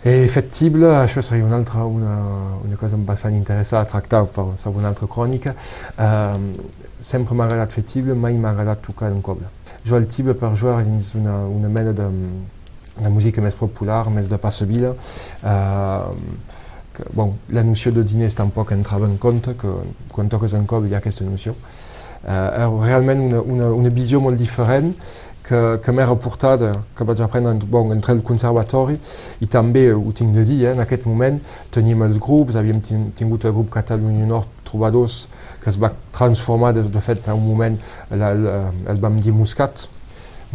He 0.06 0.28
fet 0.30 0.52
tible, 0.54 0.90
això 1.00 1.22
seria 1.26 1.46
una 1.46 1.58
altra 1.58 1.86
una, 1.90 2.16
una 2.64 2.78
cosa 2.78 2.98
bastant 3.08 3.36
interessant 3.38 3.82
a 3.82 3.90
tractar 3.90 4.24
per 4.36 4.46
sobre 4.62 4.82
una 4.84 4.92
altra 4.92 5.08
crònica. 5.10 5.56
Eh, 5.98 6.66
sempre 7.00 7.38
m'ha 7.38 7.48
agradat 7.48 7.74
fer 7.74 7.86
tible, 7.90 8.18
mai 8.18 8.38
m'ha 8.38 8.52
agradat 8.54 8.84
tocar 8.86 9.12
en 9.14 9.22
coble. 9.26 9.50
Jo 9.86 9.98
el 9.98 10.08
tible 10.10 10.36
per 10.38 10.52
jugar 10.58 10.84
dins 10.86 11.14
una, 11.16 11.40
una 11.48 11.70
mena 11.70 11.94
de, 11.94 12.10
de 13.00 13.14
música 13.14 13.42
més 13.42 13.58
popular, 13.58 14.04
més 14.14 14.30
de 14.30 14.40
passavila. 14.42 14.94
Eh, 15.42 16.62
que, 16.96 17.06
bon, 17.14 17.36
la 17.50 17.64
noció 17.64 17.92
de 17.92 18.04
diners 18.08 18.38
tampoc 18.40 18.72
entrava 18.76 19.08
en 19.10 19.18
compte, 19.22 19.56
que 19.60 19.72
quan 20.14 20.32
toques 20.32 20.56
en 20.58 20.66
coble 20.70 20.90
hi 20.90 20.96
ha 20.96 21.04
aquesta 21.04 21.28
noció. 21.28 21.56
Eh, 22.26 22.66
realment 22.82 23.22
una, 23.28 23.42
una, 23.42 23.70
una 23.76 23.92
visió 23.94 24.22
molt 24.24 24.40
diferent 24.40 24.94
que, 25.46 25.60
que 25.84 25.94
m'he 25.94 26.06
reportat, 26.08 26.64
que 26.98 27.06
vaig 27.06 27.22
aprendre 27.22 27.70
bon, 27.70 27.94
entre 27.94 28.16
el 28.16 28.24
conservatori 28.26 28.98
i 29.46 29.50
també 29.52 29.86
ho 29.94 30.14
tinc 30.16 30.34
de 30.34 30.46
dir, 30.48 30.60
eh, 30.66 30.74
en 30.74 30.82
aquest 30.82 31.06
moment 31.06 31.38
teníem 31.76 32.02
els 32.08 32.18
grups, 32.18 32.58
havíem 32.58 32.82
tingut 32.82 33.46
el 33.46 33.54
grup 33.54 33.70
Catalunya 33.78 34.26
Nord 34.30 34.50
Trobadors 34.66 35.26
que 35.62 35.70
es 35.70 35.78
va 35.82 35.92
transformar 36.16 36.74
de, 36.74 36.88
de 36.90 37.02
fet 37.02 37.30
en 37.30 37.38
un 37.38 37.46
moment 37.46 37.78
el, 38.10 38.26
el, 38.32 38.48
el 38.90 39.02
vam 39.04 39.22
dir 39.22 39.36
Muscat, 39.38 39.88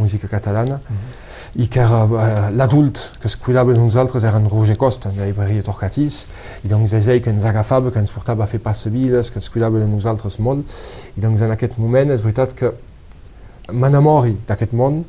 música 0.01 0.29
catalana, 0.29 0.81
mm 0.83 0.97
-hmm 0.97 1.30
i 1.59 1.67
que 1.67 1.83
uh, 1.83 2.51
l'adult 2.55 3.01
que 3.21 3.27
es 3.27 3.37
cuidava 3.37 3.73
de 3.75 3.81
nosaltres 3.81 4.25
era 4.25 4.39
en 4.39 4.49
Roger 4.51 4.77
Costa, 4.79 5.11
de 5.11 5.19
la 5.19 5.27
llibreria 5.31 5.65
Torcatís, 5.67 6.25
i 6.65 6.71
doncs 6.71 6.95
és 6.95 7.09
ell 7.11 7.23
que 7.25 7.33
ens 7.33 7.47
agafava, 7.49 7.91
que 7.91 7.99
ens 7.99 8.13
portava 8.15 8.45
a 8.45 8.51
fer 8.51 8.61
passavides, 8.63 9.33
que 9.33 9.43
es 9.43 9.51
cuidava 9.51 9.81
de 9.83 9.89
nosaltres 9.91 10.39
molt, 10.39 10.79
i 11.17 11.25
doncs 11.25 11.43
en 11.43 11.57
aquest 11.57 11.81
moment 11.83 12.15
és 12.15 12.23
veritat 12.23 12.55
que 12.55 12.71
m'enamori 13.71 14.37
d'aquest 14.47 14.73
món 14.75 15.03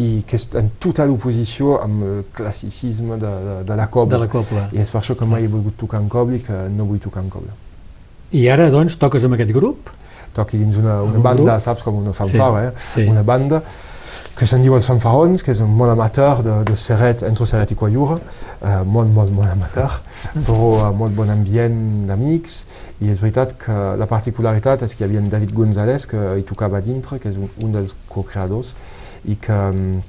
i 0.00 0.22
que 0.28 0.36
és 0.36 0.46
en 0.56 0.70
total 0.80 1.12
oposició 1.12 1.78
amb 1.82 2.04
el 2.08 2.24
classicisme 2.32 3.18
de, 3.20 3.32
de, 3.46 3.56
de 3.68 3.76
la 3.76 3.88
cobla. 3.92 4.16
De 4.16 4.24
la 4.24 4.30
cobla. 4.32 4.66
I 4.72 4.80
és 4.84 4.92
per 4.92 5.00
això 5.02 5.16
que 5.18 5.28
mai 5.28 5.44
he 5.44 5.52
volgut 5.52 5.76
tocar 5.80 6.00
en 6.00 6.08
cobla 6.12 6.38
i 6.38 6.42
que 6.44 6.64
no 6.72 6.88
vull 6.88 7.00
tocar 7.00 7.24
en 7.24 7.30
cobla. 7.32 7.56
I 8.32 8.46
ara, 8.48 8.70
doncs, 8.72 8.96
toques 9.00 9.24
amb 9.28 9.36
aquest 9.36 9.52
grup? 9.52 9.92
Toqui 10.32 10.56
dins 10.56 10.78
una, 10.80 11.02
una 11.04 11.20
banda, 11.20 11.50
grup? 11.52 11.64
saps, 11.64 11.84
com 11.84 11.98
una 12.00 12.14
fanfara, 12.16 12.62
sí, 12.62 12.68
eh? 12.68 12.84
Sí. 13.04 13.08
Una 13.12 13.24
banda 13.28 13.60
que 14.38 14.46
se'n 14.48 14.62
diu 14.64 14.74
els 14.76 14.86
fanfarons, 14.88 15.42
que 15.44 15.52
és 15.52 15.60
un 15.60 15.72
molt 15.76 15.92
amateur 15.92 16.40
de, 16.44 16.54
de 16.68 16.76
Serret, 16.80 17.24
entre 17.28 17.46
Serret 17.48 17.74
i 17.74 17.76
Coiura, 17.78 18.16
eh, 18.60 18.80
molt, 18.88 19.12
molt, 19.12 19.32
molt 19.36 19.50
amateur, 19.52 19.98
però 20.46 20.70
uh, 20.70 20.86
molt 20.96 21.14
bon 21.16 21.30
ambient 21.32 21.76
d'amics, 22.08 22.62
i 23.04 23.12
és 23.12 23.20
veritat 23.20 23.54
que 23.60 23.76
la 24.00 24.08
particularitat 24.08 24.86
és 24.86 24.96
que 24.96 25.04
hi 25.04 25.08
havia 25.08 25.24
David 25.34 25.52
González, 25.56 26.08
que 26.08 26.22
hi 26.38 26.46
tocava 26.48 26.80
dintre, 26.84 27.20
que 27.20 27.28
és 27.32 27.36
un, 27.36 27.50
un 27.66 27.76
dels 27.76 27.94
co-creadors, 28.08 28.74
i 29.28 29.36
que 29.36 29.58
um, 29.74 30.00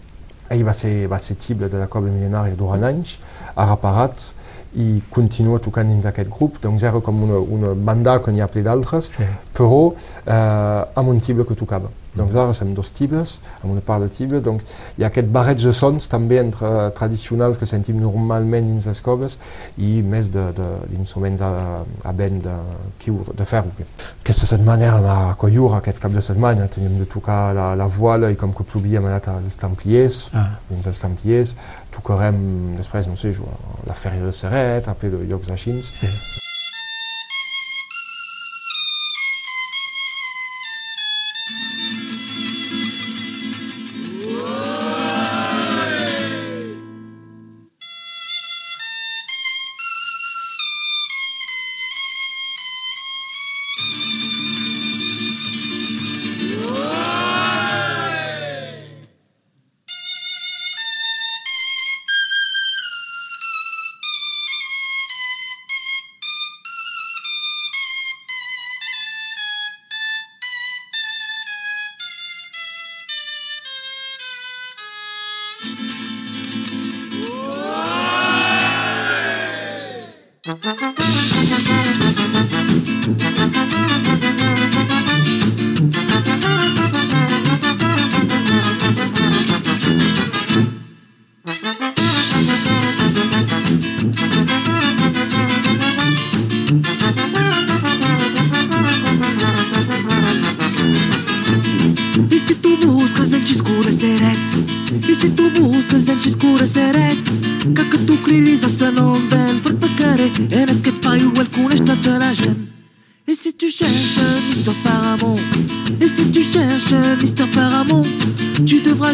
ell 0.54 0.64
va 0.68 0.76
ser, 0.78 0.94
va 1.12 1.20
ser 1.24 1.36
tible 1.42 1.68
de 1.70 1.82
la 1.82 1.90
Cobla 1.92 2.14
Mil·lenària 2.14 2.56
durant 2.60 2.86
anys, 2.88 3.18
ha 3.56 3.68
reparat, 3.68 4.32
i 4.80 5.02
continua 5.14 5.60
tocant 5.62 5.90
dins 5.90 6.08
aquest 6.10 6.32
grup, 6.34 6.56
doncs 6.64 6.86
era 6.88 7.02
com 7.04 7.20
una, 7.28 7.38
una 7.38 7.74
banda 7.76 8.18
que 8.24 8.34
n'hi 8.34 8.42
ha 8.42 8.48
ple 8.50 8.64
d'altres, 8.66 9.12
sí. 9.14 9.28
però 9.54 9.84
eh, 9.92 10.98
amb 10.98 11.12
un 11.12 11.22
tible 11.22 11.46
que 11.46 11.58
tocava. 11.60 11.92
Doncs 12.14 12.36
ara 12.38 12.54
som 12.54 12.74
dos 12.78 12.92
tibles, 12.94 13.40
amb 13.62 13.72
una 13.74 13.82
part 13.86 14.04
de 14.06 14.10
tible, 14.14 14.42
doncs 14.46 14.68
hi 14.98 15.06
ha 15.06 15.10
aquest 15.10 15.32
barreig 15.34 15.64
de 15.64 15.74
sons 15.74 16.08
també 16.12 16.38
entre 16.42 16.70
tradicionals 16.98 17.58
que 17.58 17.70
sentim 17.70 17.98
normalment 18.02 18.70
dins 18.70 18.86
les 18.90 19.02
coves 19.02 19.40
i 19.82 20.02
més 20.06 20.30
d'instruments 20.34 21.42
a, 21.42 21.52
a 21.82 22.14
vent 22.18 22.38
de, 22.46 22.58
de 23.34 23.48
ferro. 23.50 23.74
Aquesta 24.22 24.50
setmana 24.50 24.92
érem 24.92 25.10
a 25.10 25.18
Coiura, 25.40 25.82
aquest 25.82 26.04
cap 26.04 26.14
de 26.14 26.22
setmana, 26.22 26.70
teníem 26.70 27.00
de 27.02 27.10
tocar 27.10 27.40
la, 27.58 27.72
la 27.80 27.90
voile 27.90 28.30
i 28.34 28.40
com 28.40 28.54
que 28.54 28.68
plovia 28.68 29.02
hem 29.02 29.10
anat 29.10 29.32
als 29.34 29.58
Templiers, 29.62 30.28
ah. 30.38 30.48
dins 30.70 30.88
els 30.90 31.02
Templiers, 31.02 31.58
tocarem 31.94 32.38
després, 32.78 33.10
no 33.10 33.18
sé, 33.18 33.34
la 33.90 33.98
Fèria 33.98 34.26
de 34.26 34.38
Serret, 34.38 34.90
a 34.90 34.98
ple 34.98 35.14
de 35.14 35.26
llocs 35.30 35.54
així. 35.54 35.80
Sí. 35.82 36.43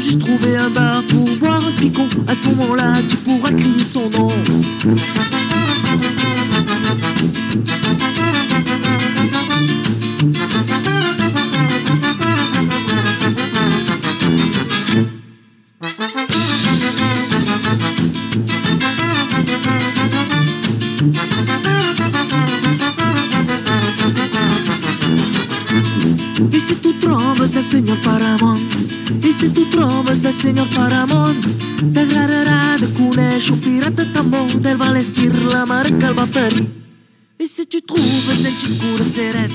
Juste 0.02 0.20
trouver 0.20 0.56
un 0.56 0.70
bar 0.70 1.04
pour 1.08 1.28
boire 1.38 1.62
un 1.66 1.72
picon. 1.74 2.08
À 2.28 2.36
ce 2.36 2.42
moment-là, 2.44 3.02
tu 3.08 3.18
pourras 3.18 3.52
crier 3.52 3.84
son 3.84 4.10
nom. 4.10 4.32
Trembles, 27.60 27.64
ça 27.64 27.64
Seigneur 27.64 28.02
Paramount 28.02 28.62
I 29.24 29.34
si 29.34 29.52
tu 29.52 29.66
trobes 29.70 30.26
el 30.26 30.34
senyor 30.34 30.68
Paramont, 30.70 31.42
t'agradarà 31.94 32.78
de 32.80 32.88
conèixer 32.88 33.54
un 33.54 33.58
pirata 33.58 34.06
tan 34.14 34.24
bon 34.24 34.48
del 34.62 34.78
va 34.78 34.92
l'estir 34.92 35.32
la 35.34 35.66
que 35.66 36.06
el 36.06 36.14
va 36.14 36.26
ferir. 36.26 36.68
I 37.40 37.48
si 37.48 37.66
tu 37.66 37.82
trouves 37.82 38.46
en 38.46 38.56
xiscura 38.60 39.04
seret, 39.04 39.52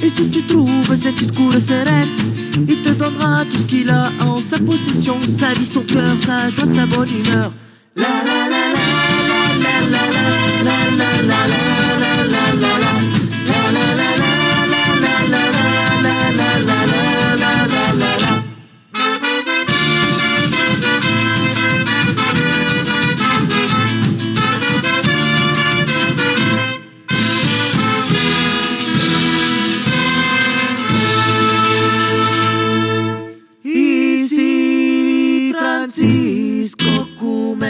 et 0.00 0.10
si 0.10 0.28
tu 0.28 0.42
trouves 0.46 1.06
en 1.06 1.14
xiscura 1.16 1.60
seret, 1.60 2.12
il 2.68 2.82
te 2.82 2.90
donnera 2.90 3.44
tout 3.46 3.58
ce 3.58 3.66
qu'il 3.66 3.90
a 3.90 4.12
en 4.20 4.40
sa 4.40 4.58
possession, 4.58 5.16
sa 5.26 5.54
vie, 5.54 5.66
son 5.66 5.84
cœur, 5.84 6.18
sa 6.18 6.50
joie, 6.50 6.66
sa 6.66 6.86
bonne 6.86 7.10
humeur. 7.10 7.52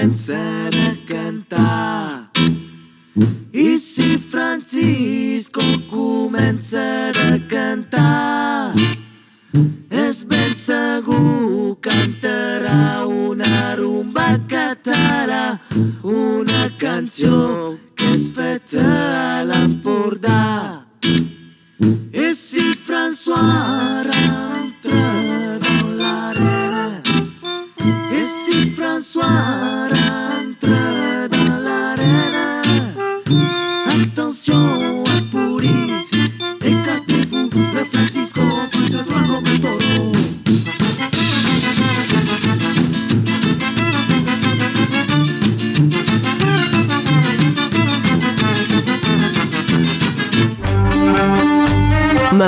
and. 0.02 0.91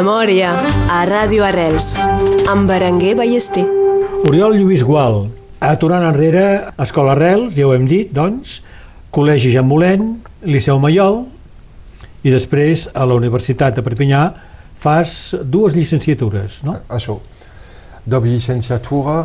Memòria 0.04 0.50
a 0.92 0.98
Ràdio 1.08 1.46
Arrels 1.46 1.94
amb 2.52 2.68
Berenguer 2.68 3.14
Ballester. 3.16 3.62
Oriol 4.28 4.58
Lluís 4.58 4.82
Gual, 4.84 5.30
a 5.64 5.70
tornant 5.80 6.04
enrere, 6.10 6.42
Escola 6.84 7.14
Arrels, 7.14 7.54
ja 7.56 7.64
ho 7.64 7.70
hem 7.72 7.86
dit, 7.88 8.10
doncs, 8.12 8.58
Col·legi 9.16 9.54
Jean 9.54 9.64
Molent, 9.64 10.10
Liceu 10.44 10.76
Maiol, 10.82 11.22
i 12.20 12.34
després 12.34 12.84
a 12.92 13.06
la 13.08 13.16
Universitat 13.16 13.78
de 13.78 13.84
Perpinyà 13.86 14.20
fas 14.84 15.14
dues 15.40 15.72
llicenciatures, 15.72 16.58
no? 16.68 16.74
Això. 16.92 17.16
Doble 18.04 18.34
llicenciatura. 18.34 19.22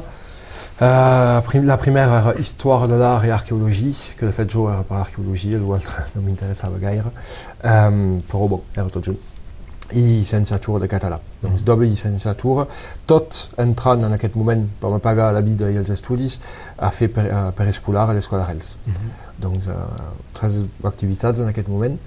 Uh, 0.79 1.41
prim, 1.49 1.67
la 1.67 1.75
primera 1.75 2.21
era 2.21 2.37
Histoire 2.39 2.87
de 2.87 3.01
l'art 3.01 3.27
i 3.27 3.33
Arqueologia, 3.35 4.13
que 4.15 4.29
de 4.29 4.31
fet 4.31 4.55
jo 4.55 4.69
era 4.71 4.87
per 4.87 5.01
Arqueologia, 5.01 5.59
l'altre 5.59 6.07
no 6.13 6.23
m'interessava 6.23 6.79
gaire, 6.79 7.11
um, 7.67 8.21
però 8.31 8.47
bon, 8.55 8.63
era 8.79 8.87
tot 8.87 9.11
junt. 9.11 9.28
I 9.91 10.01
llicenciatura 10.01 10.79
de 10.83 10.87
català. 10.91 11.19
Doncs 11.41 11.63
doble 11.65 11.87
llicenciatura, 11.89 12.67
tot 13.09 13.39
entrant 13.57 14.05
en 14.05 14.13
aquest 14.13 14.35
moment 14.37 14.67
per 14.81 14.91
pagar 15.01 15.31
la 15.33 15.41
vida 15.41 15.71
i 15.71 15.79
els 15.81 15.89
estudis 15.89 16.39
a 16.77 16.91
fer 16.93 17.09
per, 17.13 17.25
uh, 17.25 17.49
perescolar 17.57 18.07
a 18.09 18.13
l'Escola 18.13 18.45
Rels. 18.45 18.75
Doncs 19.41 19.67
uh, 19.67 20.13
tres 20.37 20.61
activitats 20.83 21.41
en 21.41 21.49
aquest 21.49 21.67
moment. 21.67 21.97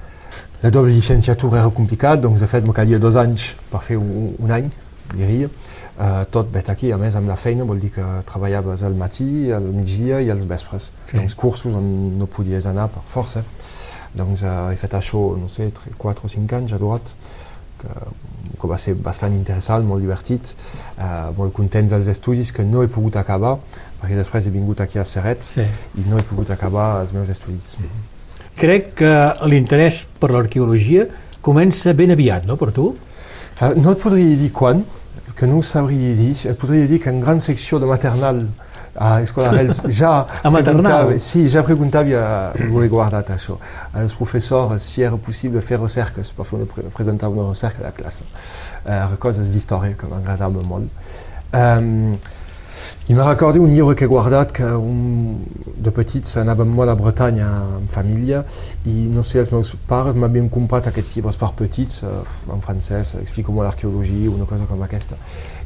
La 0.63 0.71
doble 0.71 0.93
llicenciatura 0.95 1.59
era 1.61 1.71
complicat, 1.75 2.21
doncs 2.23 2.41
de 2.41 2.47
fet 2.47 2.67
me 2.67 2.73
calia 2.73 3.01
dos 3.03 3.17
anys 3.19 3.53
per 3.71 3.83
fer 3.83 3.99
un, 3.99 4.37
un 4.39 4.53
any, 4.55 4.71
diria. 5.15 5.51
Uh, 5.93 6.23
tot 6.33 6.49
vet 6.55 6.71
aquí, 6.73 6.89
a 6.95 6.97
més 6.97 7.17
amb 7.19 7.29
la 7.29 7.37
feina 7.37 7.67
vol 7.69 7.81
dir 7.83 7.91
que 7.93 8.05
treballaves 8.29 8.83
al 8.87 8.95
matí, 8.97 9.51
al 9.53 9.67
migdia 9.75 10.23
i 10.23 10.31
als 10.33 10.47
vespres. 10.49 10.93
Sí. 11.11 11.19
Doncs 11.19 11.35
cursos 11.39 11.75
on 11.77 11.85
no 12.19 12.31
podies 12.31 12.67
anar 12.71 12.89
per 12.95 13.03
força. 13.07 13.43
Doncs 14.15 14.45
uh, 14.47 14.71
he 14.73 14.79
fet 14.81 14.97
això, 14.97 15.21
no 15.37 15.51
sé, 15.53 15.69
3, 15.75 15.99
4 15.99 16.29
o 16.29 16.33
5 16.33 16.59
anys 16.61 16.73
a 16.77 16.81
Durat, 16.81 17.13
que, 17.83 17.97
que 18.61 18.71
va 18.71 18.79
ser 18.79 18.95
bastant 18.95 19.35
interessant, 19.35 19.85
molt 19.87 20.05
divertit, 20.05 20.55
uh, 20.97 21.33
molt 21.37 21.53
contents 21.57 21.93
dels 21.93 22.09
estudis 22.13 22.53
que 22.55 22.65
no 22.65 22.85
he 22.85 22.91
pogut 22.93 23.19
acabar, 23.21 23.57
perquè 24.01 24.17
després 24.19 24.47
he 24.47 24.55
vingut 24.55 24.81
aquí 24.85 25.03
a 25.03 25.05
Serret 25.09 25.43
Sí. 25.43 25.67
i 25.99 26.07
no 26.09 26.19
he 26.19 26.25
pogut 26.31 26.51
acabar 26.55 27.03
els 27.03 27.13
meus 27.13 27.29
estudis. 27.35 27.77
Crec 28.57 28.95
que 29.03 29.13
l'interès 29.49 30.05
per 30.21 30.31
l'arqueologia 30.31 31.07
comença 31.43 31.93
ben 31.99 32.13
aviat, 32.15 32.47
no, 32.47 32.57
per 32.57 32.71
tu? 32.73 32.93
Uh, 33.61 33.73
no 33.77 33.93
et 33.93 34.03
podria 34.03 34.37
dir 34.39 34.53
quan, 34.55 34.85
que 35.37 35.47
no 35.49 35.59
ho 35.59 35.63
sabria 35.67 36.15
dir. 36.15 36.35
Et 36.47 36.59
podria 36.59 36.87
dir 36.87 37.01
que 37.03 37.11
en 37.11 37.21
gran 37.21 37.41
secció 37.41 37.81
de 37.83 37.87
maternal 37.91 38.45
a 38.95 39.21
Escola 39.23 39.51
Rels 39.51 39.83
ja 39.89 40.27
A 40.43 40.51
maternal? 40.51 40.83
preguntava- 40.83 41.19
Sí, 41.19 41.49
ja 41.49 41.63
preguntava, 41.63 42.53
ho 42.73 42.83
he 42.83 42.89
guardat 42.89 43.31
això, 43.31 43.57
als 43.95 44.15
professors 44.15 44.83
si 44.83 45.03
era 45.03 45.17
possible 45.17 45.63
fer 45.63 45.79
recerques 45.81 46.31
per 46.33 46.45
fer 46.47 46.59
una, 46.61 46.67
pre 46.67 46.83
presentar 46.95 47.29
una 47.33 47.49
recerca 47.49 47.81
a 47.81 47.87
la 47.89 47.93
classe. 47.93 48.25
Uh, 48.85 49.17
coses 49.19 49.53
d'història 49.53 49.97
que 49.97 50.07
m'agradaven 50.07 50.67
molt. 50.69 50.89
Um, 51.53 52.17
i 53.09 53.15
me 53.15 53.23
recordo 53.27 53.61
un 53.61 53.71
llibre 53.73 53.95
que 53.97 54.05
he 54.05 54.09
guardat 54.09 54.53
que 54.55 54.65
un, 54.65 55.43
de 55.77 55.91
petits 55.91 56.37
anàvem 56.39 56.69
molt 56.71 56.91
a 56.91 56.95
Bretanya 56.95 57.49
en 57.81 57.89
família 57.91 58.45
i 58.87 59.09
no 59.11 59.25
sé, 59.27 59.41
els 59.43 59.51
meus 59.53 59.73
pares 59.89 60.15
m'havien 60.15 60.49
comprat 60.49 60.87
aquests 60.87 61.17
llibres 61.17 61.37
per 61.37 61.51
petits 61.59 62.03
eh, 62.07 62.13
en 62.55 62.63
francès, 62.63 63.17
explico 63.21 63.53
molt 63.53 63.67
l'arqueologia 63.69 64.31
una 64.31 64.47
cosa 64.47 64.67
com 64.71 64.83
aquesta 64.87 65.19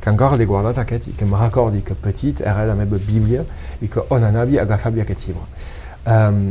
que 0.06 0.12
encara 0.14 0.36
l'he 0.38 0.46
guardat 0.46 0.78
aquests 0.84 1.10
i 1.10 1.16
que 1.18 1.26
me 1.26 1.34
recordi 1.40 1.82
que 1.82 1.96
petit 1.98 2.40
era 2.46 2.62
la 2.70 2.76
meva 2.78 2.96
bíblia 3.08 3.42
i 3.82 3.88
que 3.90 4.06
on 4.14 4.22
anava 4.30 4.60
agafava 4.62 5.02
aquests 5.02 5.26
llibres 5.26 5.66
um, 6.06 6.44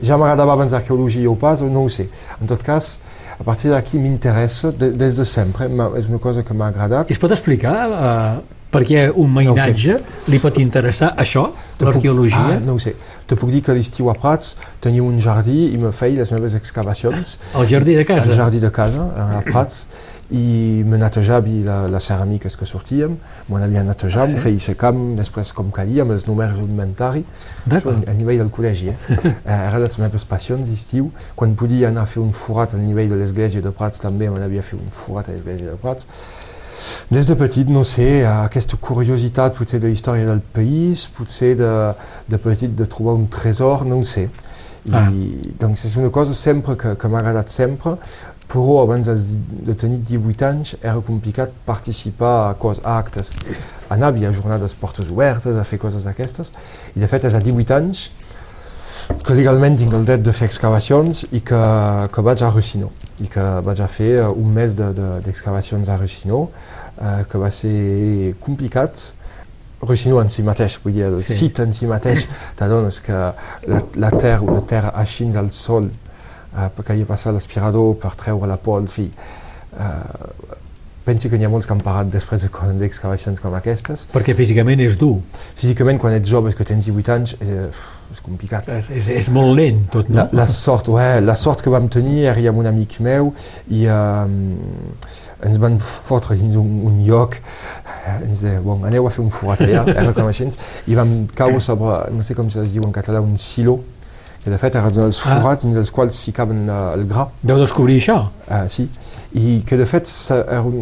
ja 0.00 0.16
m'agradava 0.16 0.54
abans 0.56 0.72
l'arqueologia 0.72 1.28
o 1.30 1.34
pas, 1.36 1.60
no 1.60 1.82
ho 1.84 1.88
sé 1.92 2.06
en 2.40 2.46
tot 2.48 2.62
cas, 2.64 2.94
a 3.38 3.44
partir 3.44 3.68
d'aquí 3.70 3.98
m'interessa 4.00 4.70
de, 4.72 4.92
des 4.96 5.16
de 5.20 5.26
sempre, 5.28 5.68
m'ha- 5.68 5.90
és 6.00 6.08
una 6.08 6.18
cosa 6.18 6.42
que 6.42 6.54
m'ha 6.56 6.70
agradat 6.72 7.10
es 7.12 7.18
pot 7.20 7.30
explicar 7.36 7.74
uh, 7.90 8.40
per 8.72 8.80
què 8.88 9.08
un 9.12 9.28
mainatge 9.34 9.98
li 10.32 10.38
pot 10.40 10.56
interessar 10.62 11.12
això, 11.18 11.50
Te 11.76 11.84
puc- 11.84 11.90
l'arqueologia? 11.90 12.56
Ah, 12.56 12.60
no 12.64 12.76
ho 12.78 12.78
sé. 12.78 12.92
Te 13.26 13.34
puc 13.36 13.50
dir 13.50 13.60
que 13.66 13.74
l'estiu 13.74 14.08
a 14.08 14.14
Prats 14.14 14.52
tenia 14.80 15.02
un 15.02 15.16
jardí 15.20 15.64
i 15.74 15.78
me 15.78 15.90
feia 15.92 16.20
les 16.22 16.30
meves 16.32 16.54
excavacions 16.54 17.40
Al 17.58 17.66
jardí 17.66 17.96
de 17.98 18.04
casa? 18.06 18.30
al 18.30 18.36
jardí 18.38 18.60
de 18.62 18.70
casa, 18.70 19.08
a 19.26 19.42
Prats, 19.42 19.82
i 20.30 20.82
me 20.86 20.98
netejava 21.00 21.54
la, 21.64 21.76
les 21.90 22.06
ceràmiques 22.10 22.56
que 22.56 22.66
sortíem, 22.68 23.16
m'ho 23.48 23.56
anava 23.58 23.80
a 23.80 23.84
netejar, 23.84 24.28
Ah, 24.30 24.38
feia 24.38 24.58
secam, 24.60 25.16
després 25.16 25.52
com 25.52 25.70
calia, 25.74 26.02
amb 26.02 26.12
els 26.12 26.26
números 26.28 26.58
alimentaris, 26.58 27.24
això 27.66 27.70
D'acord. 27.90 28.08
a 28.08 28.12
nivell 28.14 28.38
del 28.38 28.50
col·legi. 28.50 28.88
Eh? 28.92 28.96
Eh, 29.50 29.54
era 29.54 29.78
les 29.78 29.96
meves 29.98 30.24
passions 30.24 30.68
d'estiu, 30.68 31.10
quan 31.34 31.54
podia 31.54 31.88
anar 31.88 32.02
a 32.02 32.06
fer 32.06 32.20
un 32.22 32.30
forat 32.32 32.74
al 32.74 32.80
nivell 32.84 33.08
de 33.10 33.16
l'església 33.16 33.60
de 33.64 33.72
Prats, 33.72 34.00
també 34.00 34.28
m'anava 34.30 34.58
a 34.60 34.62
fer 34.62 34.78
un 34.78 34.90
forat 34.90 35.28
a 35.28 35.32
l'església 35.32 35.72
de 35.72 35.76
Prats, 35.80 36.06
des 37.10 37.26
de 37.26 37.34
petit, 37.34 37.68
no 37.68 37.82
sé, 37.84 38.24
aquesta 38.26 38.76
curiositat 38.80 39.56
potser 39.58 39.80
de 39.80 39.88
la 39.88 39.92
història 39.94 40.26
del 40.26 40.40
país, 40.40 41.08
potser 41.16 41.56
de, 41.58 41.70
de 42.28 42.38
petit 42.38 42.70
de 42.76 42.86
trobar 42.86 43.14
un 43.18 43.26
tresor, 43.28 43.84
no 43.86 43.98
ho 43.98 44.06
sé. 44.06 44.28
I, 44.86 44.92
Ah. 44.96 45.10
doncs 45.60 45.84
és 45.84 45.96
una 45.96 46.10
cosa 46.10 46.32
sempre 46.34 46.76
que, 46.76 46.94
que 46.96 47.08
m'ha 47.08 47.18
agradat 47.20 47.48
sempre, 47.52 47.96
però 48.50 48.80
abans 48.82 49.06
de 49.06 49.74
tenir 49.78 49.98
18 50.02 50.46
anys 50.46 50.74
era 50.80 51.00
complicat 51.06 51.50
participar 51.66 52.50
a, 52.50 52.54
cos, 52.58 52.80
a 52.82 52.96
actes. 52.98 53.30
Anar 53.90 54.08
a 54.14 54.32
jornades 54.32 54.74
portes 54.74 55.10
obertes, 55.10 55.56
a 55.56 55.64
fer 55.64 55.78
coses 55.78 56.04
d'aquestes, 56.04 56.50
i 56.96 57.00
de 57.00 57.06
fet 57.06 57.24
és 57.24 57.34
a 57.34 57.40
18 57.40 57.74
anys 57.76 58.10
que 59.26 59.34
legalment 59.34 59.76
tinc 59.76 59.92
el 59.92 60.04
dret 60.06 60.22
de 60.22 60.32
fer 60.32 60.46
excavacions 60.46 61.24
i 61.32 61.40
que, 61.40 61.60
que 62.14 62.22
vaig 62.22 62.42
a 62.46 62.50
Russinó 62.50 62.90
i 63.20 63.26
que 63.28 63.42
vaig 63.66 63.80
a 63.82 63.88
fer 63.90 64.10
eh, 64.20 64.26
un 64.28 64.52
mes 64.54 64.74
de- 64.78 64.92
de- 64.94 65.20
d'excavacions 65.24 65.86
de, 65.86 65.92
a 65.92 65.96
Russinó 65.98 66.48
eh, 67.00 67.24
que 67.28 67.38
va 67.38 67.50
ser 67.50 68.34
complicat 68.40 69.12
Russinó 69.80 70.20
en 70.20 70.28
si 70.28 70.42
mateix, 70.44 70.78
vull 70.84 70.92
dir, 70.92 71.04
el 71.08 71.22
Sí. 71.24 71.34
sit 71.34 71.58
en 71.64 71.72
si 71.72 71.86
mateix 71.88 72.26
t'adones 72.56 73.00
que 73.00 73.12
la, 73.14 73.82
la 73.96 74.10
terra, 74.12 74.42
una 74.44 74.60
terra 74.66 74.90
així 74.94 75.30
al 75.36 75.50
sol 75.50 75.88
eh, 75.90 76.68
per 76.76 76.84
calia 76.84 77.06
passar 77.08 77.32
l'aspirador 77.32 77.94
per 78.02 78.14
treure 78.20 78.46
la 78.50 78.56
pols, 78.60 78.90
en 78.90 78.94
fi 78.94 79.06
eh, 79.08 80.58
penso 81.04 81.30
que 81.30 81.38
n'hi 81.40 81.46
ha 81.46 81.50
molts 81.50 81.66
que 81.66 81.72
han 81.72 81.80
parat 81.80 82.10
després 82.12 82.42
de- 82.44 82.50
d'excavacions 82.78 83.40
com 83.40 83.54
aquestes 83.56 84.04
Perquè 84.12 84.34
físicament 84.36 84.80
és 84.84 84.98
dur, 85.00 85.16
físicament 85.56 85.98
quan 85.98 86.12
ets 86.14 86.28
jove 86.28 86.52
que 86.54 86.64
tens 86.68 86.84
18 86.86 87.12
anys 87.16 87.34
eh, 87.40 87.70
és 88.12 88.20
complicat 88.20 88.68
és, 88.76 88.90
és, 88.90 89.08
és 89.16 89.30
molt 89.32 89.56
lent 89.56 89.86
tot, 89.90 90.08
no? 90.10 90.16
La, 90.20 90.28
la, 90.42 90.46
sort, 90.50 90.88
ouais, 90.92 91.20
la 91.24 91.36
sort 91.40 91.62
que 91.64 91.70
vam 91.72 91.88
tenir 91.88 92.26
era 92.28 92.48
amb 92.52 92.58
un 92.60 92.66
amic 92.66 92.98
meu 93.00 93.32
i 93.70 93.86
um, 93.88 94.36
ens 95.46 95.58
van 95.62 95.78
fotre 95.80 96.36
dins 96.36 96.56
un, 96.60 96.70
un 96.88 96.98
lloc 97.06 97.38
ens 98.22 98.42
deia, 98.44 98.60
bon, 98.64 98.84
aneu 98.88 99.06
a 99.06 99.12
fer 99.14 99.22
un 99.24 99.30
forat 99.32 99.62
allà, 99.64 99.84
era 99.94 100.12
com 100.16 100.28
així, 100.28 100.48
i 100.90 100.98
vam 100.98 101.26
caure 101.36 101.60
sobre, 101.64 101.96
no 102.12 102.22
sé 102.26 102.36
com 102.38 102.50
es 102.50 102.74
diu 102.74 102.84
en 102.86 102.92
català, 102.92 103.22
un 103.24 103.36
silo, 103.40 103.78
que 104.40 104.50
de 104.50 104.58
fet 104.58 104.76
eren 104.80 105.02
els 105.04 105.20
Ah. 105.20 105.36
forats 105.36 105.66
dins 105.66 105.76
els 105.76 105.90
quals 105.92 106.18
ficaven 106.24 106.62
uh, 106.68 106.94
el 106.96 107.06
gra, 107.08 107.26
Deu 107.42 107.58
descobrir 107.60 107.98
això. 108.00 108.18
uh, 108.48 108.66
sí, 108.68 108.88
i 109.36 109.60
que 109.66 109.76
de 109.76 109.86
fet 109.86 110.08
era 110.40 110.62
un, 110.62 110.76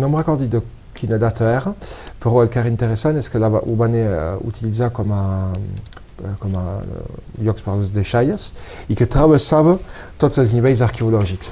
no 0.00 0.08
me'n 0.08 0.18
recordo 0.18 0.48
de 0.50 0.62
quina 0.94 1.18
data 1.18 1.50
era, 1.50 1.74
però 2.22 2.42
el 2.42 2.48
que 2.50 2.58
era 2.58 2.68
interessant 2.70 3.16
és 3.18 3.28
que 3.30 3.38
la, 3.38 3.48
ho 3.48 3.76
van 3.78 3.94
uh, 3.94 4.38
utilitzar 4.46 4.90
com 4.94 5.12
a 5.14 5.22
eh, 5.54 6.34
com 6.38 6.54
a 6.56 6.64
eh, 6.80 7.00
llocs 7.42 7.62
per 7.66 7.74
les 7.78 7.90
deixalles 7.92 8.52
i 8.88 8.94
que 8.94 9.06
travessava 9.10 9.74
tots 10.18 10.38
els 10.38 10.52
nivells 10.54 10.80
arqueològics. 10.86 11.50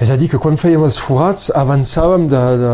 És 0.00 0.08
a 0.08 0.16
dir, 0.16 0.30
que 0.32 0.38
quan 0.40 0.56
fèiem 0.56 0.80
els 0.86 0.96
forats 0.96 1.50
avançàvem 1.60 2.22
de, 2.32 2.38
de 2.56 2.68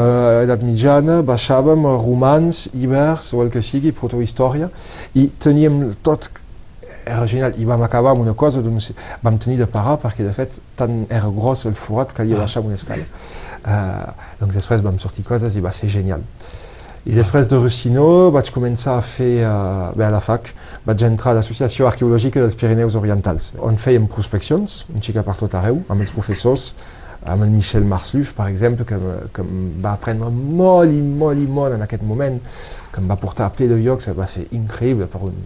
l'edat 0.44 0.62
mitjana, 0.62 1.16
baixàvem 1.26 1.82
romans, 1.98 2.68
ibers 2.78 3.32
o 3.34 3.40
el 3.42 3.50
que 3.50 3.62
sigui, 3.66 3.90
protohistòria, 3.90 4.68
i 5.18 5.26
teníem 5.42 5.80
tot 6.06 6.28
era 7.06 7.24
genial, 7.26 7.54
i 7.58 7.66
vam 7.66 7.82
acabar 7.86 8.12
amb 8.14 8.22
una 8.22 8.34
cosa, 8.38 8.62
doncs 8.62 8.92
vam 9.22 9.40
tenir 9.42 9.58
de 9.58 9.66
parar 9.70 9.96
perquè 10.02 10.26
de 10.26 10.34
fet 10.34 10.60
tant 10.78 11.04
era 11.06 11.30
gros 11.34 11.64
el 11.66 11.74
forat 11.78 12.12
que 12.12 12.20
calia 12.22 12.36
Ah. 12.36 12.44
baixar 12.44 12.62
una 12.62 12.74
escala. 12.74 13.06
Uh, 13.66 14.12
doncs 14.40 14.54
després 14.54 14.82
vam 14.82 14.98
sortir 14.98 15.24
coses 15.26 15.56
i 15.56 15.60
va 15.60 15.72
ser 15.72 15.88
genial. 15.88 16.22
I 17.06 17.14
després 17.14 17.46
de 17.46 17.58
Rossino 17.58 18.30
vaig 18.34 18.50
començar 18.50 18.96
a 18.98 19.02
fer, 19.02 19.46
uh, 19.46 19.90
bé, 19.94 20.06
a 20.06 20.10
la 20.10 20.20
fac, 20.20 20.52
vaig 20.86 21.02
entrar 21.06 21.32
a 21.32 21.34
l'Associació 21.38 21.86
Arqueològica 21.86 22.42
dels 22.42 22.54
Pirineus 22.54 22.94
Orientals, 22.98 23.52
on 23.62 23.78
fèiem 23.78 24.06
prospeccions, 24.10 24.84
un 24.94 25.02
xica 25.02 25.22
per 25.22 25.34
tot 25.38 25.54
arreu, 25.54 25.82
amb 25.88 26.00
els 26.02 26.10
professors, 26.10 26.74
amb 27.24 27.42
el 27.42 27.50
Michel 27.50 27.84
Marsluf, 27.84 28.32
per 28.36 28.48
exemple, 28.50 28.84
que 28.86 29.42
em 29.42 29.52
va 29.82 29.94
aprendre 29.96 30.30
molt 30.30 30.92
i 30.92 31.00
molt 31.02 31.38
i 31.38 31.46
molt 31.46 31.74
en 31.74 31.82
aquest 31.86 32.02
moment, 32.02 32.40
em 32.96 33.08
va 33.10 33.16
portar 33.20 33.46
a 33.46 33.52
ple 33.52 33.68
de 33.68 33.76
llocs, 33.76 34.08
va 34.16 34.26
ser 34.26 34.46
increïble 34.56 35.08
per 35.12 35.22
un 35.28 35.36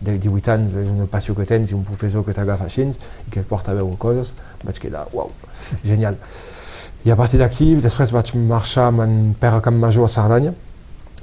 de 0.00 0.14
18 0.18 0.52
anys, 0.54 0.76
és 0.78 0.90
una 0.90 1.08
passió 1.10 1.34
que 1.34 1.46
tens 1.46 1.72
i 1.72 1.74
un 1.74 1.84
professor 1.86 2.24
que 2.26 2.34
t'agafa 2.34 2.68
així 2.68 2.86
i 2.86 3.30
que 3.30 3.40
et 3.40 3.48
porta 3.48 3.72
a 3.72 3.74
veure 3.74 3.96
coses, 3.98 4.34
vaig 4.64 4.78
quedar, 4.78 5.06
uau, 5.12 5.32
genial. 5.84 6.18
I 7.04 7.10
a 7.10 7.16
partir 7.16 7.38
d'aquí, 7.38 7.74
després 7.82 8.12
vaig 8.14 8.34
marxar 8.34 8.88
amb 8.92 9.02
en 9.06 9.34
Pere 9.40 9.60
Campmajor 9.62 10.06
a 10.06 10.12
Cerdanya, 10.12 10.54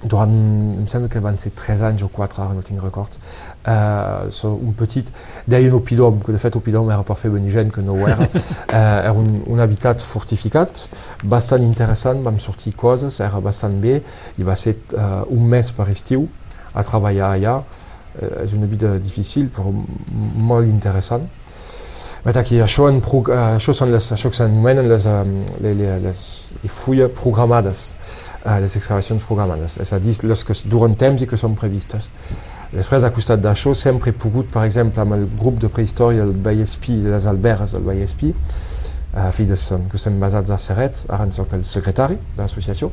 durant, 0.04 0.32
em 0.80 0.88
sembla 0.88 1.10
que 1.10 1.20
van 1.24 1.38
ser 1.38 1.52
3 1.56 1.82
anys 1.90 2.04
o 2.04 2.10
4, 2.14 2.42
ara 2.44 2.54
no 2.54 2.64
tinc 2.66 2.82
records, 2.84 3.20
uh, 3.66 4.28
so, 4.30 4.52
un 4.54 4.74
petit, 4.78 5.08
deien 5.48 5.74
Opidom, 5.74 6.20
que 6.22 6.34
de 6.34 6.40
era 6.92 7.30
venir 7.30 7.52
gent 7.52 7.72
que 7.72 7.82
no 7.82 7.94
ho 7.94 8.08
era, 8.14 8.20
uh, 8.20 8.74
era 8.74 9.14
un, 9.14 9.44
un 9.48 9.60
habitat 9.60 10.02
fortificat, 10.02 10.90
bastant 11.24 11.64
interessant, 11.64 12.22
vam 12.24 12.40
sortir 12.40 12.76
coses, 12.76 13.20
era 13.20 13.40
bastant 13.40 13.80
bé, 13.82 14.02
i 14.38 14.44
va 14.44 14.56
ser 14.56 14.76
uh, 14.94 15.24
un 15.30 15.48
mes 15.48 15.72
per 15.72 15.90
estiu 15.90 16.28
a 16.74 16.84
treballar 16.84 17.32
allà, 17.34 17.58
uh, 17.62 18.44
és 18.44 18.54
una 18.54 18.68
vida 18.68 18.98
difícil 19.00 19.50
però 19.50 19.72
molt 19.72 20.68
interessant. 20.68 21.26
Bet 22.26 22.38
aquí, 22.42 22.58
això, 22.58 22.88
en 22.90 23.02
pro, 23.06 23.22
uh, 23.30 23.56
això 23.56 23.74
són 23.74 23.92
les, 23.94 24.12
això 24.12 24.30
que 24.30 24.38
s'anomenen 24.38 24.88
les, 24.90 25.06
um, 25.06 25.36
les, 25.62 25.76
les, 25.78 26.00
les, 26.02 26.24
les 26.64 26.72
fulles 26.74 27.12
programades, 27.14 27.92
les 28.46 28.76
excavacions 28.78 29.24
programades, 29.26 29.78
és 29.82 29.94
a 29.94 30.00
dir, 30.00 30.16
les 30.24 30.44
que 30.46 30.56
duren 30.70 30.96
temps 30.96 31.22
i 31.22 31.28
que 31.30 31.38
són 31.40 31.56
previstes. 31.58 32.12
Després, 32.72 33.06
a 33.06 33.12
costat 33.14 33.42
d'això, 33.42 33.74
sempre 33.78 34.12
he 34.12 34.18
pogut, 34.18 34.50
per 34.54 34.66
exemple, 34.68 35.02
amb 35.02 35.16
el 35.18 35.26
grup 35.40 35.60
de 35.64 35.70
prehistòria 35.72 36.26
del 36.26 36.36
Vallespí, 36.46 37.00
de 37.04 37.14
les 37.14 37.26
albergues 37.32 37.74
del 37.74 37.88
uh, 39.16 39.32
filles 39.32 39.70
que 39.92 40.02
són 40.02 40.20
basats 40.20 40.52
a 40.52 40.60
Serret, 40.62 41.06
ara 41.10 41.26
en 41.26 41.34
soc 41.36 41.54
el 41.58 41.64
secretari 41.64 42.20
de 42.36 42.42
l'associació, 42.44 42.92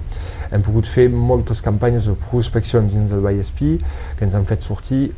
hem 0.51 0.63
pogut 0.63 0.89
fer 0.89 1.09
moltes 1.11 1.61
campanyes 1.65 2.09
de 2.09 2.17
prospeccions 2.29 2.95
dins 2.95 3.11
del 3.11 3.21
Vallespí 3.25 3.77
que 4.17 4.25
ens 4.25 4.35
han 4.39 4.47
sortir 4.63 5.11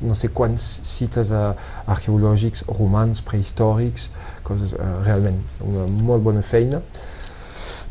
no 0.00 0.14
sé 0.16 0.30
quants 0.32 0.64
cites 0.88 1.30
uh, 1.36 1.52
arqueològics 1.92 2.64
romans, 2.78 3.20
prehistòrics, 3.26 4.08
coses, 4.46 4.72
uh, 4.78 5.02
realment 5.04 5.36
una 5.60 5.84
molt 6.08 6.24
bona 6.24 6.42
feina. 6.42 6.80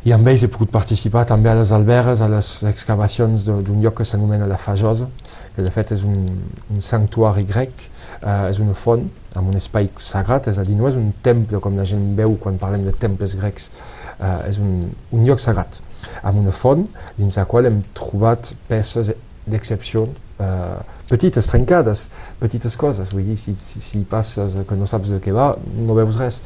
I 0.04 0.12
amb 0.12 0.28
ells 0.28 0.42
he 0.44 0.50
pogut 0.52 0.72
participar 0.72 1.22
també 1.30 1.48
a 1.48 1.56
les 1.56 1.70
albergues, 1.72 2.20
a 2.20 2.28
les 2.28 2.48
excavacions 2.68 3.46
d'un 3.48 3.78
lloc 3.80 4.02
que 4.02 4.06
s'anomena 4.08 4.50
la 4.52 4.58
Fajosa, 4.60 5.08
que 5.56 5.64
de 5.64 5.72
fet 5.72 5.94
és 5.96 6.04
un, 6.04 6.26
un 6.74 6.82
sanctuari 6.84 7.46
grec, 7.48 7.86
uh, 8.20 8.50
és 8.50 8.60
una 8.60 8.76
font 8.76 9.06
amb 9.40 9.54
un 9.54 9.56
espai 9.56 9.88
sagrat, 10.04 10.50
és 10.52 10.60
a 10.60 10.66
dir, 10.68 10.76
no 10.76 10.90
és 10.90 10.98
un 11.00 11.14
temple 11.24 11.62
com 11.64 11.80
la 11.80 11.86
gent 11.88 12.04
veu 12.18 12.36
quan 12.42 12.60
parlem 12.60 12.84
de 12.84 12.92
temples 13.00 13.38
grecs, 13.40 13.70
uh, 14.18 14.42
és 14.50 14.60
un, 14.60 14.90
un 15.16 15.24
lloc 15.24 15.40
sagrat, 15.40 15.80
amb 16.22 16.42
una 16.42 16.52
font 16.52 16.84
dins 17.16 17.40
la 17.40 17.46
qual 17.48 17.70
hem 17.70 17.80
trobat 17.96 18.52
peces 18.68 19.14
d'excepció, 19.48 20.10
uh, 20.44 20.82
petites, 21.08 21.48
trencades, 21.48 22.10
petites 22.42 22.76
coses. 22.80 23.16
Vull 23.16 23.30
dir, 23.30 23.38
si, 23.40 23.56
si, 23.60 23.80
si 23.84 24.04
passes 24.10 24.60
que 24.68 24.78
no 24.80 24.88
saps 24.90 25.16
de 25.16 25.22
què 25.24 25.32
va, 25.36 25.54
no 25.80 25.96
veus 25.96 26.20
res. 26.20 26.42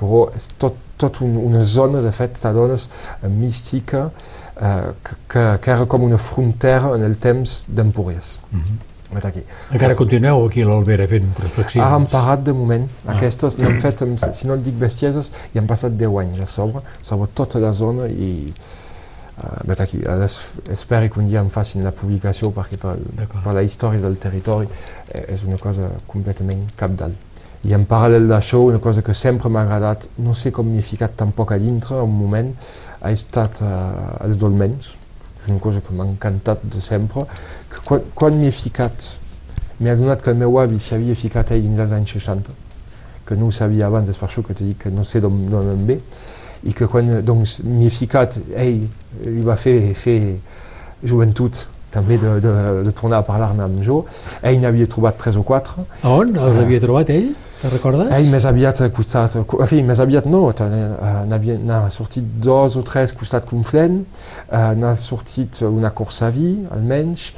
Però 0.00 0.24
és 0.36 0.48
tot, 0.60 0.76
tot 1.02 1.22
un, 1.26 1.36
una 1.50 1.64
zona, 1.64 2.00
de 2.04 2.12
fet, 2.14 2.38
t'adones 2.40 2.88
mística, 3.34 4.06
uh, 4.08 4.94
que, 5.02 5.18
que, 5.28 5.44
que 5.64 5.76
era 5.76 5.88
com 5.90 6.06
una 6.06 6.20
frontera 6.22 6.94
en 6.96 7.04
el 7.08 7.18
temps 7.18 7.64
d'Empúries. 7.68 8.38
Mm 8.50 8.64
-hmm. 8.64 8.88
Aquí. 9.12 9.42
Encara 9.70 9.94
continueu 9.94 10.46
aquí 10.46 10.62
a 10.62 10.66
l'Albera 10.66 11.06
fent 11.06 11.26
prospeccions? 11.36 11.84
Ara 11.84 11.96
hem 11.96 12.06
parat 12.08 12.44
de 12.46 12.52
moment. 12.56 12.86
Ah. 13.04 13.12
Aquestes 13.12 13.58
n'hem 13.58 13.76
fet, 13.82 14.00
si 14.32 14.46
no 14.48 14.54
et 14.54 14.62
dic 14.64 14.78
bestieses, 14.80 15.32
i 15.52 15.58
han 15.60 15.66
passat 15.68 15.92
10 16.00 16.16
anys 16.22 16.40
a 16.40 16.46
sobre, 16.46 16.80
sobre 17.02 17.28
tota 17.34 17.60
la 17.60 17.72
zona 17.72 18.08
i 18.08 18.54
Uh, 19.42 19.72
aquí, 19.78 19.98
espero 20.70 21.10
que 21.10 21.18
un 21.18 21.26
dia 21.26 21.40
em 21.40 21.48
facin 21.48 21.82
la 21.82 21.90
publicació 21.90 22.50
perquè 22.52 22.76
per, 22.76 22.98
per 23.32 23.54
la 23.56 23.62
història 23.64 23.98
del 23.98 24.18
territori 24.20 24.68
eh, 25.08 25.24
és 25.32 25.42
una 25.48 25.56
cosa 25.56 25.88
completament 26.06 26.66
capdalt. 26.76 27.16
I 27.62 27.76
en 27.76 27.84
paral·lel 27.86 28.26
d'això, 28.26 28.58
una 28.66 28.80
cosa 28.82 29.04
que 29.06 29.14
sempre 29.14 29.50
m'ha 29.52 29.62
agradat, 29.62 30.08
no 30.18 30.34
sé 30.34 30.50
com 30.54 30.66
m'hi 30.66 30.80
he 30.80 30.86
ficat 30.86 31.14
tampoc 31.18 31.52
a 31.54 31.58
dintre, 31.62 32.00
un 32.02 32.10
moment, 32.10 32.50
ha 33.00 33.12
estat 33.14 33.62
uh, 33.62 34.24
els 34.26 34.40
dolmens. 34.42 34.96
És 35.42 35.48
una 35.48 35.60
cosa 35.62 35.82
que 35.82 35.94
m'ha 35.94 36.06
encantat 36.06 36.64
de 36.66 36.82
sempre, 36.82 37.22
que 37.70 37.84
quan, 37.86 38.02
quan 38.18 38.38
m'hi 38.38 38.50
he 38.50 38.54
ficat, 38.54 39.06
m'he 39.78 39.90
adonat 39.94 40.22
que 40.22 40.34
el 40.34 40.40
meu 40.42 40.58
avi 40.62 40.80
s'havia 40.82 41.14
ficat 41.18 41.52
ahir 41.52 41.62
dins 41.66 41.78
dels 41.78 41.94
anys 41.94 42.16
60, 42.18 42.54
que 43.26 43.38
no 43.38 43.46
ho 43.46 43.54
sabia 43.54 43.86
abans, 43.86 44.10
és 44.10 44.18
per 44.18 44.26
això 44.28 44.42
que 44.46 44.58
t'he 44.58 44.66
dit 44.72 44.78
que 44.82 44.90
no 44.90 45.06
sé 45.06 45.22
d'on 45.22 45.38
em 45.62 45.86
ve, 45.86 45.98
i 46.66 46.74
que 46.74 46.86
quan 46.90 47.08
doncs, 47.26 47.60
m'hi 47.62 47.86
he 47.86 47.94
ficat, 47.94 48.40
ell 48.58 48.82
li 49.22 49.46
va 49.46 49.54
fer, 49.58 49.76
fer 49.98 50.18
joventut 51.02 51.64
també 51.92 52.16
de, 52.18 52.36
de, 52.40 52.52
de 52.86 52.92
tornar 52.96 53.20
a 53.20 53.26
parlar-ne 53.26 53.66
amb 53.66 53.82
jo. 53.84 54.02
Ell 54.42 54.58
n'havia 54.62 54.88
trobat 54.90 55.18
tres 55.20 55.36
o 55.36 55.44
quatre. 55.46 55.84
A 56.02 56.14
on 56.22 56.34
els 56.34 56.60
havia 56.62 56.80
trobat 56.82 57.10
ell? 57.12 57.32
Te'n 57.62 57.70
recordes? 57.70 58.08
Ell 58.10 58.26
més 58.26 58.42
aviat 58.48 58.80
costat, 58.90 59.36
en 59.38 59.68
fi, 59.70 59.76
més 59.86 60.00
aviat 60.02 60.24
no, 60.26 60.40
n'ha 60.50 61.76
sortit 61.94 62.26
dos 62.42 62.74
o 62.74 62.80
tres 62.82 63.12
costat 63.14 63.44
Conflent, 63.46 64.00
uh, 64.48 64.72
n'ha 64.74 64.90
sortit 64.98 65.60
una 65.68 65.92
Corsaví, 65.94 66.64
almenys, 66.74 67.28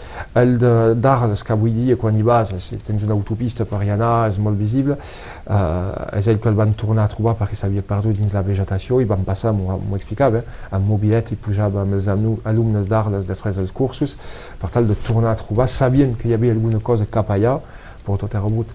el 0.40 0.54
d'Arles, 0.56 1.44
que 1.44 1.52
avui 1.52 1.74
dia 1.76 1.98
quan 2.00 2.16
hi 2.16 2.24
vas, 2.24 2.54
si 2.64 2.78
tens 2.86 3.04
una 3.04 3.12
autopista 3.12 3.66
per 3.68 3.82
hi 3.84 3.92
anar, 3.92 4.30
és 4.30 4.38
molt 4.40 4.56
visible, 4.56 4.96
uh, 4.96 6.16
és 6.16 6.30
ell 6.32 6.40
que 6.40 6.48
el 6.48 6.56
van 6.56 6.72
tornar 6.72 7.04
a 7.04 7.12
trobar 7.12 7.36
perquè 7.42 7.60
s'havia 7.60 7.84
perdut 7.84 8.16
dins 8.16 8.32
la 8.32 8.44
vegetació 8.46 9.02
i 9.04 9.10
van 9.10 9.28
passar, 9.28 9.52
m'ho 9.52 9.98
explicava, 9.98 10.40
eh? 10.40 10.62
amb 10.72 10.88
mobilet 10.88 11.34
i 11.34 11.36
pujava 11.36 11.82
amb 11.84 11.98
els 11.98 12.08
alumnes 12.08 12.88
d'Arles 12.88 13.28
després 13.28 13.60
dels 13.60 13.76
cursos, 13.76 14.16
per 14.56 14.72
tal 14.72 14.88
de 14.88 14.96
tornar 15.04 15.36
a 15.36 15.42
trobar, 15.44 15.68
sabien 15.68 16.16
que 16.16 16.30
hi 16.30 16.38
havia 16.38 16.56
alguna 16.56 16.80
cosa 16.80 17.04
cap 17.04 17.28
allà, 17.36 17.58
però 18.06 18.16
tot 18.24 18.40
era 18.40 18.48
mut. 18.48 18.72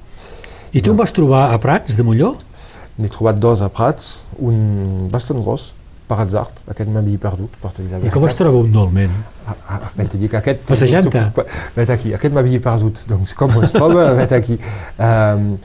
I 0.69 0.83
tu 0.85 0.93
em 0.93 0.97
vas 0.97 1.11
trobar 1.15 1.49
a 1.53 1.57
Prats 1.61 1.97
de 1.97 2.03
Molló? 2.05 2.35
N'he 2.99 3.09
trobat 3.09 3.39
dos 3.41 3.63
a 3.65 3.69
Prats, 3.73 4.09
un 4.37 5.07
bastant 5.09 5.39
gros, 5.41 5.71
per 6.09 6.17
atzar, 6.21 6.43
aquest 6.69 6.89
m'havia 6.93 7.21
perdut. 7.21 7.55
Per 7.61 7.71
dir 7.77 7.87
la 7.89 8.01
I 8.05 8.13
com 8.13 8.25
es 8.27 8.37
troba 8.37 8.61
un 8.61 8.69
dolmen? 8.73 9.13
Ah, 9.49 9.55
ah, 9.75 9.79
dir 10.13 10.29
que 10.29 10.37
aquest... 10.37 10.61
Passejant-te? 10.69 11.23
Vet 11.77 11.93
aquí, 11.93 12.13
aquest 12.17 12.35
m'havia 12.35 12.61
perdut, 12.61 13.01
doncs 13.09 13.33
com 13.37 13.53
es 13.63 13.73
troba, 13.73 14.11
vet 14.19 14.33
aquí. 14.37 14.59
Um, 14.97 15.55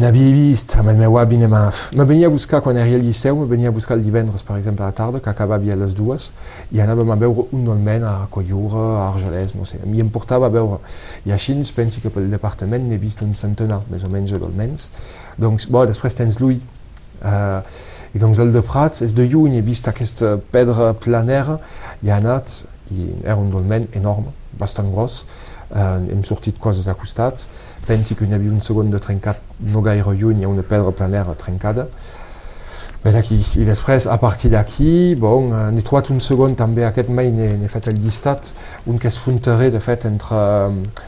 N'havia 0.00 0.32
vist 0.34 0.74
amb 0.76 0.90
el 0.92 0.98
meu 1.00 1.16
avi, 1.18 1.38
me 1.38 2.04
venia 2.04 2.26
a 2.26 2.30
buscar 2.30 2.60
quan 2.60 2.76
era 2.76 2.88
al 2.94 3.04
Liceu, 3.04 3.36
me 3.36 3.46
venia 3.46 3.68
a 3.68 3.72
buscar 3.72 3.96
el 3.96 4.02
divendres, 4.04 4.42
per 4.42 4.58
exemple, 4.58 4.84
a 4.84 4.90
la 4.90 4.96
tarda, 4.96 5.20
que 5.20 5.30
acabava 5.30 5.72
a 5.72 5.76
les 5.76 5.94
dues, 5.94 6.30
i 6.72 6.80
anàvem 6.84 7.10
a 7.10 7.16
veure 7.16 7.46
un 7.52 7.64
dolmen 7.64 8.04
a 8.04 8.26
Collura, 8.30 8.84
a 9.00 9.08
Argelès, 9.08 9.54
no 9.56 9.64
sé, 9.64 9.80
i 9.80 10.00
em 10.04 10.10
portava 10.12 10.46
a. 10.46 10.78
I 11.24 11.32
així 11.32 11.52
ens 11.52 11.72
pensi 11.72 12.00
que 12.00 12.10
pel 12.12 12.30
departament 12.30 12.88
n'he 12.88 12.98
vist 13.00 13.22
un 13.22 13.34
centenar, 13.34 13.82
més 13.90 14.04
o 14.04 14.12
menys, 14.12 14.32
de 14.32 14.40
dolmens. 14.42 14.90
Doncs, 15.38 15.68
bo, 15.70 15.86
després 15.86 16.14
tens 16.14 16.40
l'ull. 16.40 16.60
Uh, 17.22 17.60
I 18.14 18.20
doncs 18.20 18.38
el 18.40 18.52
de 18.52 18.62
Prats 18.64 19.02
és 19.04 19.12
de 19.16 19.26
lluny, 19.28 19.58
he 19.58 19.64
vist 19.64 19.88
aquesta 19.88 20.36
pedra 20.52 20.92
planera, 21.00 21.58
i 22.04 22.12
ha 22.12 22.20
anat, 22.20 22.52
i 22.92 23.10
era 23.24 23.36
un 23.36 23.50
dolmen 23.50 23.88
enorme, 23.98 24.32
bastant 24.60 24.92
gros, 24.92 25.24
hem 25.74 26.22
sortit 26.24 26.58
coses 26.58 26.86
a 26.88 26.94
costats, 26.94 27.48
pensi 27.86 28.14
que 28.14 28.26
n'hi 28.26 28.34
havia 28.36 28.52
un 28.52 28.62
segon 28.62 28.90
de 28.90 29.00
trencat 29.02 29.42
no 29.72 29.82
gaire 29.82 30.14
lluny, 30.14 30.44
ha 30.44 30.48
una 30.48 30.62
pedra 30.62 30.92
planera 30.92 31.34
trencada. 31.34 31.88
Aquí, 33.06 33.36
I 33.60 33.62
després, 33.62 34.08
a 34.10 34.16
partir 34.18 34.50
d'aquí, 34.50 35.14
bon, 35.14 35.52
n'he 35.70 35.82
trobat 35.86 36.08
un 36.10 36.18
segon 36.18 36.56
també, 36.58 36.82
aquest 36.82 37.08
mai 37.14 37.30
n'he 37.30 37.68
fet 37.70 37.86
el 37.92 38.00
llistat, 38.02 38.50
un 38.90 38.98
que 38.98 39.12
fronterer, 39.14 39.70
de 39.70 39.78
fet, 39.78 40.08
entre, 40.10 40.40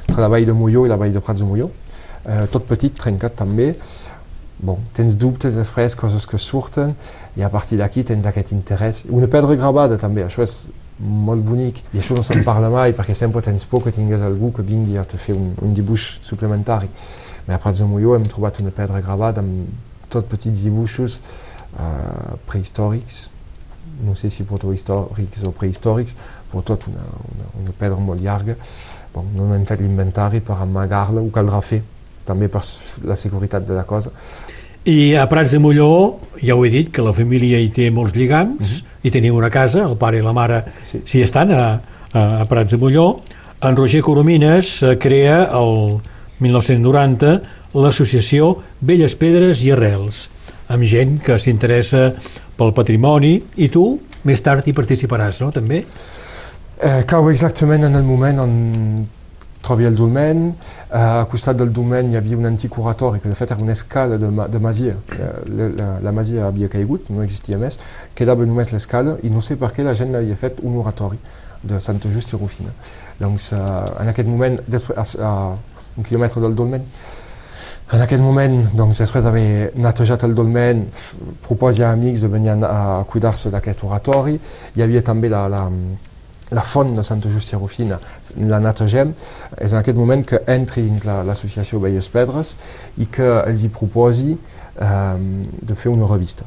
entre 0.07 0.22
la 0.22 0.28
vall 0.30 0.47
de 0.47 0.55
Molló 0.55 0.85
i 0.87 0.93
la 0.93 0.99
vall 1.01 1.16
de 1.16 1.18
Prats 1.18 1.43
de 1.43 1.49
Molló. 1.49 1.66
Eh, 2.22 2.45
tot 2.53 2.68
petit, 2.70 2.95
trencat 2.95 3.35
també. 3.41 3.72
Bon, 4.62 4.78
tens 4.95 5.16
dubtes 5.18 5.59
després, 5.59 5.97
coses 5.99 6.26
que 6.26 6.39
surten, 6.39 6.95
i 7.35 7.43
a 7.43 7.51
partir 7.51 7.80
d'aquí 7.82 8.07
tens 8.07 8.30
aquest 8.30 8.55
interès. 8.55 9.03
Una 9.11 9.26
pedra 9.26 9.59
gravada 9.59 9.99
també, 9.99 10.22
això 10.22 10.47
és 10.47 10.68
molt 10.99 11.44
bonic, 11.46 11.82
i 11.94 12.01
això 12.01 12.16
no 12.16 12.24
se'n 12.26 12.42
parla 12.46 12.70
mai 12.72 12.94
perquè 12.96 13.14
sempre 13.14 13.42
tens 13.44 13.66
por 13.70 13.84
que 13.84 13.92
tingués 13.94 14.22
algú 14.24 14.51
que 14.55 14.64
vingui 14.66 14.99
a 14.99 15.05
te 15.07 15.18
fer 15.20 15.36
un, 15.36 15.53
un 15.62 15.74
dibuix 15.74 16.18
suplementari. 16.26 16.88
Mais 17.46 17.57
a 17.57 17.62
Prats 17.62 17.80
de 17.82 17.86
Molló 17.88 18.16
hem 18.16 18.26
trobat 18.28 18.61
una 18.61 18.74
pedra 18.74 19.01
gravada 19.01 19.44
amb 19.44 20.09
tot 20.11 20.28
petits 20.28 20.64
dibuixos 20.64 21.20
uh, 21.20 22.36
prehistòrics, 22.49 23.28
no 24.05 24.14
sé 24.18 24.30
si 24.30 24.46
protohistòrics 24.46 25.46
o 25.46 25.53
prehistòrics, 25.57 26.16
però 26.51 26.62
tot 26.66 26.88
una, 26.90 27.05
una, 27.32 27.49
una 27.62 27.74
pedra 27.78 27.99
molt 28.03 28.22
llarga. 28.22 28.57
Bon, 29.14 29.26
no 29.36 29.49
hem 29.55 29.66
fet 29.68 29.82
l'inventari 29.82 30.42
per 30.44 30.59
amagar-la, 30.62 31.22
ho 31.22 31.32
caldrà 31.34 31.61
fer, 31.64 31.82
també 32.26 32.51
per 32.53 32.62
la 33.09 33.16
seguretat 33.16 33.66
de 33.66 33.76
la 33.76 33.86
cosa. 33.88 34.12
I 34.85 35.14
a 35.18 35.26
Prats 35.29 35.53
de 35.53 35.59
Molló, 35.59 36.18
ja 36.41 36.55
ho 36.55 36.64
he 36.64 36.70
dit, 36.70 36.91
que 36.95 37.03
la 37.03 37.12
família 37.12 37.59
hi 37.61 37.68
té 37.74 37.91
molts 37.91 38.14
lligams, 38.16 38.83
i 39.05 39.11
teniu 39.14 39.37
una 39.37 39.51
casa, 39.51 39.85
el 39.85 39.97
pare 40.01 40.18
i 40.18 40.24
la 40.24 40.33
mare 40.33 40.62
Sí. 40.83 41.03
s'hi 41.05 41.22
estan 41.22 41.53
a, 41.53 41.81
a, 42.12 42.22
a 42.43 42.45
Prats 42.49 42.72
de 42.72 42.79
Molló. 42.79 43.20
En 43.61 43.76
Roger 43.76 44.03
Coromines 44.03 44.83
eh, 44.83 44.97
crea 44.99 45.51
el 45.59 45.99
1990 46.41 47.41
l'associació 47.74 48.55
Belles 48.81 49.14
Pedres 49.18 49.62
i 49.66 49.72
Arrels, 49.74 50.29
amb 50.68 50.87
gent 50.89 51.18
que 51.24 51.39
s'interessa 51.39 52.12
pel 52.59 52.72
patrimoni, 52.74 53.37
i 53.57 53.68
tu 53.68 53.99
més 54.24 54.41
tard 54.43 54.66
hi 54.66 54.74
participaràs, 54.74 55.43
no?, 55.43 55.51
també? 55.55 55.85
Eh, 56.79 57.03
cau 57.11 57.29
exactament 57.31 57.85
en 57.89 57.97
el 57.99 58.05
moment 58.07 58.39
on 58.45 58.53
trobi 59.62 59.84
el 59.84 59.96
dolmen. 59.96 60.48
Eh, 60.90 60.98
a 60.98 61.26
costat 61.30 61.56
del 61.56 61.72
un 62.38 62.46
antic 62.46 62.78
oratori, 62.78 63.20
que 63.20 63.28
de 63.28 63.34
fet 63.38 63.52
era 63.52 63.62
una 63.62 63.72
escala 63.72 64.18
de, 64.18 64.30
de 64.48 64.61
masia. 64.61 64.96
Eh, 65.12 65.30
la, 65.52 65.68
la, 65.68 65.88
la 66.09 66.12
masia 66.12 66.46
havia 66.46 66.68
no 67.11 67.22
existia 67.22 67.59
més, 67.59 67.78
quedava 68.14 68.46
només 68.46 68.72
l'escala 68.72 69.18
i 69.22 69.30
no 69.30 69.44
sé 69.44 69.59
per 69.61 69.72
què 69.74 69.86
la 69.86 69.96
un 70.62 70.78
de 71.62 71.80
Santa 71.80 72.11
Just 72.12 72.32
i 72.32 72.36
Rufina. 72.38 72.74
Doncs 73.18 73.52
eh, 73.52 73.62
en 74.02 74.12
aquest 74.14 74.28
moment, 74.28 74.61
després, 74.66 75.16
a, 75.18 75.32
un 75.96 76.06
dolmen, 76.59 76.84
moment, 78.20 78.59
doncs, 78.76 79.00
el 80.26 80.34
dolmen, 80.36 80.84
a 81.86 81.92
amics 81.96 82.20
de 82.20 82.28
venir 82.28 82.50
a, 82.52 82.59
a 82.68 83.04
cuidar-se 83.09 83.48
d'aquest 83.50 83.84
oratori. 83.88 84.36
Hi 84.76 84.84
havia 84.84 85.00
també 85.02 85.30
la 86.51 86.62
font 86.62 86.94
de 86.96 87.03
Santa 87.03 87.28
Justia 87.28 87.59
Rufina, 87.59 87.99
la 88.36 88.59
netegem. 88.61 89.12
És 89.61 89.72
en 89.72 89.78
aquest 89.82 89.96
moment 89.99 90.24
que 90.24 90.40
entri 90.46 90.82
dins 90.82 91.05
la- 91.05 91.22
l'associació 91.24 91.80
Velles 91.80 92.09
Pedres 92.09 92.55
i 92.99 93.07
que 93.07 93.26
els 93.46 93.62
hi 93.64 93.68
proposi 93.68 94.36
eh, 94.80 95.16
de 95.62 95.74
fer 95.74 95.90
una 95.92 96.07
revista. 96.07 96.44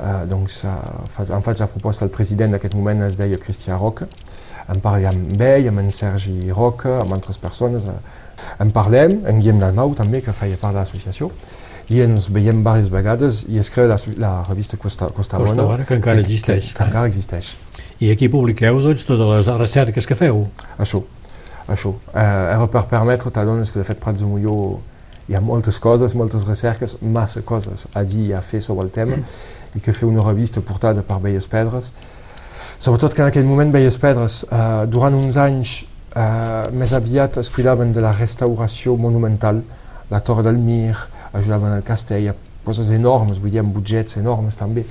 Eh, 0.00 0.26
doncs, 0.28 0.64
eh, 0.64 1.30
em 1.32 1.42
faig 1.42 1.58
la 1.62 1.66
proposta 1.72 2.04
al 2.04 2.10
president 2.10 2.52
d'aquest 2.52 2.74
moment, 2.74 3.02
es 3.06 3.16
deia 3.16 3.38
Cristià 3.40 3.78
Roca, 3.78 4.08
en 4.68 4.80
parlem 4.82 5.06
amb 5.30 5.40
ell, 5.46 5.68
amb 5.70 5.78
en 5.78 5.92
Sergi 5.94 6.50
Roca, 6.50 6.98
amb 7.00 7.12
altres 7.14 7.38
persones, 7.38 7.84
eh, 7.86 7.94
en 8.60 8.70
parlem, 8.74 9.20
en 9.26 9.38
Guillem 9.38 9.60
Dalmau 9.62 9.94
també, 9.94 10.20
que 10.20 10.32
feia 10.36 10.58
part 10.60 10.74
de 10.74 10.80
l'associació, 10.82 11.30
i 11.88 12.00
ens 12.02 12.26
veiem 12.34 12.58
diverses 12.64 12.90
vegades 12.90 13.44
i 13.48 13.60
es 13.62 13.70
crea 13.70 13.86
la, 13.86 13.96
la 14.18 14.32
revista 14.48 14.76
Costa, 14.76 15.06
Costa, 15.14 15.38
Costa 15.38 15.54
Bona, 15.54 15.62
Bona, 15.70 15.84
que 15.86 15.94
encara 15.94 16.18
existeix. 16.20 16.72
Que, 16.72 16.78
que 16.80 16.84
encara 16.90 17.06
existeix. 17.06 17.52
I 18.00 18.10
aquí 18.12 18.28
publiqueu 18.28 18.80
doncs, 18.84 19.06
totes 19.08 19.30
les 19.30 19.46
recerques 19.56 20.06
que 20.08 20.16
feu. 20.18 20.44
Això, 20.76 21.00
això. 21.72 21.94
Eh, 22.12 22.26
era 22.52 22.66
per 22.68 22.84
permetre, 22.90 23.32
t'adones 23.32 23.72
que 23.72 23.80
de 23.80 23.86
fet 23.88 24.02
Prats 24.02 24.20
de 24.20 24.28
Molló 24.28 24.82
hi 25.26 25.34
ha 25.34 25.40
moltes 25.40 25.80
coses, 25.82 26.14
moltes 26.14 26.44
recerques, 26.46 26.98
massa 27.00 27.42
coses 27.42 27.86
a 27.94 28.04
dir 28.06 28.28
i 28.28 28.34
a 28.36 28.42
fer 28.44 28.60
sobre 28.62 28.84
el 28.86 28.92
tema 28.94 29.16
i 29.74 29.82
que 29.82 29.94
fer 29.96 30.06
una 30.06 30.22
revista 30.26 30.60
portada 30.60 31.02
per 31.02 31.18
Belles 31.24 31.48
Pedres. 31.50 31.92
Sobretot 32.78 33.16
que 33.16 33.24
en 33.24 33.32
aquell 33.32 33.48
moment 33.48 33.72
Belles 33.72 33.96
Pedres, 33.98 34.44
eh, 34.44 34.84
durant 34.92 35.16
uns 35.16 35.40
anys 35.40 35.78
eh, 36.12 36.68
més 36.76 36.92
aviat 36.92 37.40
es 37.40 37.50
cuidaven 37.50 37.96
de 37.96 38.04
la 38.04 38.12
restauració 38.12 38.96
monumental, 39.00 39.64
la 40.10 40.20
Torre 40.20 40.44
del 40.46 40.60
Mir, 40.60 40.94
ajudaven 41.32 41.72
al 41.72 41.84
castell, 41.84 42.28
a 42.30 42.36
coses 42.66 42.92
enormes, 42.94 43.40
vull 43.40 43.50
dir, 43.50 43.64
amb 43.64 43.74
budgets 43.74 44.20
enormes 44.20 44.60
també. 44.60 44.84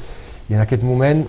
I 0.49 0.57
en 0.57 0.65
aquest 0.65 0.83
moment 0.85 1.23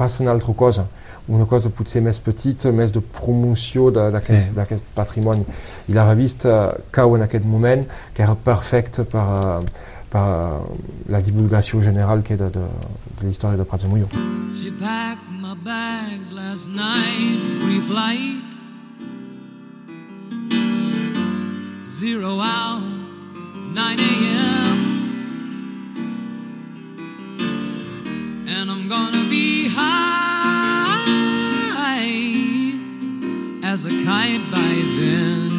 passa 0.00 0.22
una 0.24 0.32
altra 0.32 0.54
cosa, 0.56 0.86
una 1.28 1.44
cosa 1.46 1.68
potser 1.70 2.00
més 2.02 2.18
petita, 2.24 2.72
més 2.72 2.92
de 2.96 3.00
promoció 3.20 3.90
de- 3.92 4.08
d'aquest 4.14 4.48
Sí. 4.50 4.54
d'aquest 4.56 4.84
patrimoni. 4.96 5.44
I 5.88 5.92
la 5.92 6.06
revista 6.08 6.74
cau 6.90 7.14
en 7.16 7.22
aquest 7.28 7.44
moment, 7.44 7.84
que 8.14 8.22
era 8.22 8.34
perfecta 8.34 9.04
per, 9.04 9.20
eh, 9.20 9.64
per 10.10 10.24
eh, 10.26 11.12
la 11.12 11.20
divulgació 11.20 11.82
general 11.82 12.22
que 12.22 12.36
de, 12.36 12.48
de, 12.50 12.66
de 13.18 13.22
la 13.24 13.30
història 13.30 13.56
de 13.58 13.64
Prats 13.64 13.84
de 13.84 13.88
Molló. 13.92 14.08
She 14.54 14.70
packed 14.72 15.28
my 15.40 15.54
bags 15.64 16.32
last 16.32 16.66
night, 16.66 17.38
pre-flight. 17.62 18.38
Zero 22.00 22.40
hour, 22.40 22.80
9 23.74 24.00
a.m. 24.00 24.89
And 28.52 28.68
I'm 28.68 28.88
gonna 28.88 29.28
be 29.30 29.68
high 29.68 30.10
as 33.62 33.86
a 33.86 33.90
kite 34.04 34.50
by 34.50 34.72
then. 34.98 35.49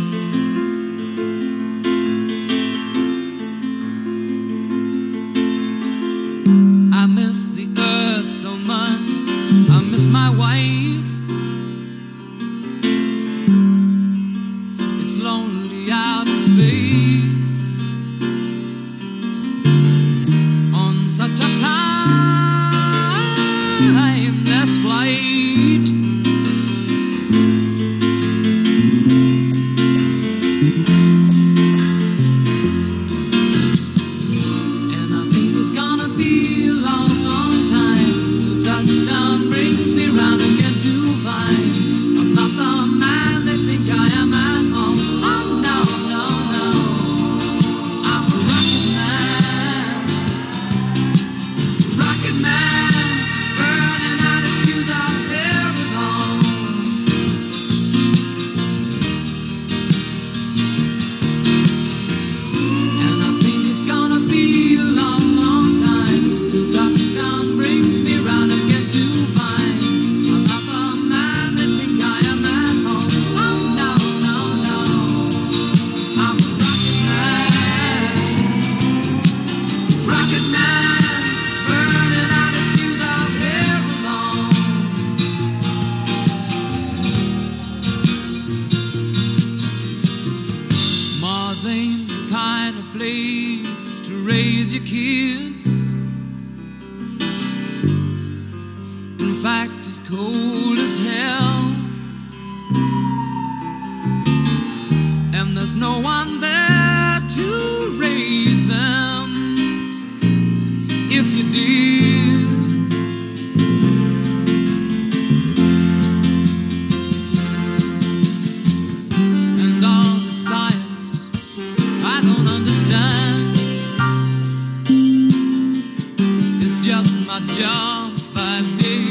day. 128.61 129.10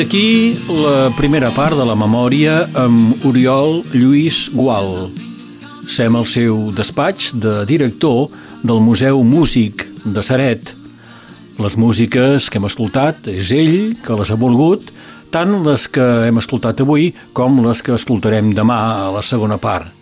Aquí 0.00 0.56
la 0.68 1.10
primera 1.16 1.50
part 1.52 1.76
de 1.76 1.84
la 1.84 1.94
memòria 1.98 2.62
amb 2.78 3.24
Oriol 3.28 3.82
Lluís 3.92 4.46
Gual. 4.54 5.10
Sem 5.90 6.16
al 6.16 6.24
seu 6.24 6.70
despatx 6.72 7.34
de 7.36 7.66
director 7.68 8.30
del 8.64 8.80
Museu 8.80 9.20
Músic 9.26 9.84
de 10.04 10.24
Saret. 10.24 10.72
Les 11.60 11.76
músiques 11.76 12.48
que 12.48 12.60
hem 12.60 12.68
escoltat 12.70 13.28
és 13.28 13.52
ell 13.52 13.94
que 14.00 14.16
les 14.16 14.32
ha 14.32 14.40
volgut, 14.40 14.88
tant 15.30 15.58
les 15.66 15.86
que 15.92 16.08
hem 16.30 16.40
escoltat 16.40 16.80
avui 16.80 17.12
com 17.36 17.60
les 17.66 17.84
que 17.84 17.96
escoltarem 17.98 18.54
demà 18.56 18.80
a 19.06 19.08
la 19.14 19.24
segona 19.26 19.60
part 19.60 19.99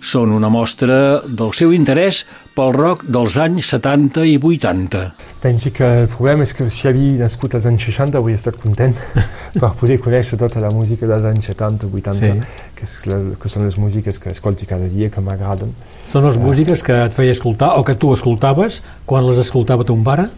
són 0.00 0.32
una 0.32 0.48
mostra 0.48 1.20
del 1.28 1.52
seu 1.56 1.74
interès 1.76 2.24
pel 2.56 2.72
rock 2.74 3.04
dels 3.04 3.36
anys 3.40 3.70
70 3.74 4.24
i 4.26 4.38
80. 4.40 5.02
Pensi 5.40 5.70
que 5.76 5.86
el 6.02 6.08
problema 6.12 6.44
és 6.48 6.54
que 6.56 6.66
si 6.72 6.88
havia 6.88 7.20
nascut 7.22 7.54
als 7.56 7.68
anys 7.68 7.86
60 7.90 8.18
hauria 8.18 8.40
estat 8.40 8.58
content 8.60 8.96
per 9.60 9.72
poder 9.78 10.00
conèixer 10.02 10.40
tota 10.40 10.62
la 10.64 10.72
música 10.74 11.08
dels 11.08 11.28
anys 11.30 11.50
70 11.52 11.90
80, 11.92 12.18
sí. 12.20 12.60
que, 12.76 12.88
és 12.88 12.98
la, 13.10 13.20
que 13.40 13.52
són 13.52 13.68
les 13.68 13.78
músiques 13.80 14.18
que 14.18 14.32
escolti 14.32 14.68
cada 14.68 14.88
dia, 14.88 15.12
que 15.12 15.22
m'agraden. 15.24 15.72
Són 16.10 16.26
les 16.26 16.40
músiques 16.40 16.84
que 16.86 16.96
et 17.06 17.16
feia 17.16 17.36
escoltar 17.36 17.76
o 17.78 17.84
que 17.84 17.94
tu 17.94 18.14
escoltaves 18.16 18.80
quan 19.06 19.28
les 19.28 19.40
escoltava 19.44 19.86
ton 19.86 20.04
pare? 20.06 20.30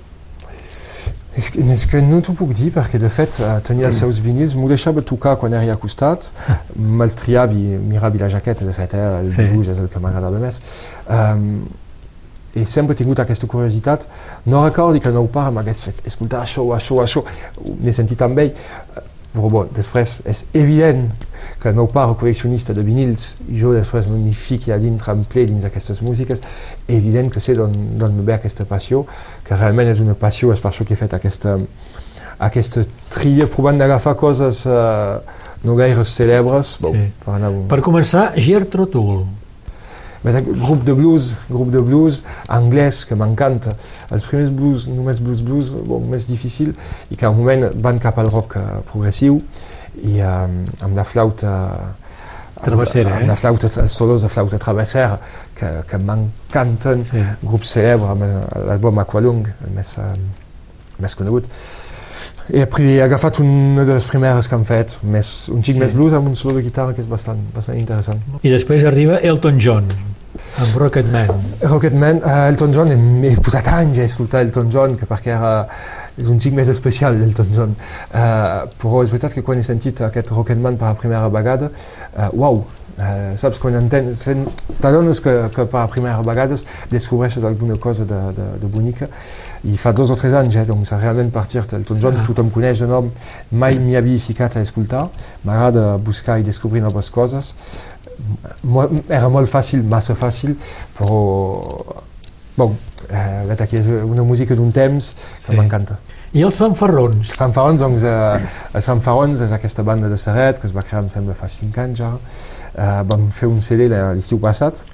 És 1.39 1.49
que, 1.49 1.62
és 1.64 1.85
que 1.89 2.01
de 3.03 3.09
uh, 3.41 3.55
tenia 3.64 3.89
els 3.89 4.01
seus 4.03 4.18
vinils, 4.20 4.57
m'ho 4.59 4.68
deixava 4.68 5.05
tocar 5.07 5.37
quan 5.41 5.55
era 5.57 5.76
acostat, 5.76 6.28
me'ls 6.76 7.16
triava 7.16 7.57
i 7.57 7.78
mirava 7.80 8.24
la 8.24 8.33
jaqueta, 8.33 8.66
de 8.68 8.74
fet, 8.76 8.97
eh, 8.99 9.07
el 9.22 9.30
sí. 9.33 9.47
dibuix 9.47 9.72
és 9.72 9.80
el 9.80 9.89
que 9.93 10.03
m'agradava 10.03 10.43
més. 10.43 10.61
Um, 11.09 11.62
i 12.53 12.66
sempre 12.68 12.93
he 12.93 12.99
tingut 13.01 13.22
aquesta 13.22 13.49
curiositat. 13.49 14.05
No 14.45 14.61
recordi 14.66 15.01
que 15.01 15.09
el 15.09 15.16
meu 15.16 15.28
pare 15.33 15.55
m'hagués 15.57 15.87
fet 15.87 16.03
escoltar 16.11 16.43
això, 16.45 16.66
això, 16.76 16.99
això, 17.01 17.24
n'he 17.80 17.95
sentit 17.97 18.20
amb 18.26 18.43
ell, 18.45 18.53
bon, 19.35 19.68
després 19.72 20.18
és 20.28 20.45
evident 20.59 21.07
que 21.62 21.72
meu 21.72 21.89
pare 21.91 22.14
col·leccionista 22.20 22.74
de 22.76 22.85
vinils, 22.85 23.39
jo 23.49 23.72
després 23.72 24.09
m'hi 24.11 24.35
fiqui 24.37 24.72
a 24.74 24.78
dintre 24.80 25.14
en 25.16 25.24
ple 25.24 25.47
dins 25.49 25.64
d'aquestes 25.64 26.03
músiques, 26.05 26.43
evident 26.89 27.33
que 27.33 27.41
sé 27.41 27.57
d'on 27.57 27.72
me 28.12 28.26
ve 28.26 28.37
aquesta 28.37 28.66
passió, 28.68 29.07
que 29.47 29.57
realment 29.57 29.89
és 29.89 30.03
una 30.05 30.14
passió, 30.18 30.53
és 30.53 30.61
per 30.61 30.70
això 30.72 30.85
que 30.85 30.95
he 30.95 31.01
fet 31.01 31.16
aquesta, 31.16 31.57
aquesta 32.45 32.85
tria 33.12 33.49
provant 33.49 33.80
d'agafar 33.80 34.14
coses 34.20 34.66
uh, 34.68 35.22
no 35.64 35.76
gaire 35.78 36.05
cèlebres. 36.05 36.76
Bon, 36.83 36.97
sí. 36.97 37.09
per, 37.24 37.39
anar... 37.39 37.55
per 37.70 37.80
començar, 37.85 38.33
Gertro 38.37 38.89
Tull. 38.91 39.22
Grup 40.23 40.85
de 40.87 40.95
blues, 40.95 41.33
grup 41.51 41.70
de 41.75 41.81
blues 41.83 42.23
anglès 42.49 43.03
que 43.09 43.16
m'encanta. 43.18 43.75
Els 44.14 44.27
primers 44.29 44.53
blues, 44.55 44.87
només 44.87 45.18
blues 45.18 45.43
blues, 45.43 45.73
bon, 45.89 46.05
més 46.12 46.29
difícil, 46.31 46.70
i 47.11 47.18
que 47.18 47.27
al 47.27 47.35
moment 47.35 47.66
van 47.83 47.99
cap 48.03 48.20
al 48.23 48.31
rock 48.31 48.55
uh, 48.61 48.68
progressiu, 48.87 49.41
i 50.01 50.20
um, 50.23 50.62
amb 50.87 50.97
la 50.97 51.05
flauta 51.05 51.53
travessera, 52.62 53.11
amb, 53.11 53.16
amb 53.16 53.27
eh? 53.27 53.31
la 53.33 53.37
flauta, 53.37 53.70
els 53.83 53.97
solos 53.99 54.23
de 54.23 54.31
flauta 54.31 54.61
travessera 54.62 55.18
que, 55.59 55.73
que 55.91 55.99
m'encanten, 55.99 57.03
sí. 57.09 57.25
grup 57.43 57.66
cèlebre 57.66 58.14
amb 58.14 58.27
l'àlbum 58.68 59.03
Aqualung, 59.03 59.43
el 59.66 59.75
més, 59.75 59.97
uh, 59.99 60.12
més 61.03 61.18
conegut. 61.18 61.51
I 62.53 62.64
he 62.64 62.97
agafat 63.03 63.39
una 63.43 63.85
de 63.87 63.95
les 63.95 64.07
primeres 64.07 64.49
que 64.51 64.57
han 64.57 64.64
fet, 64.66 64.97
més, 65.03 65.29
un 65.53 65.62
xic 65.62 65.77
sí. 65.77 65.83
més 65.83 65.95
blues 65.99 66.14
amb 66.16 66.31
un 66.31 66.39
solo 66.39 66.57
de 66.59 66.64
guitarra 66.66 66.95
que 66.95 67.03
és 67.03 67.11
bastant, 67.11 67.39
bastant 67.55 67.79
interessant. 67.79 68.23
I 68.43 68.51
després 68.55 68.87
arriba 68.89 69.20
Elton 69.23 69.61
John, 69.62 69.91
amb 70.62 70.76
Rocketman. 70.80 71.33
Rocketman, 71.62 72.22
uh, 72.22 72.49
Elton 72.51 72.72
John, 72.76 72.93
he, 73.24 73.35
posat 73.43 73.72
anys 73.72 73.99
a 74.03 74.07
escoltar 74.09 74.45
Elton 74.47 74.70
John, 74.72 74.97
que 74.99 75.09
perquè 75.11 75.37
era 75.37 75.53
és 76.20 76.28
un 76.28 76.39
xic 76.41 76.55
més 76.57 76.68
especial 76.68 77.16
l'Elton 77.16 77.51
John. 77.55 77.72
Uh, 78.12 78.68
però 78.80 79.03
és 79.05 79.12
veritat 79.12 79.35
que 79.37 79.45
quan 79.47 79.61
he 79.61 79.66
sentit 79.66 80.03
aquest 80.05 80.33
Rocketman 80.35 80.78
per 80.80 80.93
la 80.93 81.01
primera 81.01 81.28
vegada 81.33 81.70
uh, 81.72 82.28
uau, 82.37 82.64
uh, 82.99 83.33
saps 83.41 83.61
quan 83.62 83.78
entens 83.80 84.26
t'adones 84.83 85.22
que, 85.24 85.33
que 85.55 85.66
per 85.70 85.87
primera 85.93 86.20
vegada 86.26 86.59
descobreixes 86.91 87.45
alguna 87.49 87.78
cosa 87.80 88.05
de, 88.09 88.20
de, 88.37 88.49
de 88.61 88.70
bonica 88.72 89.09
i 89.64 89.78
fa 89.80 89.95
dos 89.97 90.11
o 90.12 90.18
tres 90.18 90.35
anys 90.37 90.59
eh, 90.59 90.66
doncs 90.68 90.93
realment 90.99 91.33
partir. 91.33 91.62
d'Elton 91.70 92.01
John 92.01 92.20
ah. 92.20 92.26
tothom 92.26 92.51
coneix 92.51 92.83
de 92.83 92.91
nom 92.91 93.09
mai 93.51 93.78
m'hi 93.78 93.97
havia 93.97 94.20
ficat 94.20 94.57
a 94.57 94.66
escoltar 94.66 95.07
m'agrada 95.45 95.97
buscar 95.99 96.41
i 96.41 96.47
descobrir 96.47 96.83
noves 96.83 97.11
coses 97.11 97.55
era 99.09 99.29
molt 99.33 99.51
fàcil, 99.51 99.83
massa 99.89 100.14
fàcil 100.18 100.57
però 100.99 101.18
bon, 102.57 102.75
eh, 103.09 103.57
aquí 103.59 103.79
és 103.81 103.89
una 103.89 104.25
música 104.27 104.57
d'un 104.59 104.73
temps 104.73 105.12
que 105.14 105.51
sí. 105.51 105.57
m'encanta. 105.57 105.99
I 106.33 106.47
els 106.47 106.57
fanfarrons? 106.57 107.35
Fanfarrons, 107.37 107.83
doncs, 107.85 108.07
eh, 108.09 108.53
els 108.79 108.89
fanfarrons 108.89 109.43
és 109.45 109.53
aquesta 109.53 109.85
banda 109.85 110.09
de 110.09 110.16
Serret 110.16 110.61
que 110.61 110.68
es 110.68 110.75
va 110.77 110.85
crear, 110.87 111.03
em 111.05 111.11
sembla, 111.12 111.37
fa 111.37 111.49
5 111.49 111.83
anys 111.83 112.01
ja. 112.01 112.14
Eh, 112.73 113.03
vam 113.09 113.29
fer 113.35 113.51
un 113.53 113.61
CD 113.61 113.91
l'estiu 113.93 114.41
passat, 114.41 114.85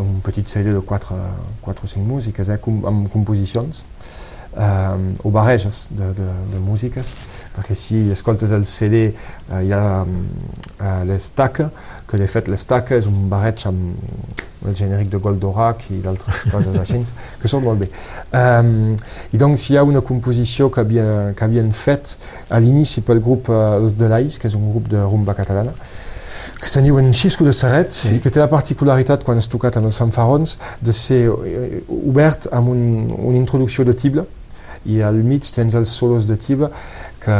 un 0.00 0.18
petit 0.24 0.48
CD 0.48 0.72
de 0.74 0.80
4, 0.80 1.18
4 1.62 1.86
o 1.86 1.92
5 1.94 2.06
músiques, 2.08 2.50
eh, 2.50 2.58
com, 2.62 2.82
amb 2.88 3.06
composicions 3.12 3.84
eh, 4.56 5.24
o 5.24 5.30
barreges 5.30 5.88
de, 5.90 6.12
de, 6.16 6.28
de 6.52 6.60
músiques, 6.62 7.14
perquè 7.56 7.76
si 7.78 8.04
escoltes 8.12 8.52
el 8.52 8.66
CD 8.68 9.08
eh, 9.08 9.14
hi 9.62 9.72
ha 9.72 9.84
eh, 10.04 11.04
l'estaca, 11.08 11.70
que 12.08 12.20
de 12.20 12.28
fet 12.28 12.48
l'estaca 12.52 12.96
és 12.98 13.08
un 13.08 13.28
barreig 13.32 13.64
amb 13.70 14.66
el 14.68 14.76
genèric 14.78 15.08
de 15.10 15.18
Goldorak 15.22 15.88
i 15.90 16.00
d'altres 16.04 16.44
coses 16.52 16.76
així, 16.78 17.00
que 17.40 17.50
són 17.50 17.64
molt 17.64 17.82
bé. 17.82 17.88
Um, 18.36 18.92
I 19.34 19.40
doncs 19.40 19.68
hi 19.70 19.78
ha 19.78 19.82
una 19.86 20.02
composició 20.06 20.68
que, 20.70 20.84
havia, 20.84 21.32
que 21.34 21.46
havien 21.46 21.72
fet 21.74 22.16
a 22.52 22.60
l'inici 22.62 23.02
pel 23.06 23.22
grup 23.24 23.50
uh, 23.50 23.80
de 23.82 24.10
l'AIS, 24.12 24.38
que 24.38 24.50
és 24.50 24.58
un 24.58 24.68
grup 24.70 24.86
de 24.92 25.02
rumba 25.02 25.34
catalana, 25.38 25.74
que 26.62 26.70
se'n 26.70 26.86
diuen 26.86 27.10
Xisco 27.16 27.46
de 27.46 27.54
Serret 27.56 27.90
sí. 27.94 28.16
i 28.16 28.22
que 28.22 28.30
té 28.30 28.38
la 28.38 28.50
particularitat, 28.50 29.24
quan 29.26 29.40
has 29.40 29.50
tocat 29.50 29.80
amb 29.80 29.88
els 29.90 29.98
fanfarons, 29.98 30.54
de 30.84 30.94
ser 30.94 31.24
obert 31.32 32.46
amb 32.54 32.70
un, 32.70 32.84
una 33.16 33.40
introducció 33.40 33.86
de 33.88 33.96
tible, 33.98 34.28
i 34.86 35.02
al 35.02 35.20
mig 35.26 35.46
tens 35.54 35.76
els 35.78 35.92
solos 35.92 36.28
de 36.30 36.36
tiba 36.40 36.70
que, 37.22 37.38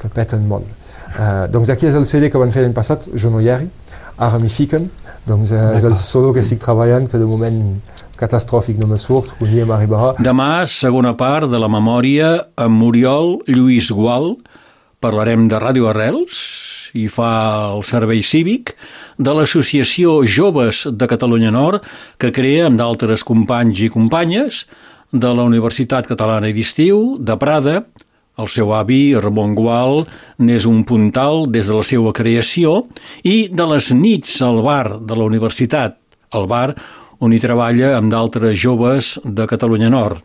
que 0.00 0.10
peten 0.14 0.46
molt. 0.48 0.68
Uh, 1.14 1.46
doncs 1.50 1.70
aquí 1.70 1.86
és 1.86 1.94
el 1.94 2.06
CD 2.10 2.30
que 2.30 2.40
van 2.40 2.52
fer 2.54 2.64
l'any 2.64 2.74
passat, 2.74 3.06
jo 3.14 3.30
no 3.30 3.42
hi 3.42 3.50
eri, 3.54 3.68
ara 4.18 4.38
m'hi 4.42 4.50
fiquen, 4.50 4.88
doncs 5.28 5.52
uh, 5.54 5.68
és 5.76 5.86
el 5.86 5.94
solo 5.98 6.32
que 6.34 6.42
estic 6.42 6.62
treballant, 6.62 7.06
que 7.10 7.20
de 7.20 7.28
moment 7.28 7.60
catastròfic 8.18 8.80
no 8.82 8.88
me 8.90 8.98
surt, 8.98 9.34
un 9.42 9.50
dia 9.50 9.66
m'arribarà. 9.68 10.14
Demà, 10.22 10.66
segona 10.70 11.14
part 11.18 11.50
de 11.50 11.60
la 11.60 11.70
memòria 11.70 12.36
amb 12.60 12.82
Oriol 12.88 13.38
Lluís 13.50 13.90
Gual, 13.94 14.34
parlarem 15.04 15.48
de 15.50 15.60
Ràdio 15.60 15.90
Arrels 15.90 16.38
i 16.94 17.08
fa 17.10 17.30
el 17.74 17.82
servei 17.86 18.22
cívic, 18.22 18.72
de 19.18 19.34
l'Associació 19.34 20.20
Joves 20.26 20.84
de 20.90 21.08
Catalunya 21.10 21.50
Nord, 21.54 21.82
que 22.18 22.30
crea 22.34 22.68
amb 22.68 22.78
d'altres 22.78 23.26
companys 23.26 23.82
i 23.82 23.90
companyes 23.90 24.64
de 25.14 25.30
la 25.30 25.46
Universitat 25.46 26.08
Catalana 26.10 26.50
d'Estiu, 26.50 27.16
de 27.22 27.36
Prada, 27.38 27.84
el 28.42 28.50
seu 28.50 28.72
avi, 28.74 29.14
Ramon 29.14 29.54
Gual, 29.54 30.02
n'és 30.42 30.66
un 30.66 30.82
puntal 30.82 31.46
des 31.54 31.70
de 31.70 31.76
la 31.78 31.86
seva 31.86 32.10
creació 32.12 32.80
i 33.22 33.46
de 33.46 33.66
les 33.70 33.92
nits 33.94 34.40
al 34.42 34.58
bar 34.66 34.98
de 34.98 35.14
la 35.14 35.28
universitat, 35.30 35.96
el 36.34 36.50
bar 36.50 36.74
on 37.22 37.32
hi 37.32 37.38
treballa 37.38 37.94
amb 37.94 38.10
d'altres 38.10 38.58
joves 38.58 39.14
de 39.24 39.46
Catalunya 39.46 39.92
Nord. 39.94 40.18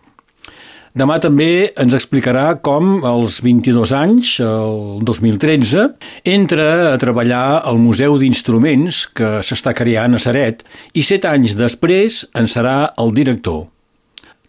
Demà 0.98 1.20
també 1.22 1.70
ens 1.78 1.94
explicarà 1.94 2.56
com 2.66 3.04
als 3.06 3.44
22 3.46 3.94
anys, 3.94 4.40
el 4.42 5.04
2013, 5.06 5.86
entra 6.34 6.70
a 6.90 6.98
treballar 6.98 7.62
al 7.62 7.78
Museu 7.78 8.18
d'Instruments 8.18 9.06
que 9.14 9.38
s'està 9.46 9.78
creant 9.78 10.18
a 10.18 10.24
Saret 10.24 10.66
i 10.98 11.06
set 11.06 11.30
anys 11.30 11.54
després 11.60 12.24
en 12.34 12.50
serà 12.50 12.96
el 12.98 13.14
director. 13.14 13.68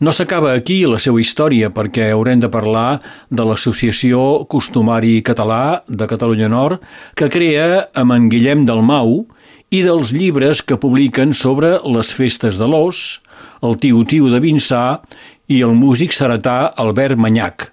No 0.01 0.15
s'acaba 0.17 0.55
aquí 0.57 0.79
la 0.89 0.97
seva 0.97 1.21
història 1.21 1.69
perquè 1.77 2.07
haurem 2.15 2.41
de 2.41 2.49
parlar 2.49 3.03
de 3.29 3.45
l'Associació 3.45 4.47
Costumari 4.49 5.19
Català 5.21 5.83
de 5.93 6.09
Catalunya 6.09 6.49
Nord 6.49 6.81
que 7.21 7.29
crea 7.29 7.91
amb 7.93 8.17
en 8.17 8.31
Guillem 8.33 8.65
Dalmau 8.65 9.27
i 9.69 9.83
dels 9.85 10.15
llibres 10.17 10.65
que 10.65 10.81
publiquen 10.81 11.37
sobre 11.37 11.75
les 11.85 12.15
festes 12.17 12.57
de 12.57 12.71
l'os, 12.73 13.21
el 13.61 13.77
tiu-tiu 13.77 14.33
de 14.33 14.41
Vinçà 14.41 15.03
i 15.53 15.61
el 15.61 15.77
músic 15.77 16.17
seretà 16.17 16.73
Albert 16.81 17.21
Manyac. 17.21 17.69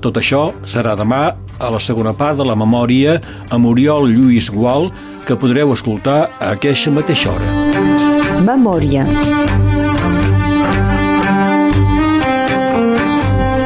Tot 0.00 0.16
això 0.16 0.54
serà 0.64 0.96
demà 0.96 1.34
a 1.60 1.72
la 1.74 1.84
segona 1.84 2.16
part 2.16 2.40
de 2.40 2.48
la 2.48 2.56
memòria 2.56 3.20
amb 3.52 3.68
Oriol 3.68 4.08
Lluís 4.08 4.48
Gual 4.48 4.88
que 5.28 5.36
podreu 5.36 5.76
escoltar 5.76 6.30
a 6.40 6.54
aquesta 6.56 6.96
mateixa 6.96 7.34
hora. 7.34 8.40
Memòria. 8.40 9.04